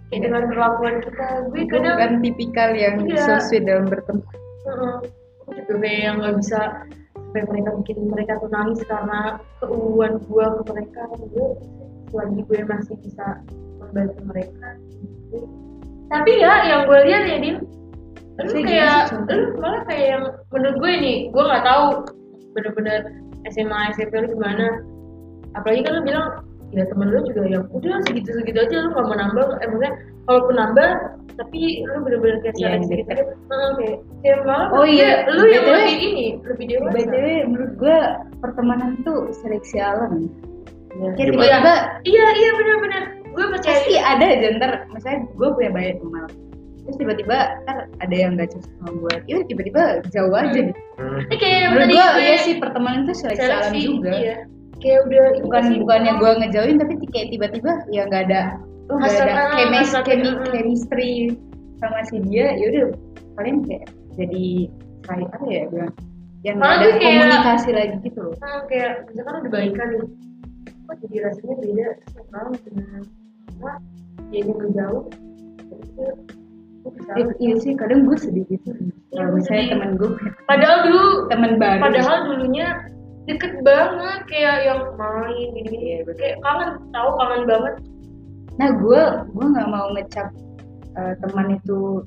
kayak 0.10 0.22
dengan 0.26 0.44
perlakuan 0.50 0.96
kita 1.00 1.26
gue 1.48 1.64
kadang 1.70 1.96
bukan 1.96 2.14
tipikal 2.20 2.70
yang 2.74 2.96
Iya. 3.06 3.22
so 3.22 3.34
sweet 3.40 3.64
dalam 3.64 3.86
bertemu 3.86 4.24
Heeh. 4.66 4.96
Aku 5.40 5.50
juga 5.56 5.74
kayak 5.82 6.00
yang 6.04 6.16
nggak 6.20 6.36
bisa 6.38 6.62
sampai 7.14 7.42
mereka 7.46 7.70
bikin 7.78 7.98
mereka 8.10 8.32
tuh 8.38 8.50
nangis 8.50 8.82
karena 8.86 9.20
keuuan 9.62 10.18
gue 10.20 10.46
ke 10.46 10.62
mereka 10.68 11.02
gue 11.14 11.48
selagi 12.10 12.40
gue 12.42 12.60
masih 12.66 12.96
bisa 13.00 13.26
membantu 13.80 14.22
mereka 14.26 14.68
gitu. 14.82 15.46
tapi 16.10 16.32
ya 16.38 16.54
yang 16.66 16.82
gue 16.86 17.00
lihat 17.06 17.24
ya 17.26 17.38
Din 17.38 17.58
lu 18.40 18.50
kayak 18.66 19.12
contohnya? 19.14 19.36
lu 19.36 19.60
malah 19.62 19.82
kayak 19.86 20.06
yang 20.10 20.24
menurut 20.50 20.76
gue 20.80 20.92
nih 20.98 21.18
gue 21.30 21.44
nggak 21.44 21.64
tahu 21.64 21.86
bener-bener 22.56 23.00
SMA 23.54 23.80
SMP 23.94 24.14
lu 24.18 24.28
gimana 24.34 24.66
apalagi 25.54 25.82
kan 25.82 25.94
lu 25.98 26.02
bilang 26.06 26.28
ya 26.70 26.86
temen 26.86 27.08
lu 27.10 27.20
juga 27.26 27.42
yang 27.50 27.66
udah 27.74 27.98
segitu 28.06 28.30
segitu 28.38 28.58
aja 28.62 28.76
lu 28.86 28.90
nggak 28.94 29.06
mau 29.10 29.18
nambah 29.18 29.46
eh 29.58 29.68
maksudnya 29.68 29.92
kalaupun 30.30 30.56
nambah 30.56 30.90
tapi 31.40 31.60
lu 31.88 31.98
bener-bener 32.04 32.38
kayak 32.44 32.56
Iya, 32.60 32.68
yang 32.68 32.84
seleksi 32.84 33.00
gitu. 33.00 33.24
Heeh, 33.48 33.70
kayak 33.80 33.98
kayak 34.22 34.38
malah 34.44 34.68
Oh 34.76 34.84
iya, 34.86 35.10
lu 35.32 35.44
yang 35.48 35.66
lebih 35.66 35.96
ini 36.04 36.26
lebih 36.44 36.66
dewasa. 36.68 36.94
Btw 37.00 37.26
menurut 37.48 37.74
gue 37.80 37.98
pertemanan 38.44 38.90
tuh 39.08 39.32
seleksi 39.32 39.78
alam. 39.80 40.28
Kayak 40.92 41.16
Gimana? 41.16 41.32
tiba-tiba 41.32 41.74
iya 42.04 42.26
iya 42.36 42.50
benar-benar 42.60 43.04
gue 43.30 43.46
percaya 43.56 43.78
pasti 43.80 43.94
ada 43.96 44.26
aja 44.26 44.48
ntar 44.60 44.72
misalnya 44.92 45.20
gue 45.32 45.48
punya 45.56 45.72
banyak 45.72 45.96
teman. 46.04 46.22
Terus 46.84 46.98
tiba-tiba 47.00 47.38
ntar 47.64 47.78
ada 48.02 48.16
yang 48.18 48.32
gak 48.36 48.50
cocok 48.52 48.72
sama 48.76 48.90
gue 49.00 49.14
ya 49.32 49.38
tiba-tiba 49.48 49.82
jauh 50.12 50.34
aja. 50.36 50.50
Hmm. 50.52 50.68
gitu 50.70 50.82
Hmm. 51.00 51.22
kayak 51.32 51.58
yang 51.64 51.72
menurut 51.72 51.88
tadi 51.88 51.96
gue 51.96 52.26
ya 52.28 52.38
sih 52.44 52.56
pertemanan 52.60 53.02
tuh 53.08 53.16
seleksi, 53.16 53.48
alam 53.48 53.72
seleksi 53.72 53.80
juga. 53.88 54.12
iya 54.12 54.36
kayak 54.80 55.00
udah 55.06 55.26
bukan 55.44 55.64
bukannya 55.84 56.12
oh, 56.12 56.18
gue 56.18 56.32
ngejauhin 56.44 56.78
tapi 56.80 56.94
kayak 57.12 57.28
tiba-tiba 57.30 57.72
ya 57.90 58.02
nggak 58.08 58.24
ada 58.32 58.42
tuh 58.88 58.96
nggak 58.96 59.12
ada 59.12 59.34
chemis, 59.54 59.80
hasrat, 59.92 60.04
chemi- 60.08 60.34
ah. 60.34 60.48
chemistry 60.50 61.14
sama 61.78 62.00
si 62.08 62.18
dia 62.26 62.56
ya 62.56 62.66
udah 62.72 62.86
kalian 63.38 63.58
kayak 63.64 63.86
jadi 64.16 64.46
kayak 65.06 65.30
apa 65.32 65.46
ya 65.48 65.62
bilang 65.68 65.94
yang 66.42 66.56
nggak 66.56 66.68
Malah 66.72 66.80
ada 66.80 66.88
kayak- 66.96 67.04
komunikasi 67.20 67.70
lagi 67.76 67.96
gitu 68.00 68.20
loh. 68.24 68.34
Kayak 68.72 68.92
misalkan 69.12 69.34
udah 69.44 69.52
baikan 69.52 69.88
nih 69.92 70.04
kok 70.90 70.96
jadi 71.04 71.16
rasanya 71.22 71.56
beda 71.60 71.88
sekarang 72.10 72.54
dengan 72.64 73.02
apa 73.52 73.72
dia 74.32 74.42
yang 74.42 74.72
jauh 74.72 75.04
itu 75.70 76.06
gue 76.80 76.92
bisa 76.96 77.12
Iya, 77.14 77.26
iya 77.38 77.56
sih 77.60 77.72
kadang 77.76 78.08
gue 78.08 78.16
sedih 78.16 78.46
gitu. 78.48 78.72
Iya, 78.72 79.20
kalau 79.20 79.32
misalnya 79.36 79.66
temen 79.76 79.90
gue 80.00 80.10
padahal 80.48 80.78
dulu 80.88 81.04
temen 81.28 81.52
baru. 81.60 81.82
padahal 81.84 82.18
dulunya 82.26 82.68
deket 83.30 83.54
banget 83.62 84.20
kayak 84.26 84.58
yang 84.66 84.82
main 84.98 85.48
gini 85.54 85.78
Iya, 85.78 85.98
betul. 86.10 86.18
kayak 86.18 86.38
kangen 86.42 86.70
tahu 86.90 87.10
kangen 87.22 87.44
banget. 87.46 87.74
Nah 88.58 88.70
gue 88.76 89.02
gue 89.32 89.46
nggak 89.54 89.70
mau 89.70 89.88
ngecap 89.94 90.28
uh, 90.98 91.14
teman 91.24 91.56
itu 91.56 92.04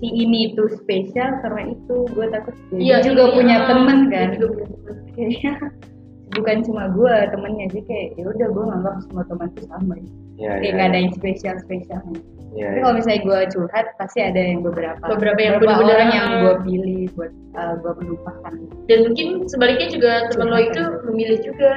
si 0.00 0.08
ini 0.10 0.50
itu 0.50 0.62
spesial 0.74 1.38
karena 1.44 1.76
itu. 1.76 1.96
Gue 2.16 2.26
takut 2.32 2.56
dia 2.74 2.98
juga 3.04 3.28
ini, 3.30 3.34
punya 3.36 3.56
temen 3.68 3.98
kan. 4.10 4.28
juga 4.40 4.46
punya 4.56 4.76
temen. 4.82 4.96
kayaknya 5.12 5.52
bukan 6.40 6.56
cuma 6.64 6.82
gue 6.96 7.14
temennya 7.28 7.64
jadi 7.68 7.82
kayak 7.84 8.08
ya 8.16 8.24
udah 8.32 8.48
gue 8.48 8.64
nganggap 8.72 8.94
semua 9.04 9.22
teman 9.28 9.48
itu 9.52 9.62
sama 9.68 9.94
ya. 10.42 10.50
Iya, 10.50 10.52
kayak 10.58 10.62
iya. 10.66 10.74
nggak 10.74 10.88
ada 10.90 10.98
yang 10.98 11.12
spesial 11.14 11.56
spesialnya 11.62 12.20
Iya, 12.52 12.68
tapi 12.68 12.76
iya. 12.76 12.82
kalau 12.84 12.94
misalnya 13.00 13.20
gue 13.24 13.38
curhat 13.56 13.86
pasti 13.96 14.18
ada 14.20 14.40
yang 14.44 14.60
beberapa 14.60 15.00
Beberapa 15.08 15.40
yang 15.40 15.54
beberapa 15.56 15.72
bener-bener, 15.72 15.96
orang 15.96 16.10
yang 16.12 16.28
gue 16.44 16.54
pilih 16.68 17.00
buat 17.16 17.32
uh, 17.56 17.74
gue 17.80 17.92
melupakan 18.04 18.52
dan 18.92 18.98
mungkin 19.08 19.26
sebaliknya 19.48 19.88
juga 19.88 20.12
teman 20.28 20.48
lo 20.52 20.56
Curhat 20.60 20.68
itu 20.68 20.82
memilih 21.08 21.38
juga 21.40 21.70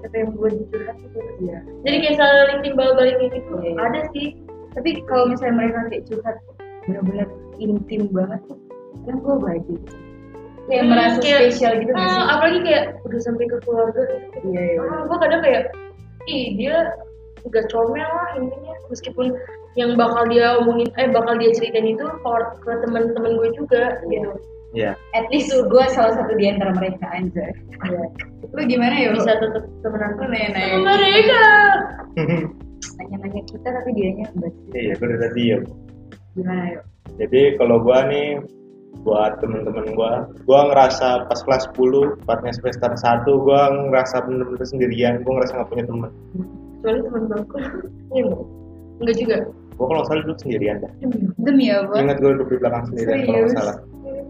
siapa 0.00 0.16
yang 0.16 0.30
buat 0.34 0.52
dicurhat 0.56 0.96
gitu 1.04 1.18
Iya. 1.44 1.58
jadi 1.84 1.96
kayak 2.00 2.16
saling 2.16 2.60
timbal 2.64 2.88
baliknya 2.96 3.28
gitu 3.36 3.52
Iya, 3.60 3.70
iya. 3.76 3.80
ada 3.84 4.00
sih 4.16 4.26
tapi 4.72 4.90
kalau 5.04 5.24
misalnya 5.28 5.54
mereka 5.60 5.78
kayak 5.92 6.04
curhat 6.08 6.36
benar-benar 6.88 7.28
intim 7.60 8.02
banget 8.08 8.40
tuh 8.48 8.58
kan 9.04 9.14
gue 9.20 9.34
bahagia 9.36 9.76
gitu. 9.76 9.94
kayak 10.70 10.82
Hmm, 10.86 10.90
merasa 10.94 11.18
kayak, 11.20 11.40
spesial 11.44 11.72
gitu 11.76 11.90
nggak 11.92 12.08
ah, 12.08 12.14
sih 12.16 12.24
apalagi 12.32 12.58
kayak 12.64 12.84
udah 13.04 13.20
sampai 13.20 13.44
ke 13.52 13.56
keluarga 13.68 14.00
gitu 14.08 14.36
iya 14.48 14.62
iya 14.64 14.80
ah, 14.80 15.00
gue 15.04 15.16
kadang 15.20 15.40
kayak 15.44 15.62
ih 16.30 16.44
dia 16.56 16.76
gak 17.48 17.66
comel 17.72 18.06
lah 18.06 18.30
intinya. 18.38 18.74
Meskipun 18.86 19.34
yang 19.74 19.96
bakal 19.96 20.28
dia 20.28 20.60
omongin 20.60 20.92
eh 21.00 21.08
bakal 21.08 21.40
dia 21.40 21.48
ceritain 21.56 21.96
itu 21.96 22.04
ke, 22.04 22.32
ke 22.60 22.72
teman-teman 22.84 23.40
gue 23.40 23.50
juga 23.56 23.96
gitu. 24.06 24.30
Iya. 24.72 24.96
at 25.12 25.28
least 25.28 25.52
gue 25.52 25.84
salah 25.92 26.16
satu 26.16 26.32
di 26.32 26.48
antara 26.48 26.72
mereka 26.72 27.04
aja 27.12 27.44
Iya. 27.88 28.04
lu 28.56 28.60
gimana 28.64 28.96
ya 28.96 29.12
bisa 29.12 29.36
tetap 29.36 29.64
temenan 29.84 30.16
lu 30.16 30.24
nanya-nanya 30.32 30.68
sama 30.76 30.92
mereka. 30.96 31.42
nanya-nanya 33.00 33.40
kita 33.48 33.68
tapi 33.68 33.90
dianya 33.92 34.24
enggak 34.32 34.52
Iya, 34.72 34.92
gue 34.96 35.06
udah 35.08 35.30
diem. 35.36 35.62
gimana 36.32 36.62
yuk 36.72 36.84
Jadi 37.20 37.40
kalau 37.60 37.76
gua 37.84 38.08
nih 38.08 38.40
buat 39.04 39.40
temen-temen 39.44 39.92
gua, 39.92 40.28
gua 40.48 40.60
ngerasa 40.72 41.28
pas 41.28 41.40
kelas 41.44 41.68
10, 41.76 42.24
tepatnya 42.24 42.52
semester 42.56 42.90
1, 42.92 43.24
gua 43.44 43.60
ngerasa 43.88 44.24
bener-bener 44.24 44.64
sendirian, 44.64 45.20
gua 45.20 45.40
ngerasa 45.40 45.52
gak 45.58 45.68
punya 45.68 45.84
temen. 45.84 46.10
Kecuali 46.82 46.98
teman 47.06 47.22
baku 47.30 47.56
iya 48.10 48.24
enggak 48.98 49.16
juga. 49.18 49.36
Gua 49.78 49.86
kalau 49.88 50.02
salah 50.04 50.22
duduk 50.26 50.38
sendirian 50.42 50.76
dah. 50.82 50.92
demi 51.40 51.70
apa? 51.70 51.94
Ingat 51.96 52.18
gua 52.18 52.30
duduk 52.36 52.48
di 52.50 52.56
belakang 52.58 52.84
sendirian 52.90 53.18
kalau 53.22 53.38
Serius? 53.38 53.54
salah. 53.54 53.76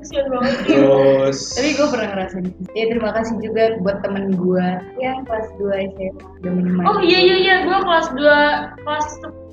kesian 0.02 0.26
banget. 0.34 0.54
Terus. 0.66 1.38
Tapi 1.54 1.68
gue 1.78 1.86
pernah 1.94 2.08
ngerasain. 2.10 2.46
Ya 2.74 2.84
terima 2.90 3.10
kasih 3.14 3.34
juga 3.38 3.62
buat 3.86 4.02
temen 4.02 4.34
gue 4.34 4.66
yang 4.98 5.22
kelas 5.30 5.46
2 5.62 5.94
SMA 5.94 6.26
udah 6.42 6.52
menemani. 6.58 6.86
Oh 6.90 6.98
iya 6.98 7.18
iya 7.22 7.36
iya. 7.38 7.56
Gue 7.62 7.78
kelas 7.86 8.08
2 8.10 8.82
kelas 8.82 9.06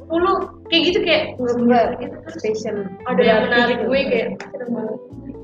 10 0.10 0.70
kayak 0.74 0.84
gitu 0.90 1.00
kayak. 1.06 1.24
Sumpah, 1.38 1.86
gitu. 2.02 2.16
terus 2.26 2.36
spesial 2.42 2.78
ada 3.06 3.22
yang 3.22 3.46
menarik 3.46 3.78
gitu. 3.78 3.94
gue 3.94 4.00
kayak. 4.10 4.30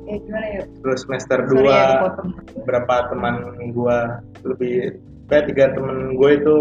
Ya 0.06 0.22
gimana 0.22 0.47
yuk 0.62 0.66
terus 0.86 1.01
semester 1.01 1.38
sorry 1.49 1.66
ya 1.66 1.82
2 1.82 1.97
kepotong 1.97 2.30
beberapa 2.62 2.95
teman 3.10 3.36
gua 3.74 4.22
lebih 4.45 5.01
kayak 5.34 5.49
tiga 5.49 5.74
temen 5.74 6.14
gue 6.14 6.30
itu 6.38 6.58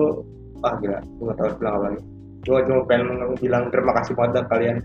ah 0.65 0.75
gila. 0.81 0.99
Gue 1.05 1.25
gak 1.31 1.37
tahu 1.37 1.47
harus 1.47 1.59
bilang 1.61 1.75
apa 1.75 1.85
lagi. 1.87 2.01
Gue 2.45 2.59
cuma 2.69 2.83
pengen 2.89 3.09
bilang 3.41 3.63
terima 3.73 3.93
kasih 4.01 4.13
banget 4.17 4.33
dah 4.37 4.45
kalian. 4.49 4.77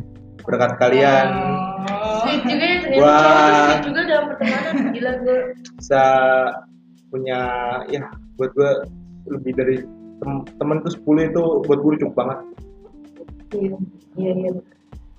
Berkat 0.43 0.71
kalian. 0.79 1.27
Oh. 1.89 2.23
sweet 2.23 2.43
juga 2.43 2.65
ya 2.67 2.77
sweet 2.83 3.83
juga 3.87 4.01
dalam 4.07 4.25
pertemanan. 4.35 4.73
Gila 4.91 5.11
gue 5.23 5.37
bisa 5.79 6.03
punya 7.09 7.41
ya 7.89 8.01
buat 8.37 8.51
gue 8.53 8.71
lebih 9.31 9.51
dari 9.55 9.75
tem- 10.19 10.45
temen 10.59 10.77
tuh 10.83 10.91
10 10.93 11.31
itu 11.31 11.43
buat 11.65 11.79
gue 11.79 11.91
cukup 12.03 12.15
banget. 12.15 12.39
Iya 13.55 13.75
iya 14.19 14.31
iya. 14.35 14.51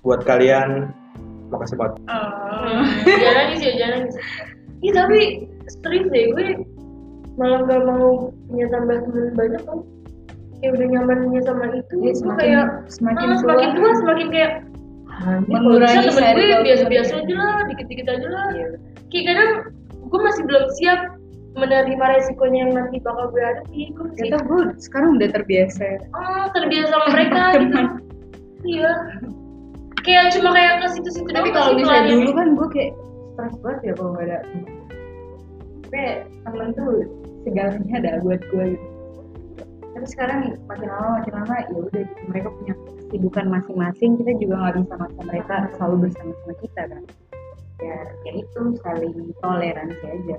Buat 0.05 0.25
kalian 0.25 0.93
makasih 1.51 1.77
banget. 1.77 1.99
Oh. 2.07 2.85
jangan 3.03 3.35
nangis 3.35 3.59
ya 3.59 3.71
jangan 3.75 3.93
nangis 4.07 4.15
tapi 4.89 5.19
serius 5.67 6.07
deh 6.09 6.25
gue 6.33 6.45
malah 7.39 7.63
gak 7.65 7.81
mau 7.87 8.29
punya 8.49 8.65
tambah 8.69 8.97
temen 9.07 9.25
banyak 9.33 9.61
kan 9.63 9.79
kayak 10.61 10.71
udah 10.71 10.87
nyamannya 10.87 11.41
sama 11.41 11.65
itu 11.73 11.93
gue 11.95 12.13
semakin- 12.13 12.37
kayak 12.39 12.65
semakin 12.87 13.25
ah, 13.25 13.33
tua. 13.33 13.41
semakin 13.41 13.69
tua. 13.73 13.91
semakin 13.97 14.27
kayak 14.29 14.51
Mengurangi 15.45 15.97
bisa 16.01 16.17
temen 16.17 16.33
gue 16.33 16.59
biasa-biasa 16.65 17.11
aja 17.19 17.33
lah 17.35 17.55
dikit-dikit 17.67 18.07
aja 18.07 18.27
lah. 18.27 18.45
Iya. 18.53 18.67
kayak 19.09 19.23
kadang 19.27 19.51
gue 20.01 20.19
masih 20.19 20.43
belum 20.45 20.65
siap 20.73 20.99
menerima 21.51 22.05
resikonya 22.15 22.59
yang 22.63 22.71
nanti 22.73 22.97
bakal 22.99 23.27
gue 23.29 23.43
hadapi 23.43 23.91
gue 23.91 24.03
masih 24.07 24.29
gue 24.31 24.61
sekarang 24.79 25.19
udah 25.19 25.29
terbiasa. 25.29 25.85
Ah 26.11 26.47
terbiasa 26.49 26.89
sama 26.89 27.05
mereka 27.11 27.41
gitu. 27.61 27.79
Iya. 28.63 28.91
Kayak 30.01 30.33
cuma 30.33 30.49
kayak 30.51 30.73
ke 30.81 30.87
situ-situ 30.89 31.29
tapi 31.29 31.49
kalau 31.49 31.77
misalnya 31.77 32.17
dulu 32.17 32.31
kan 32.33 32.47
gue 32.55 32.67
kayak 32.71 32.91
stres 33.31 33.55
banget 33.61 33.79
ya 33.83 33.93
kalau 33.93 34.11
gak 34.13 34.25
ada 34.25 34.37
temen 34.41 34.65
kayak 35.91 36.15
temen 36.41 36.67
tuh 36.73 36.89
segalanya 37.43 37.93
ada 37.99 38.11
buat 38.21 38.41
gue 38.49 38.65
gitu 38.73 38.87
tapi 39.91 40.07
sekarang 40.07 40.39
makin 40.71 40.87
lama 40.87 41.09
makin 41.19 41.33
lama 41.35 41.55
ya 41.67 41.75
udah 41.75 42.01
gitu. 42.07 42.21
Mereka 42.31 42.47
punya 42.55 42.73
kesibukan 42.79 43.45
masing-masing. 43.51 44.11
Kita 44.19 44.31
juga 44.39 44.53
nggak 44.55 44.75
bisa 44.79 44.95
maksa 44.95 45.21
mereka 45.27 45.55
selalu 45.75 45.95
bersama-sama 46.07 46.53
kita 46.63 46.81
kan? 46.87 47.03
Ya 47.81 47.97
ya 48.23 48.31
itu 48.39 48.61
saling 48.79 49.15
toleransi 49.43 50.05
aja. 50.07 50.37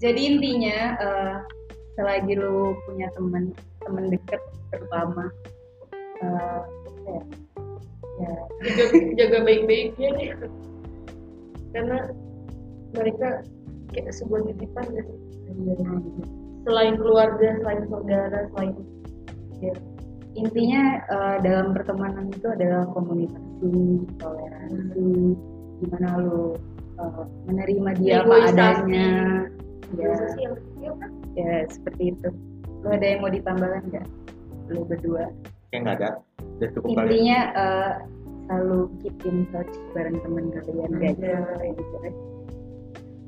Jadi 0.00 0.20
intinya 0.26 0.78
eh, 0.98 1.36
selagi 1.94 2.34
lu 2.34 2.74
punya 2.88 3.06
teman 3.14 3.52
teman 3.84 4.10
deket 4.10 4.40
terutama 4.70 5.28
apa 6.20 6.50
ya, 7.08 7.20
ya. 8.20 8.34
Jaga, 8.60 8.84
jaga 9.16 9.38
baik-baiknya 9.48 10.08
deh 10.16 10.30
karena 11.70 11.98
mereka 12.92 13.46
kayak 13.94 14.12
sebuah 14.14 14.44
titipan 14.50 14.86
ya 14.94 15.04
selain 16.64 16.94
keluarga 16.96 17.48
selain 17.62 17.82
saudara 17.88 18.38
selain 18.52 18.72
ya. 19.60 19.74
Intinya 20.38 20.82
eh, 21.10 21.36
dalam 21.42 21.74
pertemanan 21.74 22.30
itu 22.30 22.46
adalah 22.46 22.86
komunikasi 22.94 24.06
toleransi 24.22 25.34
gimana 25.82 26.08
lu 26.22 26.54
eh, 27.00 27.24
menerima 27.50 27.90
dia 27.98 28.22
apa 28.22 28.34
adanya. 28.48 29.10
Ya. 29.98 30.14
Kan 30.80 31.12
ya 31.34 31.66
seperti 31.66 32.14
itu. 32.14 32.28
Lu 32.80 32.88
ada 32.88 33.06
yang 33.06 33.20
mau 33.26 33.32
ditambahkan 33.32 33.82
nggak? 33.90 34.06
Lu 34.70 34.86
berdua? 34.86 35.28
Kayak 35.74 35.80
nggak 35.82 35.96
ada. 35.98 36.10
Udah 36.60 36.68
cukup 36.76 36.88
kali. 36.94 37.08
intinya 37.10 37.38
eh, 37.58 37.92
selalu 38.46 38.90
keep 39.02 39.16
in 39.26 39.46
touch 39.50 39.74
bareng 39.94 40.18
teman 40.22 40.50
kalian 40.54 40.90
guys. 40.98 41.18
Iya. 41.18 41.38